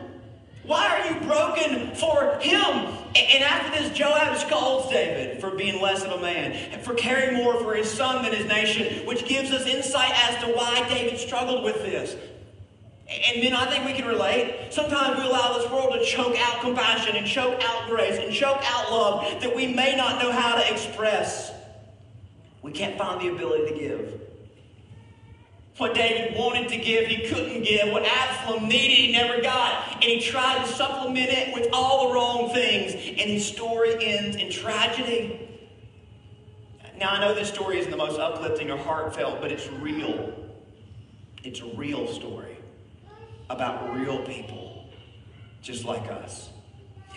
Why 0.67 0.89
are 0.89 1.13
you 1.13 1.21
broken 1.27 1.95
for 1.95 2.39
him? 2.41 2.95
And 3.17 3.45
after 3.45 3.79
this, 3.79 3.97
Joab 3.97 4.39
scolds 4.39 4.91
David 4.91 5.41
for 5.41 5.51
being 5.51 5.81
less 5.81 6.03
of 6.03 6.13
a 6.13 6.21
man, 6.21 6.81
for 6.81 6.95
caring 6.95 7.37
more 7.37 7.55
for 7.63 7.75
his 7.75 7.91
son 7.91 8.25
than 8.25 8.33
his 8.33 8.47
nation, 8.47 9.07
which 9.07 9.27
gives 9.27 9.51
us 9.51 9.67
insight 9.67 10.13
as 10.29 10.43
to 10.43 10.51
why 10.53 10.87
David 10.89 11.19
struggled 11.19 11.65
with 11.65 11.77
this. 11.77 12.17
And 13.09 13.43
then 13.43 13.53
I 13.53 13.67
think 13.67 13.85
we 13.85 13.93
can 13.93 14.07
relate. 14.07 14.73
Sometimes 14.73 15.19
we 15.19 15.27
allow 15.27 15.59
this 15.59 15.71
world 15.71 15.93
to 15.93 16.05
choke 16.05 16.37
out 16.39 16.63
compassion 16.63 17.17
and 17.17 17.27
choke 17.27 17.63
out 17.63 17.89
grace 17.89 18.19
and 18.19 18.33
choke 18.33 18.63
out 18.65 18.91
love 18.91 19.43
that 19.43 19.55
we 19.55 19.67
may 19.67 19.95
not 19.95 20.23
know 20.23 20.33
how 20.33 20.57
to 20.57 20.73
express. 20.73 21.53
We 22.63 22.73
can't 22.73 22.97
find 22.97 23.21
the 23.21 23.29
ability 23.29 23.75
to 23.75 23.79
give. 23.79 24.21
What 25.77 25.95
David 25.95 26.37
wanted 26.39 26.69
to 26.69 26.77
give, 26.77 27.09
he 27.09 27.29
couldn't 27.29 27.65
give. 27.65 27.91
What 27.91 28.05
Absalom 28.05 28.69
needed, 28.69 28.97
he 28.97 29.13
never 29.13 29.43
got. 29.43 29.95
And 29.95 30.05
he 30.05 30.21
tried 30.21 30.65
to 30.65 30.73
supplement 30.73 31.31
it 31.31 31.53
with 31.53 31.69
all 31.73 32.09
the 32.09 32.15
wrong 32.15 32.51
things. 32.55 32.93
And 32.95 33.31
his 33.31 33.45
story 33.45 33.97
ends 34.01 34.37
in 34.37 34.51
tragedy. 34.51 35.41
Now, 36.97 37.11
I 37.11 37.21
know 37.21 37.35
this 37.35 37.49
story 37.49 37.81
isn't 37.81 37.91
the 37.91 37.97
most 37.97 38.21
uplifting 38.21 38.71
or 38.71 38.79
heartfelt, 38.79 39.41
but 39.41 39.51
it's 39.51 39.69
real. 39.69 40.33
It's 41.43 41.61
a 41.61 41.67
real 41.77 42.07
story 42.07 42.57
about 43.51 43.95
real 43.95 44.25
people 44.25 44.87
just 45.61 45.85
like 45.85 46.09
us. 46.11 46.51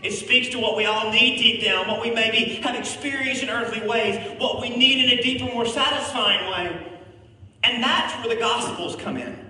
It 0.02 0.12
speaks 0.12 0.50
to 0.50 0.60
what 0.60 0.78
we 0.78 0.86
all 0.86 1.12
need 1.12 1.38
deep 1.38 1.64
down, 1.64 1.88
what 1.88 2.02
we 2.02 2.12
maybe 2.12 2.56
have 2.64 2.76
experienced 2.76 3.44
in 3.44 3.50
earthly 3.50 3.88
ways, 3.88 4.40
what 4.40 4.62
we 4.62 4.70
need 4.76 5.06
in 5.06 5.20
a 5.20 5.22
deeper, 5.22 5.46
more 5.46 5.66
satisfying 5.66 6.50
way. 6.52 6.97
And 7.64 7.84
that's 7.84 8.14
where 8.24 8.34
the 8.34 8.40
Gospels 8.40 8.96
come 8.96 9.18
in. 9.18 9.48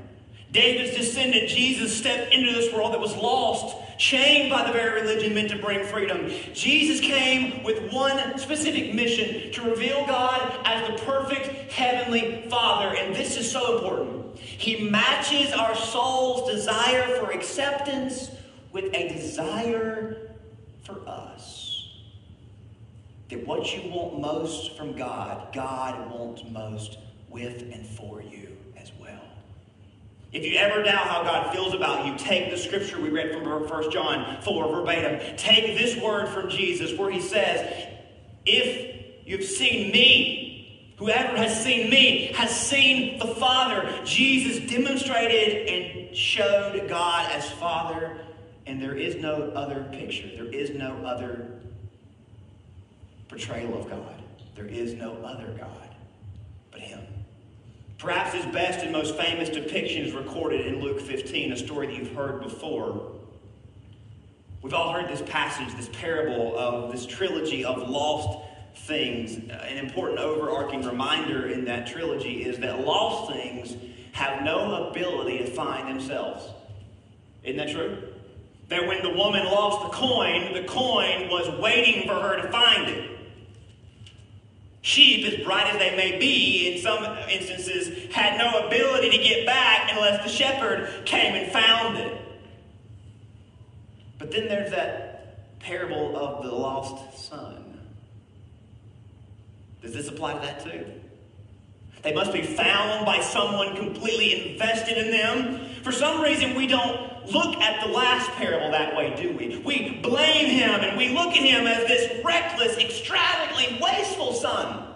David's 0.52 0.96
descendant, 0.96 1.50
Jesus, 1.50 1.96
stepped 1.96 2.34
into 2.34 2.54
this 2.54 2.74
world 2.74 2.94
that 2.94 3.00
was 3.00 3.16
lost, 3.16 3.76
chained 4.00 4.50
by 4.50 4.66
the 4.66 4.72
very 4.72 5.02
religion 5.02 5.34
meant 5.34 5.50
to 5.50 5.58
bring 5.58 5.86
freedom. 5.86 6.32
Jesus 6.54 7.00
came 7.00 7.64
with 7.64 7.92
one 7.92 8.38
specific 8.38 8.94
mission 8.94 9.52
to 9.52 9.62
reveal 9.64 10.06
God 10.06 10.60
as 10.64 10.88
the 10.88 11.04
perfect 11.04 11.72
heavenly 11.72 12.46
Father. 12.50 12.96
And 12.96 13.14
this 13.14 13.38
is 13.38 13.52
so 13.52 13.76
important. 13.76 14.38
He 14.40 14.90
matches 14.90 15.52
our 15.52 15.76
soul's 15.76 16.50
desire 16.50 17.20
for 17.20 17.32
acceptance 17.32 18.32
with 18.72 18.86
a 18.94 19.10
desire 19.10 20.32
for 20.84 21.08
us. 21.08 21.90
That 23.30 23.46
what 23.46 23.76
you 23.76 23.92
want 23.92 24.22
most 24.22 24.78
from 24.78 24.96
God, 24.96 25.54
God 25.54 26.10
wants 26.10 26.44
most 26.50 26.98
with 27.30 27.62
and 27.74 27.86
for 27.86 28.22
you. 28.22 28.58
As 28.78 28.92
well. 29.00 29.20
If 30.32 30.46
you 30.46 30.58
ever 30.58 30.84
doubt 30.84 31.08
how 31.08 31.24
God 31.24 31.54
feels 31.54 31.74
about 31.74 32.06
you, 32.06 32.16
take 32.18 32.52
the 32.52 32.58
scripture 32.58 33.02
we 33.02 33.10
read 33.10 33.32
from 33.32 33.44
1 33.44 33.92
John 33.92 34.42
4 34.42 34.72
verbatim. 34.76 35.36
Take 35.38 35.78
this 35.78 36.02
word 36.02 36.30
from 36.30 36.50
Jesus 36.50 36.98
where 36.98 37.10
he 37.10 37.22
says, 37.22 37.88
If 38.46 39.26
you've 39.26 39.46
seen 39.46 39.92
me, 39.92 40.94
whoever 40.98 41.38
has 41.38 41.64
seen 41.64 41.90
me 41.90 42.32
has 42.36 42.52
seen 42.52 43.20
the 43.20 43.28
Father. 43.28 44.02
Jesus 44.04 44.70
demonstrated 44.70 45.68
and 45.68 46.16
showed 46.16 46.88
God 46.90 47.32
as 47.32 47.50
Father, 47.52 48.18
and 48.66 48.82
there 48.82 48.96
is 48.96 49.16
no 49.16 49.52
other 49.56 49.88
picture. 49.92 50.30
There 50.36 50.54
is 50.54 50.72
no 50.72 50.94
other 51.06 51.48
portrayal 53.30 53.78
of 53.78 53.90
God. 53.90 54.22
There 54.56 54.66
is 54.66 54.94
no 54.94 55.14
other 55.24 55.56
God. 55.58 55.96
Perhaps 57.98 58.36
his 58.36 58.46
best 58.54 58.84
and 58.84 58.92
most 58.92 59.16
famous 59.16 59.50
depiction 59.50 60.04
is 60.06 60.14
recorded 60.14 60.68
in 60.68 60.82
Luke 60.82 61.02
15, 61.02 61.52
a 61.52 61.58
story 61.58 61.88
that 61.88 61.96
you've 61.96 62.14
heard 62.14 62.42
before. 62.42 63.12
We've 64.62 64.74
all 64.74 64.94
heard 64.94 65.10
this 65.10 65.24
passage, 65.28 65.76
this 65.76 65.90
parable 65.94 66.58
of 66.58 66.92
this 66.92 67.08
trilogy 67.08 67.66
of 67.66 67.90
lost 67.90 68.38
things. 68.86 69.38
An 69.38 69.78
important 69.78 70.20
overarching 70.20 70.84
reminder 70.84 71.48
in 71.48 71.66
that 71.66 71.88
trilogy 71.88 72.46
is 72.46 72.60
that 72.60 72.86
lost 72.86 73.32
things 73.32 73.76
have 74.12 74.44
no 74.44 74.90
ability 74.90 75.40
to 75.40 75.48
find 75.48 75.88
themselves. 75.88 76.46
Isn't 77.44 77.58
that 77.58 77.70
true? 77.70 77.98
That 78.70 78.86
when 78.86 79.02
the 79.02 79.10
woman 79.10 79.46
lost 79.46 79.92
the 79.92 79.98
coin, 79.98 80.54
the 80.54 80.68
coin 80.68 81.30
was 81.30 81.50
waiting 81.60 82.08
for 82.08 82.14
her 82.14 82.42
to 82.42 82.52
find 82.52 82.90
it. 82.90 83.17
Sheep, 84.88 85.26
as 85.26 85.44
bright 85.44 85.68
as 85.68 85.78
they 85.80 85.94
may 85.98 86.18
be, 86.18 86.72
in 86.72 86.82
some 86.82 87.04
instances, 87.28 88.10
had 88.14 88.38
no 88.38 88.68
ability 88.68 89.10
to 89.10 89.18
get 89.18 89.46
back 89.46 89.90
unless 89.92 90.24
the 90.24 90.30
shepherd 90.30 91.06
came 91.06 91.36
and 91.36 91.52
found 91.52 91.98
it. 91.98 92.18
But 94.18 94.32
then 94.32 94.48
there's 94.48 94.72
that 94.72 95.60
parable 95.60 96.16
of 96.16 96.42
the 96.42 96.54
lost 96.54 97.28
son. 97.28 97.82
Does 99.82 99.92
this 99.92 100.08
apply 100.08 100.36
to 100.36 100.40
that 100.40 100.64
too? 100.64 100.86
They 102.02 102.14
must 102.14 102.32
be 102.32 102.44
found 102.44 103.06
by 103.06 103.20
someone 103.20 103.76
completely 103.76 104.54
invested 104.54 104.98
in 104.98 105.12
them. 105.12 105.70
For 105.84 105.92
some 105.92 106.22
reason, 106.22 106.56
we 106.56 106.66
don't 106.66 107.17
look 107.32 107.56
at 107.58 107.86
the 107.86 107.92
last 107.92 108.30
parable 108.32 108.72
that 108.72 108.96
way, 108.96 109.16
do 109.16 109.36
we? 109.36 109.58
We 109.60 110.00
blame 110.02 110.48
him 110.48 110.82
and 110.82 110.98
we 110.98 111.10
look 111.10 111.30
at 111.30 111.44
him 111.44 111.68
as 111.68 111.88
this 111.88 112.24
reckless, 112.24 112.78
extravagantly 112.78 113.80
wasteful 113.82 114.34
son. 114.34 114.96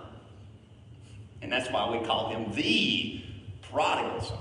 And 1.41 1.51
that's 1.51 1.69
why 1.69 1.95
we 1.95 2.05
call 2.05 2.29
him 2.29 2.53
the 2.53 3.23
prodigal 3.71 4.21
son. 4.21 4.37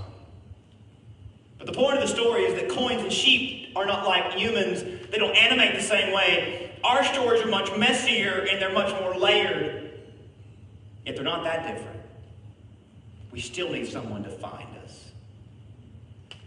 But 1.58 1.66
the 1.66 1.72
point 1.72 1.98
of 1.98 2.02
the 2.02 2.14
story 2.14 2.44
is 2.44 2.54
that 2.54 2.70
coins 2.70 3.02
and 3.02 3.12
sheep 3.12 3.76
are 3.76 3.86
not 3.86 4.06
like 4.06 4.34
humans, 4.34 4.82
they 5.10 5.18
don't 5.18 5.36
animate 5.36 5.74
the 5.74 5.82
same 5.82 6.12
way. 6.14 6.78
Our 6.82 7.04
stories 7.04 7.42
are 7.42 7.48
much 7.48 7.76
messier 7.76 8.46
and 8.50 8.60
they're 8.60 8.72
much 8.72 8.98
more 9.00 9.14
layered. 9.16 9.90
Yet 11.04 11.16
they're 11.16 11.24
not 11.24 11.44
that 11.44 11.66
different 11.66 12.00
we 13.32 13.40
still 13.40 13.70
need 13.70 13.86
someone 13.86 14.24
to 14.24 14.30
find. 14.30 14.68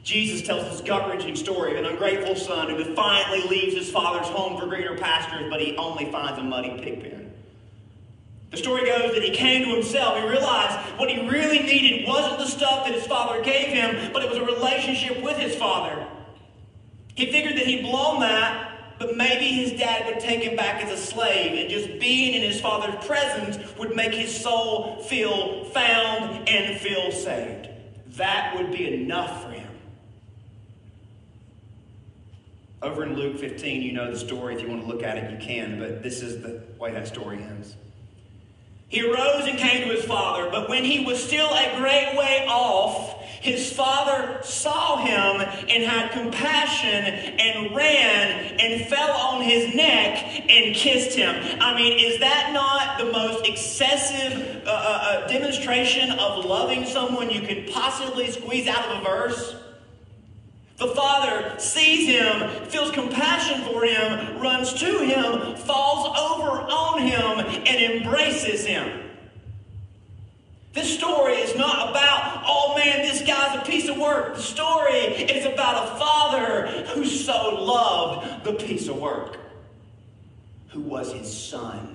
Jesus 0.04 0.42
tells 0.46 0.70
this 0.70 0.82
gut 0.82 1.10
wrenching 1.10 1.36
story 1.36 1.72
of 1.72 1.78
an 1.78 1.86
ungrateful 1.86 2.36
son 2.36 2.70
who 2.70 2.78
defiantly 2.78 3.50
leaves 3.50 3.76
his 3.76 3.90
father's 3.90 4.28
home 4.28 4.60
for 4.60 4.68
greener 4.68 4.98
pastures, 4.98 5.50
but 5.50 5.62
he 5.62 5.76
only 5.78 6.12
finds 6.12 6.40
a 6.40 6.44
muddy 6.44 6.78
pig 6.82 7.02
pen. 7.02 7.32
The 8.52 8.58
story 8.58 8.86
goes 8.86 9.14
that 9.14 9.24
he 9.24 9.32
came 9.32 9.64
to 9.64 9.74
himself. 9.74 10.18
He 10.18 10.28
realized 10.28 10.78
what 11.00 11.10
he 11.10 11.28
really 11.28 11.60
needed 11.60 12.08
wasn't 12.08 12.38
the 12.38 12.46
stuff 12.46 12.86
that 12.86 12.94
his 12.94 13.08
father 13.08 13.42
gave 13.42 13.68
him, 13.68 14.12
but 14.14 14.24
it 14.24 14.30
was 14.30 14.38
a 14.38 14.46
relationship 14.46 15.24
with 15.24 15.38
his 15.38 15.56
father. 15.56 16.06
He 17.16 17.32
figured 17.32 17.58
that 17.58 17.66
he'd 17.66 17.84
blown 17.84 18.20
that 18.20 18.74
but 19.00 19.18
maybe 19.18 19.46
his 19.46 19.74
dad 19.74 20.06
would 20.06 20.20
take 20.20 20.42
him 20.42 20.56
back 20.56 20.84
as 20.84 20.92
a 20.92 20.98
slave, 20.98 21.60
and 21.60 21.70
just 21.70 22.00
being 22.00 22.36
in 22.36 22.42
his 22.42 22.62
father's 22.62 23.06
presence 23.06 23.58
would 23.78 23.96
make 23.96 24.14
his 24.14 24.34
soul 24.34 25.02
feel 25.04 25.66
found 25.66 26.48
and 26.48 26.80
feel 26.80 27.12
saved. 27.12 27.70
That 28.16 28.56
would 28.56 28.72
be 28.72 28.94
enough 28.94 29.44
for 29.44 29.52
him. 29.52 29.63
Over 32.84 33.04
in 33.04 33.16
Luke 33.16 33.40
15, 33.40 33.82
you 33.82 33.94
know 33.94 34.12
the 34.12 34.20
story. 34.20 34.56
If 34.56 34.62
you 34.62 34.68
want 34.68 34.82
to 34.82 34.88
look 34.88 35.04
at 35.04 35.18
it, 35.18 35.32
you 35.32 35.38
can, 35.38 35.80
but 35.80 36.04
this 36.04 36.22
is 36.22 36.42
the 36.42 36.62
way 36.78 36.92
that 36.92 37.08
story 37.08 37.38
ends. 37.38 37.78
He 38.90 39.02
arose 39.02 39.48
and 39.48 39.58
came 39.58 39.88
to 39.88 39.96
his 39.96 40.04
father, 40.04 40.50
but 40.52 40.68
when 40.68 40.84
he 40.84 41.06
was 41.06 41.24
still 41.24 41.48
a 41.48 41.78
great 41.78 42.14
way 42.18 42.46
off, 42.50 43.24
his 43.40 43.72
father 43.72 44.38
saw 44.44 44.98
him 44.98 45.42
and 45.70 45.84
had 45.84 46.12
compassion 46.12 47.06
and 47.40 47.74
ran 47.74 48.60
and 48.60 48.86
fell 48.88 49.12
on 49.12 49.42
his 49.42 49.74
neck 49.74 50.50
and 50.50 50.76
kissed 50.76 51.18
him. 51.18 51.34
I 51.62 51.76
mean, 51.76 51.98
is 51.98 52.20
that 52.20 52.52
not 52.54 53.00
the 53.00 53.12
most 53.14 53.48
excessive 53.48 54.68
uh, 54.68 54.70
uh, 54.70 54.74
uh, 54.74 55.28
demonstration 55.28 56.12
of 56.12 56.44
loving 56.44 56.86
someone 56.86 57.30
you 57.30 57.42
could 57.42 57.72
possibly 57.72 58.30
squeeze 58.30 58.68
out 58.68 58.86
of 58.90 59.02
a 59.02 59.04
verse? 59.06 59.56
The 60.78 60.88
father 60.88 61.60
sees 61.60 62.08
him, 62.08 62.50
feels 62.66 62.92
compassion 62.92 63.62
for 63.62 63.86
him, 63.86 64.40
runs 64.40 64.74
to 64.74 65.00
him, 65.00 65.56
falls 65.56 66.08
over 66.18 66.62
on 66.62 67.02
him, 67.02 67.40
and 67.66 67.94
embraces 67.94 68.66
him. 68.66 69.02
This 70.74 70.98
story 70.98 71.34
is 71.34 71.56
not 71.56 71.92
about, 71.92 72.44
oh 72.48 72.74
man, 72.76 73.04
this 73.04 73.22
guy's 73.22 73.62
a 73.62 73.64
piece 73.64 73.88
of 73.88 73.98
work. 73.98 74.36
The 74.36 74.42
story 74.42 74.98
is 74.98 75.46
about 75.46 75.88
a 75.88 76.00
father 76.00 76.68
who 76.88 77.06
so 77.06 77.64
loved 77.64 78.44
the 78.44 78.54
piece 78.54 78.88
of 78.88 78.98
work, 78.98 79.38
who 80.70 80.82
was 80.82 81.14
his 81.14 81.32
son 81.32 81.94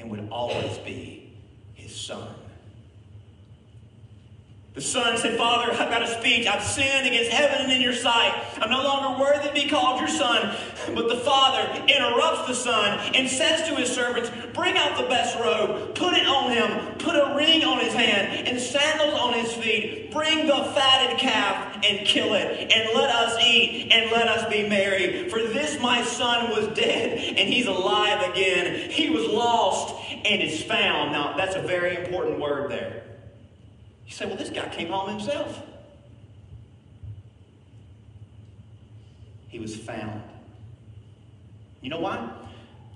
and 0.00 0.10
would 0.10 0.28
always 0.30 0.78
be 0.78 1.32
his 1.74 1.94
son. 1.94 2.34
The 4.80 4.86
son 4.86 5.18
said, 5.18 5.36
Father, 5.36 5.70
I've 5.72 5.90
got 5.90 6.02
a 6.02 6.06
speech. 6.06 6.46
I've 6.46 6.64
sinned 6.64 7.06
against 7.06 7.30
heaven 7.30 7.66
and 7.66 7.70
in 7.70 7.82
your 7.82 7.92
sight. 7.92 8.32
I'm 8.62 8.70
no 8.70 8.82
longer 8.82 9.20
worthy 9.20 9.48
to 9.48 9.52
be 9.52 9.68
called 9.68 10.00
your 10.00 10.08
son. 10.08 10.56
But 10.94 11.10
the 11.10 11.18
father 11.18 11.84
interrupts 11.86 12.48
the 12.48 12.54
son 12.54 12.98
and 13.14 13.28
says 13.28 13.68
to 13.68 13.76
his 13.76 13.92
servants, 13.92 14.30
Bring 14.54 14.78
out 14.78 14.96
the 14.96 15.06
best 15.06 15.38
robe, 15.38 15.94
put 15.94 16.14
it 16.14 16.26
on 16.26 16.52
him, 16.52 16.94
put 16.94 17.14
a 17.14 17.34
ring 17.36 17.62
on 17.62 17.80
his 17.80 17.92
hand, 17.92 18.48
and 18.48 18.58
sandals 18.58 19.12
on 19.20 19.34
his 19.34 19.52
feet. 19.52 20.10
Bring 20.12 20.46
the 20.46 20.56
fatted 20.56 21.18
calf 21.18 21.84
and 21.84 22.06
kill 22.06 22.32
it, 22.32 22.72
and 22.72 22.94
let 22.94 23.10
us 23.10 23.38
eat, 23.44 23.92
and 23.92 24.10
let 24.12 24.28
us 24.28 24.50
be 24.50 24.66
merry. 24.66 25.28
For 25.28 25.40
this 25.40 25.78
my 25.82 26.02
son 26.02 26.48
was 26.48 26.68
dead, 26.68 27.18
and 27.36 27.52
he's 27.52 27.66
alive 27.66 28.30
again. 28.30 28.88
He 28.88 29.10
was 29.10 29.26
lost 29.26 29.94
and 30.24 30.40
is 30.40 30.62
found. 30.62 31.12
Now, 31.12 31.36
that's 31.36 31.54
a 31.54 31.60
very 31.60 32.02
important 32.02 32.40
word 32.40 32.70
there. 32.70 33.09
You 34.10 34.16
say, 34.16 34.26
well, 34.26 34.36
this 34.36 34.50
guy 34.50 34.68
came 34.70 34.88
home 34.88 35.08
himself. 35.08 35.62
He 39.46 39.60
was 39.60 39.76
found. 39.76 40.22
You 41.80 41.90
know 41.90 42.00
why? 42.00 42.28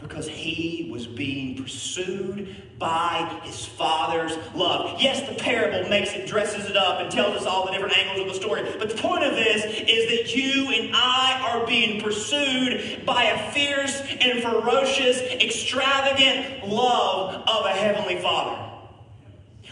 Because 0.01 0.27
he 0.27 0.89
was 0.93 1.07
being 1.07 1.63
pursued 1.63 2.79
by 2.81 3.41
his 3.45 3.65
father's 3.65 4.37
love. 4.57 5.01
Yes, 5.01 5.27
the 5.29 5.37
parable 5.37 5.89
makes 5.89 6.13
it, 6.15 6.27
dresses 6.27 6.69
it 6.69 6.77
up, 6.77 7.01
and 7.01 7.13
tells 7.13 7.37
us 7.37 7.47
all 7.47 7.65
the 7.65 7.71
different 7.71 7.97
angles 7.97 8.27
of 8.27 8.35
the 8.35 8.35
story. 8.35 8.65
But 8.77 8.91
the 8.91 9.01
point 9.01 9.23
of 9.23 9.35
this 9.35 9.65
is 9.65 10.11
that 10.11 10.35
you 10.35 10.69
and 10.69 10.97
I 10.97 11.49
are 11.49 11.65
being 11.65 12.03
pursued 12.03 13.07
by 13.07 13.23
a 13.23 13.53
fierce 13.53 14.01
and 14.21 14.43
ferocious, 14.43 15.21
extravagant 15.21 16.67
love 16.67 17.37
of 17.47 17.67
a 17.67 17.71
heavenly 17.71 18.21
father. 18.21 18.64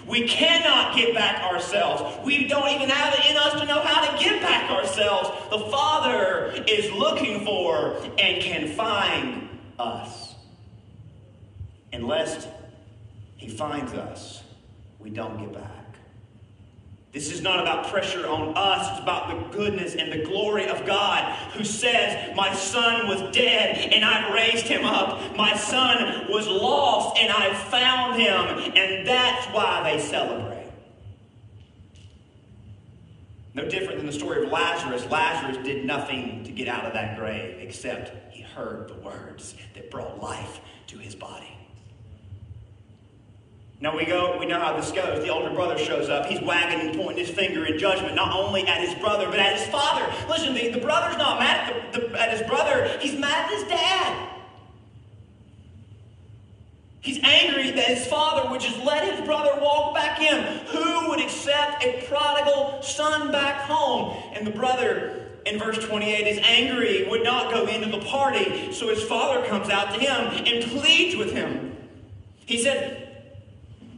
We 0.06 0.26
cannot 0.26 0.96
get 0.96 1.14
back 1.14 1.42
ourselves. 1.42 2.24
We 2.24 2.48
don't 2.48 2.68
even 2.68 2.88
have 2.88 3.14
it 3.14 3.30
in 3.30 3.36
us 3.36 3.60
to 3.60 3.66
know 3.66 3.80
how 3.80 4.10
to 4.10 4.22
get 4.22 4.42
back 4.42 4.70
ourselves. 4.70 5.30
The 5.50 5.70
Father 5.70 6.52
is 6.66 6.90
looking 6.92 7.44
for 7.44 7.96
and 8.18 8.42
can 8.42 8.68
find 8.68 9.48
us. 9.78 10.34
Unless 11.92 12.48
He 13.36 13.48
finds 13.48 13.92
us, 13.92 14.42
we 14.98 15.10
don't 15.10 15.38
get 15.38 15.52
back. 15.52 15.81
This 17.12 17.30
is 17.30 17.42
not 17.42 17.60
about 17.60 17.88
pressure 17.88 18.26
on 18.26 18.54
us. 18.56 18.90
It's 18.90 19.00
about 19.00 19.28
the 19.28 19.56
goodness 19.56 19.94
and 19.94 20.10
the 20.10 20.24
glory 20.24 20.66
of 20.66 20.86
God 20.86 21.30
who 21.52 21.62
says, 21.62 22.34
My 22.34 22.54
son 22.54 23.06
was 23.06 23.20
dead 23.36 23.92
and 23.92 24.02
I've 24.02 24.32
raised 24.32 24.66
him 24.66 24.86
up. 24.86 25.36
My 25.36 25.54
son 25.54 26.30
was 26.30 26.48
lost 26.48 27.18
and 27.18 27.30
I've 27.30 27.58
found 27.64 28.20
him. 28.20 28.72
And 28.74 29.06
that's 29.06 29.46
why 29.48 29.82
they 29.92 30.00
celebrate. 30.00 30.70
No 33.52 33.68
different 33.68 33.98
than 33.98 34.06
the 34.06 34.12
story 34.12 34.46
of 34.46 34.50
Lazarus. 34.50 35.04
Lazarus 35.10 35.58
did 35.66 35.84
nothing 35.84 36.42
to 36.44 36.50
get 36.50 36.66
out 36.66 36.86
of 36.86 36.94
that 36.94 37.18
grave 37.18 37.58
except 37.60 38.32
he 38.32 38.42
heard 38.42 38.88
the 38.88 38.94
words 38.94 39.54
that 39.74 39.90
brought 39.90 40.22
life 40.22 40.60
to 40.86 40.96
his 40.96 41.14
body. 41.14 41.51
Now 43.82 43.96
we 43.96 44.04
go, 44.04 44.38
we 44.38 44.46
know 44.46 44.60
how 44.60 44.76
this 44.76 44.92
goes. 44.92 45.24
The 45.24 45.28
older 45.30 45.52
brother 45.52 45.76
shows 45.76 46.08
up. 46.08 46.26
He's 46.26 46.40
wagging 46.40 46.86
and 46.86 46.96
pointing 46.96 47.26
his 47.26 47.34
finger 47.34 47.66
in 47.66 47.80
judgment, 47.80 48.14
not 48.14 48.32
only 48.32 48.64
at 48.64 48.80
his 48.80 48.94
brother, 48.94 49.26
but 49.26 49.40
at 49.40 49.58
his 49.58 49.66
father. 49.66 50.06
Listen, 50.28 50.54
the, 50.54 50.68
the 50.68 50.78
brother's 50.78 51.18
not 51.18 51.40
mad 51.40 51.68
at, 51.68 51.92
the, 51.92 51.98
the, 51.98 52.20
at 52.20 52.30
his 52.30 52.48
brother, 52.48 52.96
he's 53.00 53.18
mad 53.18 53.46
at 53.46 53.58
his 53.58 53.64
dad. 53.64 54.28
He's 57.00 57.18
angry 57.24 57.72
that 57.72 57.86
his 57.86 58.06
father 58.06 58.48
would 58.52 58.60
just 58.60 58.78
let 58.84 59.12
his 59.12 59.20
brother 59.26 59.60
walk 59.60 59.96
back 59.96 60.20
in. 60.20 60.44
Who 60.66 61.08
would 61.08 61.20
accept 61.20 61.82
a 61.82 62.04
prodigal 62.06 62.82
son 62.82 63.32
back 63.32 63.62
home? 63.62 64.16
And 64.32 64.46
the 64.46 64.52
brother 64.52 65.26
in 65.44 65.58
verse 65.58 65.78
28 65.78 66.28
is 66.28 66.38
angry, 66.44 67.08
would 67.08 67.24
not 67.24 67.52
go 67.52 67.66
into 67.66 67.90
the 67.90 68.04
party. 68.04 68.72
So 68.72 68.90
his 68.90 69.02
father 69.02 69.44
comes 69.48 69.70
out 69.70 69.92
to 69.92 69.98
him 69.98 70.46
and 70.46 70.70
pleads 70.70 71.16
with 71.16 71.32
him. 71.32 71.76
He 72.46 72.62
said, 72.62 73.11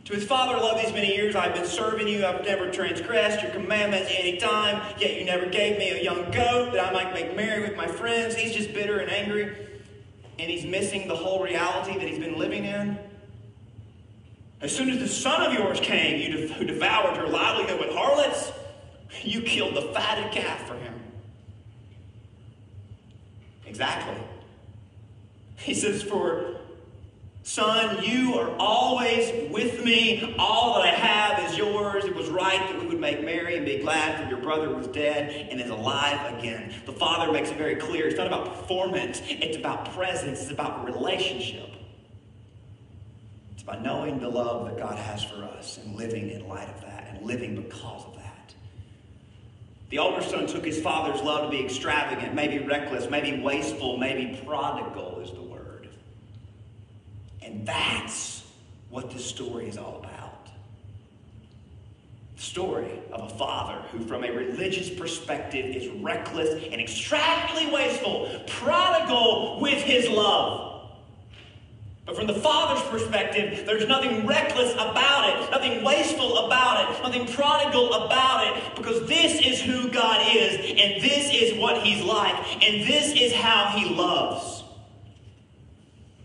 to 0.05 0.13
his 0.13 0.25
father, 0.25 0.57
love 0.59 0.81
these 0.83 0.93
many 0.93 1.15
years 1.15 1.35
I've 1.35 1.55
been 1.55 1.65
serving 1.65 2.09
you. 2.09 2.27
I've 2.27 2.45
never 2.45 2.71
transgressed 2.71 3.43
your 3.43 3.51
commandments 3.53 4.13
any 4.15 4.37
time, 4.37 4.83
yet 4.99 5.19
you 5.19 5.25
never 5.25 5.47
gave 5.47 5.79
me 5.79 5.91
a 5.91 6.03
young 6.03 6.31
goat 6.31 6.73
that 6.73 6.87
I 6.87 6.93
might 6.93 7.15
make 7.15 7.35
merry 7.35 7.63
with 7.63 7.77
my 7.77 7.87
friends. 7.87 8.35
He's 8.35 8.55
just 8.55 8.75
bitter 8.75 8.99
and 8.99 9.11
angry, 9.11 9.57
and 10.39 10.51
he's 10.51 10.67
missing 10.67 11.09
the 11.09 11.17
whole 11.17 11.43
reality 11.43 11.99
that 11.99 12.07
he's 12.07 12.19
been 12.19 12.39
living 12.39 12.67
in. 12.67 12.99
As 14.61 14.75
soon 14.75 14.91
as 14.91 14.99
the 14.99 15.09
son 15.09 15.43
of 15.43 15.53
yours 15.55 15.81
came, 15.81 16.21
you 16.21 16.49
who 16.49 16.65
devoured 16.65 17.17
your 17.17 17.29
livelihood 17.29 17.81
with 17.81 17.95
harlots, 17.95 18.53
you 19.23 19.41
killed 19.41 19.75
the 19.75 19.93
fatted 19.93 20.33
calf 20.33 20.67
for 20.67 20.75
him. 20.75 20.95
Exactly. 23.67 24.17
He 25.57 25.73
says, 25.73 26.03
For 26.03 26.57
Son, 27.47 28.03
you 28.03 28.37
are 28.37 28.57
always 28.59 29.51
with 29.51 29.85
me. 29.85 30.35
All 30.39 30.77
that 30.77 30.95
I 30.95 30.97
have 30.97 31.51
is 31.51 31.59
yours. 31.59 32.07
It 32.07 32.17
was 32.17 32.31
right 32.31 32.59
that 32.59 32.81
we 32.81 32.87
would 32.87 32.99
make 32.99 33.23
merry 33.23 33.59
and 33.59 33.67
be 33.67 33.81
glad, 33.81 34.19
for 34.19 34.31
your 34.31 34.43
brother 34.43 34.75
was 34.75 34.87
dead 34.87 35.51
and 35.51 35.61
is 35.61 35.69
alive 35.69 36.39
again. 36.39 36.73
The 36.87 36.93
Father 36.93 37.31
makes 37.31 37.51
it 37.51 37.59
very 37.59 37.77
clear. 37.77 38.09
It's 38.09 38.17
not 38.17 38.29
about 38.29 38.47
performance, 38.47 39.21
it's 39.27 39.59
about 39.59 39.93
presence, 39.93 40.41
it's 40.41 40.53
about 40.53 40.87
relationship. 40.87 41.69
It's 43.53 43.63
about 43.63 43.83
knowing 43.83 44.21
the 44.21 44.31
love 44.31 44.65
that 44.65 44.79
God 44.79 44.97
has 44.97 45.23
for 45.23 45.45
us 45.45 45.77
and 45.77 45.97
living 45.97 46.31
in 46.31 46.49
light 46.49 46.71
of 46.71 46.81
that 46.81 47.09
and 47.11 47.27
living 47.27 47.57
because 47.57 48.07
of 48.07 48.15
that. 48.15 48.55
The 49.91 49.99
older 49.99 50.23
son 50.23 50.47
took 50.47 50.65
his 50.65 50.81
father's 50.81 51.21
love 51.21 51.51
to 51.51 51.57
be 51.59 51.63
extravagant, 51.63 52.35
maybe 52.35 52.65
reckless, 52.65 53.11
maybe 53.11 53.43
wasteful, 53.43 53.99
maybe 53.99 54.41
prodigal 54.47 55.21
is 55.21 55.31
the. 55.31 55.44
And 57.55 57.65
that's 57.65 58.43
what 58.91 59.13
this 59.13 59.25
story 59.25 59.69
is 59.69 59.79
all 59.79 60.01
about. 60.01 60.49
The 62.35 62.43
story 62.43 62.91
of 63.13 63.31
a 63.31 63.35
father 63.37 63.81
who, 63.93 64.01
from 64.01 64.25
a 64.25 64.31
religious 64.31 64.91
perspective, 64.91 65.65
is 65.65 65.89
reckless 66.03 66.65
and 66.65 66.81
extravagantly 66.81 67.73
wasteful, 67.73 68.29
prodigal 68.49 69.61
with 69.61 69.81
his 69.83 70.09
love. 70.09 70.91
But 72.07 72.17
from 72.17 72.27
the 72.27 72.35
father's 72.35 72.83
perspective, 72.89 73.65
there's 73.65 73.87
nothing 73.87 74.27
reckless 74.27 74.73
about 74.75 75.29
it, 75.29 75.51
nothing 75.53 75.85
wasteful 75.85 76.47
about 76.47 76.91
it, 76.91 77.03
nothing 77.05 77.33
prodigal 77.33 77.95
about 77.95 78.49
it, 78.49 78.75
because 78.75 79.07
this 79.07 79.41
is 79.47 79.63
who 79.63 79.89
God 79.91 80.27
is, 80.29 80.57
and 80.57 81.01
this 81.01 81.33
is 81.33 81.57
what 81.57 81.85
he's 81.85 82.03
like, 82.03 82.35
and 82.65 82.87
this 82.87 83.13
is 83.13 83.33
how 83.33 83.67
he 83.77 83.95
loves. 83.95 84.54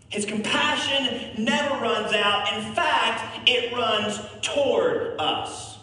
His 0.09 0.25
compassion 0.25 1.43
never 1.43 1.75
runs 1.75 2.13
out. 2.13 2.51
In 2.53 2.73
fact, 2.73 3.47
it 3.47 3.71
runs 3.73 4.19
toward 4.41 5.19
us. 5.19 5.77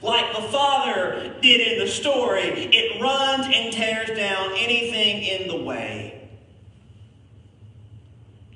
Like 0.00 0.34
the 0.34 0.42
Father 0.42 1.34
did 1.42 1.60
in 1.60 1.78
the 1.80 1.88
story, 1.88 2.44
it 2.44 3.02
runs 3.02 3.46
and 3.52 3.72
tears 3.72 4.16
down 4.16 4.52
anything 4.56 5.22
in 5.24 5.48
the 5.48 5.64
way. 5.64 6.28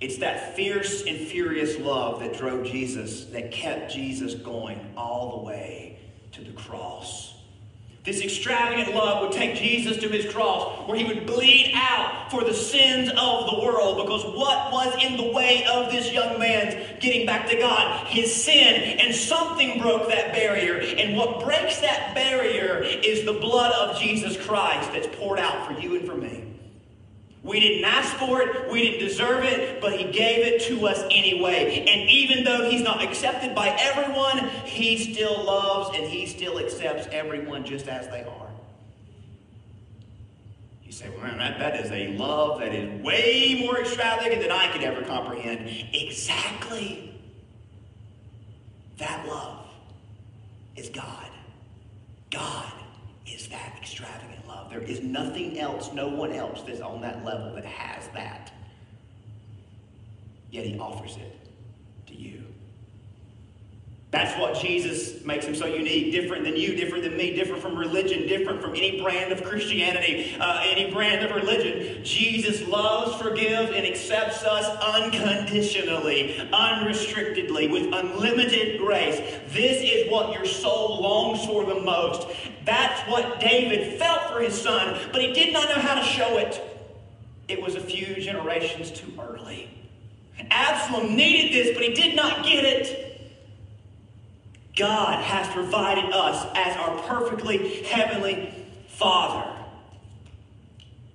It's 0.00 0.18
that 0.18 0.54
fierce 0.54 1.04
and 1.04 1.18
furious 1.18 1.78
love 1.78 2.20
that 2.20 2.36
drove 2.36 2.66
Jesus, 2.66 3.24
that 3.26 3.50
kept 3.50 3.92
Jesus 3.92 4.34
going 4.34 4.94
all 4.96 5.38
the 5.38 5.44
way 5.44 5.98
to 6.32 6.42
the 6.42 6.52
cross. 6.52 7.31
This 8.04 8.20
extravagant 8.20 8.96
love 8.96 9.22
would 9.22 9.30
take 9.30 9.54
Jesus 9.54 9.96
to 9.98 10.08
his 10.08 10.32
cross, 10.32 10.88
where 10.88 10.98
he 10.98 11.04
would 11.04 11.24
bleed 11.24 11.72
out 11.76 12.32
for 12.32 12.42
the 12.42 12.52
sins 12.52 13.08
of 13.10 13.48
the 13.48 13.60
world. 13.62 14.04
Because 14.04 14.24
what 14.24 14.72
was 14.72 14.92
in 15.00 15.16
the 15.16 15.30
way 15.32 15.64
of 15.72 15.92
this 15.92 16.12
young 16.12 16.36
man's 16.36 17.00
getting 17.00 17.26
back 17.26 17.48
to 17.50 17.56
God? 17.56 18.08
His 18.08 18.34
sin. 18.34 18.98
And 18.98 19.14
something 19.14 19.80
broke 19.80 20.08
that 20.08 20.32
barrier. 20.32 20.78
And 20.78 21.16
what 21.16 21.44
breaks 21.44 21.78
that 21.78 22.12
barrier 22.12 22.82
is 22.82 23.24
the 23.24 23.34
blood 23.34 23.72
of 23.72 24.00
Jesus 24.00 24.36
Christ 24.36 24.92
that's 24.92 25.08
poured 25.18 25.38
out 25.38 25.64
for 25.68 25.80
you 25.80 25.94
and 25.94 26.04
for 26.04 26.16
me. 26.16 26.51
We 27.42 27.58
didn't 27.58 27.84
ask 27.84 28.14
for 28.18 28.40
it, 28.40 28.70
we 28.70 28.82
didn't 28.82 29.00
deserve 29.00 29.44
it, 29.44 29.80
but 29.80 29.92
He 29.98 30.04
gave 30.12 30.46
it 30.46 30.62
to 30.68 30.86
us 30.86 31.02
anyway. 31.10 31.84
And 31.88 32.08
even 32.08 32.44
though 32.44 32.70
He's 32.70 32.82
not 32.82 33.02
accepted 33.02 33.54
by 33.54 33.76
everyone, 33.80 34.48
He 34.64 34.96
still 35.12 35.44
loves 35.44 35.96
and 35.96 36.06
He 36.06 36.26
still 36.26 36.58
accepts 36.58 37.08
everyone 37.10 37.64
just 37.64 37.88
as 37.88 38.06
they 38.08 38.22
are. 38.22 38.48
You 40.84 40.92
say, 40.92 41.08
well, 41.10 41.22
man, 41.22 41.38
that, 41.38 41.58
that 41.58 41.84
is 41.84 41.90
a 41.90 42.16
love 42.16 42.60
that 42.60 42.72
is 42.72 43.02
way 43.02 43.64
more 43.64 43.80
extravagant 43.80 44.40
than 44.40 44.52
I 44.52 44.70
could 44.70 44.82
ever 44.82 45.02
comprehend. 45.02 45.68
Exactly. 45.92 47.18
That 48.98 49.26
love 49.26 49.66
is 50.76 50.90
God. 50.90 51.28
God 52.30 52.72
is 53.26 53.48
that 53.48 53.74
extravagant 53.80 54.41
love. 54.52 54.70
There 54.70 54.80
is 54.80 55.00
nothing 55.00 55.58
else, 55.58 55.92
no 55.92 56.08
one 56.08 56.32
else 56.32 56.62
that's 56.62 56.80
on 56.80 57.00
that 57.02 57.24
level 57.24 57.54
that 57.54 57.64
has 57.64 58.08
that. 58.14 58.52
Yet 60.50 60.66
he 60.66 60.78
offers 60.78 61.16
it 61.16 61.36
to 62.08 62.14
you. 62.14 62.42
That's 64.12 64.38
what 64.38 64.54
Jesus 64.60 65.24
makes 65.24 65.46
him 65.46 65.54
so 65.54 65.64
unique, 65.64 66.12
different 66.12 66.44
than 66.44 66.54
you, 66.54 66.76
different 66.76 67.02
than 67.02 67.16
me, 67.16 67.34
different 67.34 67.62
from 67.62 67.74
religion, 67.74 68.26
different 68.28 68.60
from 68.60 68.72
any 68.72 69.00
brand 69.00 69.32
of 69.32 69.42
Christianity, 69.42 70.36
uh, 70.38 70.60
any 70.66 70.92
brand 70.92 71.24
of 71.24 71.34
religion. 71.34 72.04
Jesus 72.04 72.60
loves, 72.68 73.18
forgives, 73.18 73.72
and 73.74 73.86
accepts 73.86 74.44
us 74.44 74.66
unconditionally, 74.82 76.38
unrestrictedly, 76.52 77.68
with 77.68 77.84
unlimited 77.94 78.78
grace. 78.78 79.16
This 79.48 79.80
is 79.82 80.10
what 80.12 80.34
your 80.34 80.44
soul 80.44 81.00
longs 81.00 81.46
for 81.46 81.64
the 81.64 81.80
most. 81.80 82.28
That's 82.66 83.00
what 83.10 83.40
David 83.40 83.98
felt 83.98 84.30
for 84.30 84.40
his 84.40 84.60
son, 84.60 85.00
but 85.10 85.22
he 85.22 85.32
did 85.32 85.54
not 85.54 85.70
know 85.70 85.80
how 85.80 85.94
to 85.94 86.04
show 86.04 86.36
it. 86.36 86.60
It 87.48 87.62
was 87.62 87.76
a 87.76 87.80
few 87.80 88.16
generations 88.16 88.90
too 88.90 89.10
early. 89.18 89.70
Absalom 90.50 91.16
needed 91.16 91.54
this, 91.54 91.74
but 91.74 91.82
he 91.82 91.94
did 91.94 92.14
not 92.14 92.44
get 92.44 92.64
it. 92.64 93.11
God 94.76 95.22
has 95.22 95.46
provided 95.48 96.12
us 96.12 96.46
as 96.54 96.76
our 96.76 96.98
perfectly 97.02 97.82
heavenly 97.82 98.54
Father. 98.88 99.50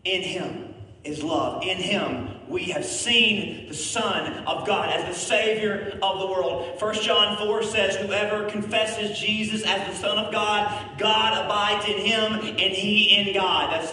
In 0.03 0.22
Him 0.22 0.74
is 1.03 1.24
love. 1.24 1.64
In 1.64 1.78
Him 1.78 2.38
we 2.47 2.66
have 2.66 2.86
seen 2.86 3.68
the 3.68 3.74
Son 3.74 4.45
of 4.45 4.66
God 4.66 4.89
as 4.89 5.05
the 5.05 5.20
Savior 5.20 5.97
of 6.01 6.20
the 6.20 6.28
world. 6.28 6.82
1 6.82 6.93
John 7.01 7.38
4 7.38 7.64
says, 7.64 7.95
Whoever 7.97 8.49
confesses 8.49 9.20
Jesus 9.20 9.64
as 9.64 9.88
the 9.88 9.95
Son 9.95 10.18
of 10.18 10.32
God, 10.32 10.97
God 10.97 11.45
abides 11.45 11.86
in 11.88 11.97
him 11.97 12.34
and 12.34 12.60
he 12.60 13.18
in 13.18 13.34
God. 13.34 13.74
That's 13.74 13.91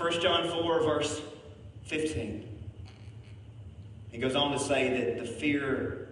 1 0.00 0.20
John 0.20 0.48
4, 0.48 0.82
verse 0.82 1.20
15. 1.84 2.48
He 4.10 4.18
goes 4.18 4.34
on 4.34 4.52
to 4.52 4.58
say 4.58 4.88
that 4.88 5.18
the 5.20 5.26
fear 5.26 6.08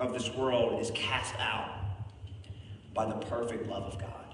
of 0.00 0.12
this 0.12 0.30
world 0.30 0.80
is 0.80 0.90
cast 0.92 1.34
out 1.38 1.73
by 2.94 3.06
the 3.06 3.14
perfect 3.14 3.68
love 3.68 3.84
of 3.84 3.98
God. 3.98 4.24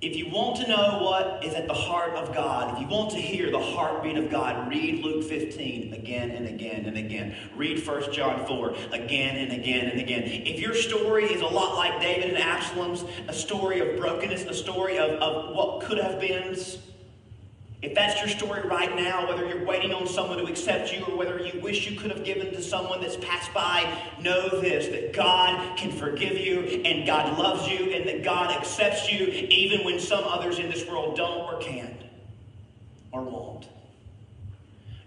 If 0.00 0.14
you 0.14 0.28
want 0.30 0.56
to 0.58 0.68
know 0.68 1.00
what 1.02 1.44
is 1.44 1.54
at 1.54 1.66
the 1.66 1.74
heart 1.74 2.12
of 2.12 2.32
God, 2.32 2.74
if 2.74 2.80
you 2.80 2.86
want 2.86 3.10
to 3.10 3.16
hear 3.16 3.50
the 3.50 3.58
heartbeat 3.58 4.16
of 4.16 4.30
God, 4.30 4.68
read 4.68 5.04
Luke 5.04 5.24
15 5.24 5.92
again 5.92 6.30
and 6.30 6.46
again 6.46 6.84
and 6.84 6.96
again. 6.96 7.34
Read 7.56 7.84
1 7.84 8.12
John 8.12 8.46
4 8.46 8.74
again 8.92 9.36
and 9.36 9.60
again 9.60 9.86
and 9.86 10.00
again. 10.00 10.22
If 10.22 10.60
your 10.60 10.74
story 10.74 11.24
is 11.24 11.40
a 11.40 11.46
lot 11.46 11.74
like 11.74 12.00
David 12.00 12.30
and 12.30 12.38
Absalom's, 12.38 13.04
a 13.26 13.32
story 13.32 13.80
of 13.80 13.98
brokenness, 13.98 14.44
a 14.44 14.54
story 14.54 14.98
of, 14.98 15.10
of 15.20 15.56
what 15.56 15.82
could 15.82 15.98
have 15.98 16.20
been, 16.20 16.56
if 17.80 17.94
that's 17.94 18.18
your 18.18 18.28
story 18.28 18.68
right 18.68 18.94
now, 18.96 19.28
whether 19.28 19.46
you're 19.46 19.64
waiting 19.64 19.94
on 19.94 20.06
someone 20.08 20.38
to 20.38 20.46
accept 20.46 20.92
you 20.92 21.04
or 21.04 21.16
whether 21.16 21.38
you 21.38 21.60
wish 21.60 21.88
you 21.88 21.98
could 21.98 22.10
have 22.10 22.24
given 22.24 22.52
to 22.52 22.60
someone 22.60 23.00
that's 23.00 23.16
passed 23.16 23.54
by, 23.54 23.86
know 24.20 24.48
this 24.60 24.88
that 24.88 25.12
God 25.12 25.78
can 25.78 25.92
forgive 25.92 26.36
you 26.36 26.82
and 26.84 27.06
God 27.06 27.38
loves 27.38 27.68
you 27.68 27.92
and 27.92 28.08
that 28.08 28.24
God 28.24 28.50
accepts 28.50 29.12
you 29.12 29.26
even 29.26 29.84
when 29.84 30.00
some 30.00 30.24
others 30.24 30.58
in 30.58 30.68
this 30.68 30.86
world 30.88 31.16
don't 31.16 31.42
or 31.42 31.60
can't 31.60 32.02
or 33.12 33.22
won't. 33.22 33.68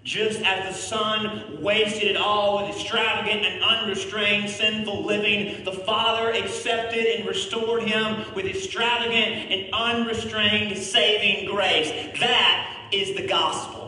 Just 0.04 0.42
as 0.42 0.68
the 0.68 0.82
son 0.82 1.62
wasted 1.62 2.04
it 2.04 2.18
all 2.18 2.58
with 2.58 2.76
extravagant 2.76 3.46
and 3.46 3.64
unrestrained 3.64 4.50
sinful 4.50 5.06
living, 5.06 5.64
the 5.64 5.72
Father 5.72 6.32
accepted 6.32 7.06
and 7.06 7.28
restored 7.28 7.84
him 7.84 8.34
with 8.34 8.46
extravagant 8.46 9.52
and 9.52 9.74
unrestrained 9.74 10.76
saving 10.76 11.46
grace. 11.46 11.92
That 12.20 12.90
is 12.92 13.16
the 13.16 13.28
gospel. 13.28 13.80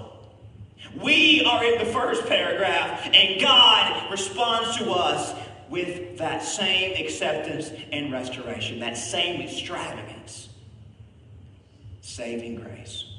We 1.01 1.43
are 1.45 1.63
in 1.63 1.79
the 1.79 1.91
first 1.91 2.27
paragraph, 2.27 3.09
and 3.11 3.41
God 3.41 4.11
responds 4.11 4.77
to 4.77 4.91
us 4.91 5.33
with 5.67 6.19
that 6.19 6.43
same 6.43 7.03
acceptance 7.03 7.71
and 7.91 8.13
restoration, 8.13 8.79
that 8.81 8.97
same 8.97 9.41
extravagance, 9.41 10.49
saving 12.01 12.57
grace. 12.57 13.12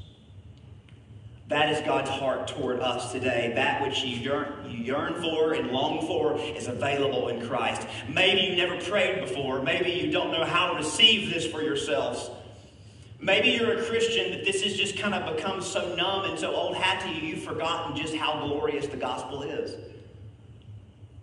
That 1.47 1.69
is 1.69 1.79
God's 1.85 2.09
heart 2.09 2.47
toward 2.47 2.79
us 2.79 3.11
today. 3.11 3.51
That 3.53 3.83
which 3.83 4.01
you 4.01 4.17
yearn, 4.17 4.67
you 4.67 4.83
yearn 4.83 5.21
for 5.21 5.53
and 5.53 5.69
long 5.69 6.05
for 6.07 6.39
is 6.39 6.67
available 6.67 7.27
in 7.27 7.47
Christ. 7.47 7.87
Maybe 8.11 8.41
you 8.41 8.55
never 8.55 8.83
prayed 8.83 9.21
before. 9.21 9.61
Maybe 9.61 9.91
you 9.91 10.11
don't 10.11 10.31
know 10.31 10.43
how 10.43 10.71
to 10.71 10.77
receive 10.77 11.31
this 11.31 11.45
for 11.45 11.61
yourselves. 11.61 12.31
Maybe 13.19 13.49
you're 13.49 13.77
a 13.77 13.83
Christian, 13.83 14.31
that 14.31 14.43
this 14.43 14.63
has 14.63 14.75
just 14.75 14.97
kind 14.97 15.13
of 15.13 15.35
become 15.35 15.61
so 15.61 15.95
numb 15.95 16.25
and 16.25 16.37
so 16.37 16.53
old 16.53 16.75
hat 16.75 17.01
to 17.03 17.09
you, 17.09 17.35
you've 17.35 17.43
forgotten 17.43 17.95
just 17.95 18.15
how 18.15 18.45
glorious 18.45 18.87
the 18.87 18.97
gospel 18.97 19.43
is. 19.43 19.75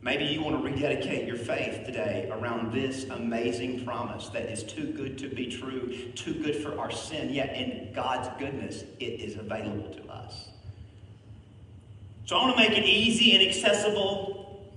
Maybe 0.05 0.24
you 0.24 0.42
want 0.42 0.57
to 0.57 0.62
rededicate 0.62 1.28
your 1.28 1.36
faith 1.36 1.86
today 1.86 2.28
around 2.32 2.72
this 2.72 3.05
amazing 3.05 3.84
promise 3.84 4.28
that 4.30 4.50
is 4.50 4.64
too 4.64 4.92
good 4.92 5.16
to 5.18 5.28
be 5.28 5.46
true, 5.46 6.11
too 6.16 6.34
good 6.34 6.57
for 6.57 6.76
our 6.76 6.90
sin, 6.90 7.32
yet 7.32 7.55
in 7.55 7.92
God's 7.94 8.28
goodness, 8.36 8.82
it 8.98 9.20
is 9.20 9.36
available 9.36 9.94
to 9.94 10.09
us. 10.11 10.48
So 12.24 12.36
I 12.36 12.42
want 12.42 12.57
to 12.57 12.68
make 12.68 12.76
it 12.76 12.84
easy 12.84 13.36
and 13.36 13.48
accessible. 13.48 14.72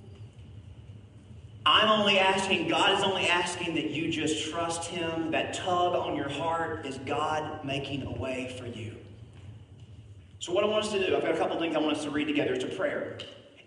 I'm 1.66 1.90
only 1.90 2.20
asking, 2.20 2.68
God 2.68 2.96
is 2.96 3.04
only 3.04 3.28
asking 3.28 3.74
that 3.76 3.90
you 3.90 4.12
just 4.12 4.52
trust 4.52 4.86
Him. 4.86 5.32
That 5.32 5.56
tug 5.56 5.96
on 5.96 6.16
your 6.16 6.30
heart 6.30 6.86
is 6.86 7.00
God 7.00 7.66
making 7.66 8.04
a 8.04 8.12
way 8.12 8.56
for 8.60 8.68
you. 8.68 8.96
So, 10.38 10.54
what 10.54 10.64
I 10.64 10.68
want 10.68 10.86
us 10.86 10.92
to 10.92 11.04
do, 11.04 11.16
I've 11.16 11.24
got 11.24 11.32
a 11.32 11.38
couple 11.38 11.58
things 11.58 11.76
I 11.76 11.80
want 11.80 11.98
us 11.98 12.04
to 12.04 12.12
read 12.12 12.28
together. 12.28 12.54
It's 12.54 12.64
a 12.64 12.68
prayer. 12.68 13.18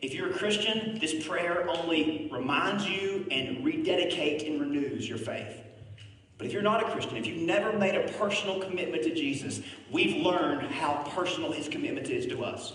If 0.00 0.14
you're 0.14 0.30
a 0.30 0.34
Christian, 0.34 0.98
this 1.00 1.26
prayer 1.26 1.68
only 1.68 2.28
reminds 2.32 2.88
you 2.88 3.26
and 3.30 3.64
rededicates 3.64 4.46
and 4.46 4.60
renews 4.60 5.08
your 5.08 5.18
faith. 5.18 5.62
But 6.36 6.46
if 6.46 6.52
you're 6.52 6.62
not 6.62 6.82
a 6.82 6.90
Christian, 6.92 7.16
if 7.16 7.26
you've 7.26 7.42
never 7.42 7.76
made 7.76 7.96
a 7.96 8.12
personal 8.12 8.60
commitment 8.60 9.02
to 9.02 9.14
Jesus, 9.14 9.60
we've 9.90 10.24
learned 10.24 10.70
how 10.70 11.02
personal 11.16 11.50
his 11.50 11.68
commitment 11.68 12.10
is 12.10 12.26
to 12.26 12.44
us. 12.44 12.74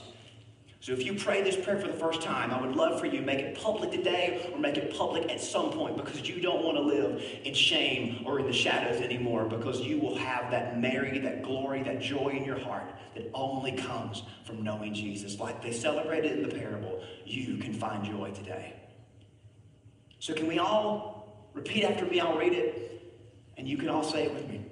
So 0.84 0.92
if 0.92 1.06
you 1.06 1.14
pray 1.14 1.42
this 1.42 1.56
prayer 1.56 1.80
for 1.80 1.88
the 1.88 1.94
first 1.94 2.22
time, 2.22 2.52
I 2.52 2.60
would 2.60 2.76
love 2.76 3.00
for 3.00 3.06
you 3.06 3.22
to 3.22 3.26
make 3.26 3.40
it 3.40 3.58
public 3.58 3.90
today 3.90 4.50
or 4.52 4.60
make 4.60 4.76
it 4.76 4.94
public 4.94 5.32
at 5.32 5.40
some 5.40 5.72
point 5.72 5.96
because 5.96 6.28
you 6.28 6.42
don't 6.42 6.62
want 6.62 6.76
to 6.76 6.84
live 6.84 7.24
in 7.46 7.54
shame 7.54 8.22
or 8.26 8.38
in 8.42 8.48
the 8.48 8.52
shadows 8.52 9.00
anymore 9.00 9.46
because 9.46 9.80
you 9.80 9.98
will 9.98 10.18
have 10.18 10.52
that 10.52 10.82
merry, 10.82 11.20
that 11.20 11.42
glory, 11.42 11.84
that 11.84 12.02
joy 12.02 12.32
in 12.32 12.44
your 12.44 12.60
heart 12.60 12.92
that 13.16 13.30
only 13.34 13.72
comes 13.72 14.24
from 14.44 14.62
knowing 14.62 14.94
Jesus. 14.94 15.40
Like 15.40 15.64
they 15.64 15.72
celebrated 15.72 16.34
in 16.34 16.50
the 16.50 16.54
parable, 16.54 17.02
you 17.24 17.56
can 17.56 17.74
find 17.74 18.04
joy 18.04 18.32
today. 18.32 18.74
So 20.20 20.34
can 20.34 20.48
we 20.48 20.60
all 20.60 21.48
repeat 21.54 21.86
after 21.86 22.04
me? 22.04 22.20
I'll 22.20 22.38
read 22.38 22.52
it 22.52 23.14
and 23.56 23.70
you 23.70 23.78
can 23.78 23.88
all 23.88 24.04
say 24.04 24.26
it 24.26 24.34
with 24.34 24.50
me. 24.50 24.66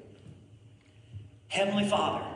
Heavenly 1.47 1.87
Father, 1.87 2.30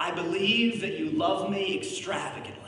I 0.00 0.10
believe 0.12 0.80
that 0.80 0.98
you 0.98 1.10
love 1.10 1.50
me 1.50 1.76
extravagantly. 1.76 2.58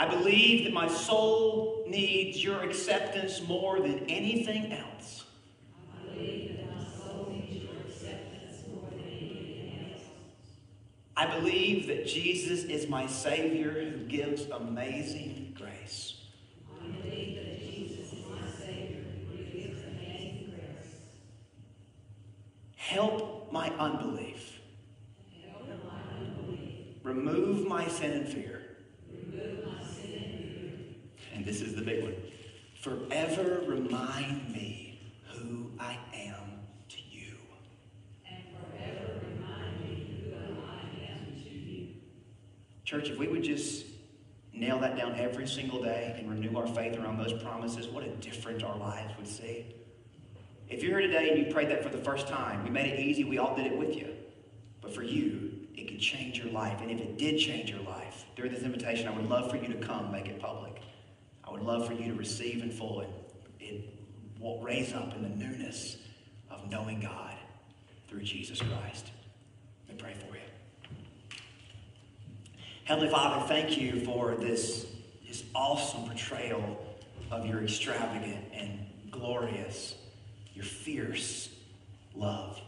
I 0.00 0.08
believe 0.08 0.64
that 0.64 0.72
my 0.72 0.88
soul 0.88 1.84
needs 1.86 2.42
your 2.42 2.62
acceptance 2.62 3.42
more 3.46 3.80
than 3.80 3.98
anything 4.08 4.72
else. 4.72 5.26
I 5.92 6.14
believe 6.14 6.56
that 6.56 6.74
my 6.74 6.84
soul 6.84 7.26
needs 7.30 7.64
your 7.64 7.72
acceptance 7.86 8.62
more 8.72 8.88
than 8.88 9.00
anything 9.00 9.92
else. 9.92 10.04
I 11.18 11.38
believe 11.38 11.86
that 11.88 12.06
Jesus 12.06 12.64
is 12.64 12.88
my 12.88 13.06
Savior 13.06 13.72
who 13.72 13.98
gives 14.06 14.46
amazing 14.46 15.54
grace. 15.58 16.14
I 16.82 16.86
believe 16.86 17.36
that 17.36 17.60
Jesus 17.60 18.14
is 18.14 18.24
my 18.26 18.48
Savior 18.58 19.04
who 19.28 19.36
gives 19.52 19.82
amazing 19.82 20.54
grace. 20.56 20.96
Help 22.90 23.52
my 23.52 23.68
unbelief. 23.78 24.58
Help 25.48 25.68
my 25.68 26.18
unbelief. 26.18 26.86
Remove 27.04 27.68
my 27.68 27.86
sin 27.86 28.10
and 28.10 28.28
fear. 28.28 28.62
And 31.32 31.44
this 31.46 31.60
is 31.60 31.76
the 31.76 31.82
big 31.82 32.02
one. 32.02 32.16
Forever 32.80 33.62
remind 33.68 34.52
me 34.52 35.14
who 35.28 35.70
I 35.78 35.98
am 36.12 36.34
to 36.88 36.96
you. 37.08 37.36
And 38.28 38.42
forever 38.58 39.20
remind 39.36 39.80
me 39.82 40.24
who 40.24 40.54
I 40.60 41.12
am 41.12 41.40
to 41.44 41.48
you. 41.48 41.88
Church, 42.84 43.08
if 43.08 43.18
we 43.18 43.28
would 43.28 43.44
just 43.44 43.86
nail 44.52 44.80
that 44.80 44.96
down 44.96 45.14
every 45.14 45.46
single 45.46 45.80
day 45.80 46.16
and 46.18 46.28
renew 46.28 46.58
our 46.58 46.66
faith 46.66 46.98
around 46.98 47.18
those 47.18 47.40
promises, 47.40 47.86
what 47.86 48.02
a 48.02 48.10
difference 48.16 48.64
our 48.64 48.76
lives 48.76 49.14
would 49.16 49.28
see. 49.28 49.76
If 50.70 50.82
you're 50.84 50.98
here 50.98 51.08
today 51.08 51.30
and 51.30 51.38
you 51.38 51.52
prayed 51.52 51.68
that 51.70 51.82
for 51.82 51.88
the 51.88 52.02
first 52.02 52.28
time, 52.28 52.62
we 52.62 52.70
made 52.70 52.86
it 52.86 53.00
easy, 53.00 53.24
we 53.24 53.38
all 53.38 53.56
did 53.56 53.66
it 53.66 53.76
with 53.76 53.96
you. 53.96 54.14
But 54.80 54.94
for 54.94 55.02
you, 55.02 55.50
it 55.74 55.88
could 55.88 56.00
change 56.00 56.38
your 56.38 56.52
life. 56.52 56.80
And 56.80 56.90
if 56.90 57.00
it 57.00 57.18
did 57.18 57.38
change 57.38 57.70
your 57.70 57.80
life, 57.80 58.24
during 58.36 58.52
this 58.52 58.62
invitation, 58.62 59.08
I 59.08 59.10
would 59.10 59.28
love 59.28 59.50
for 59.50 59.56
you 59.56 59.68
to 59.68 59.78
come 59.86 60.12
make 60.12 60.26
it 60.26 60.40
public. 60.40 60.80
I 61.44 61.50
would 61.50 61.62
love 61.62 61.86
for 61.86 61.92
you 61.92 62.12
to 62.12 62.14
receive 62.14 62.62
in 62.62 62.70
full 62.70 63.00
and, 63.00 63.12
and 63.60 64.64
raise 64.64 64.92
up 64.94 65.14
in 65.16 65.22
the 65.22 65.28
newness 65.28 65.96
of 66.50 66.70
knowing 66.70 67.00
God 67.00 67.34
through 68.08 68.22
Jesus 68.22 68.60
Christ. 68.60 69.10
Let 69.88 69.98
pray 69.98 70.14
for 70.14 70.34
you. 70.34 70.42
Heavenly 72.84 73.10
Father, 73.10 73.46
thank 73.46 73.76
you 73.76 74.00
for 74.04 74.34
this, 74.36 74.86
this 75.26 75.44
awesome 75.54 76.04
portrayal 76.04 76.78
of 77.30 77.46
your 77.46 77.62
extravagant 77.62 78.44
and 78.52 78.86
glorious, 79.10 79.94
your 80.60 80.68
fierce 80.68 81.48
love. 82.14 82.60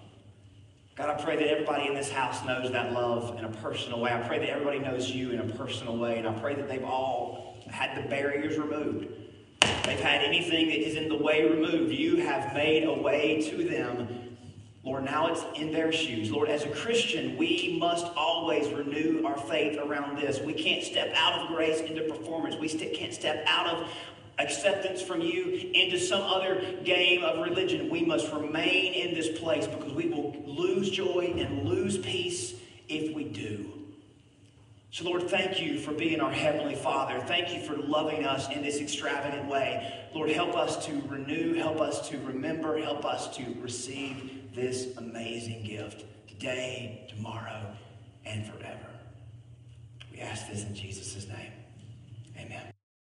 God, 0.97 1.11
I 1.11 1.23
pray 1.23 1.37
that 1.37 1.47
everybody 1.47 1.89
in 1.89 1.95
this 1.95 2.11
house 2.11 2.43
knows 2.47 2.73
that 2.73 2.95
love 2.95 3.39
in 3.39 3.45
a 3.45 3.51
personal 3.51 4.01
way. 4.01 4.11
I 4.11 4.27
pray 4.27 4.39
that 4.39 4.49
everybody 4.49 4.79
knows 4.79 5.11
you 5.11 5.31
in 5.31 5.41
a 5.41 5.55
personal 5.57 5.99
way. 5.99 6.17
And 6.17 6.27
I 6.27 6.33
pray 6.33 6.55
that 6.55 6.69
they've 6.69 6.85
all 6.85 7.59
had 7.71 8.03
the 8.03 8.09
barriers 8.09 8.57
removed. 8.57 9.09
They've 9.85 10.01
had 10.01 10.23
anything 10.23 10.69
that 10.69 10.79
is 10.79 10.97
in 10.97 11.09
the 11.09 11.17
way 11.17 11.45
removed. 11.45 11.93
You 11.93 12.17
have 12.19 12.55
made 12.55 12.85
a 12.85 12.95
way 12.95 13.43
to 13.51 13.69
them. 13.69 14.37
Lord, 14.85 15.05
now 15.05 15.29
it's 15.29 15.45
in 15.55 15.71
their 15.71 15.93
shoes. 15.93 16.31
Lord, 16.33 16.49
as 16.49 16.65
a 16.65 16.71
Christian, 16.71 17.37
we 17.37 17.77
must 17.79 18.07
always 18.17 18.73
renew 18.73 19.25
our 19.27 19.37
faith 19.37 19.79
around 19.79 20.19
this. 20.19 20.41
We 20.41 20.55
can't 20.55 20.83
step 20.83 21.13
out 21.15 21.41
of 21.41 21.49
grace 21.55 21.81
into 21.81 22.03
performance. 22.03 22.57
We 22.57 22.69
can't 22.69 23.13
step 23.13 23.45
out 23.47 23.67
of 23.67 23.89
acceptance 24.39 25.03
from 25.03 25.21
you 25.21 25.71
into 25.75 25.99
some 25.99 26.23
other 26.23 26.63
game 26.85 27.23
of 27.23 27.45
religion. 27.45 27.91
We 27.91 28.05
must 28.05 28.33
remain 28.33 28.95
in 28.95 29.15
this 29.15 29.39
place 29.39 29.67
because 29.67 29.93
we 29.93 30.09
will 30.09 30.35
lose 30.47 30.91
joy 30.91 31.35
and 31.37 31.69
lose 31.69 31.99
peace 31.99 32.55
if 32.89 33.15
we 33.15 33.25
do. 33.25 33.73
So, 34.91 35.05
Lord, 35.05 35.31
thank 35.31 35.61
you 35.61 35.79
for 35.79 35.93
being 35.93 36.21
our 36.21 36.31
Heavenly 36.31 36.75
Father. 36.75 37.19
Thank 37.21 37.55
you 37.55 37.63
for 37.63 37.77
loving 37.77 38.27
us 38.27 38.51
in 38.51 38.63
this 38.63 38.79
extravagant 38.79 39.49
way. 39.49 40.07
Lord, 40.15 40.31
help 40.31 40.55
us 40.55 40.85
to 40.85 40.93
renew, 41.09 41.55
help 41.55 41.81
us 41.81 42.11
to 42.11 42.19
remember, 42.19 42.79
help 42.79 43.07
us 43.07 43.35
to 43.37 43.57
receive 43.61 44.55
this 44.55 44.95
amazing 44.99 45.65
gift 45.65 46.05
today, 46.29 47.07
tomorrow, 47.09 47.75
and 48.27 48.47
forever. 48.47 48.91
We 50.13 50.21
ask 50.21 50.51
this 50.51 50.65
in 50.65 50.75
Jesus' 50.75 51.27
name. 51.27 51.53
Amen. 52.37 52.72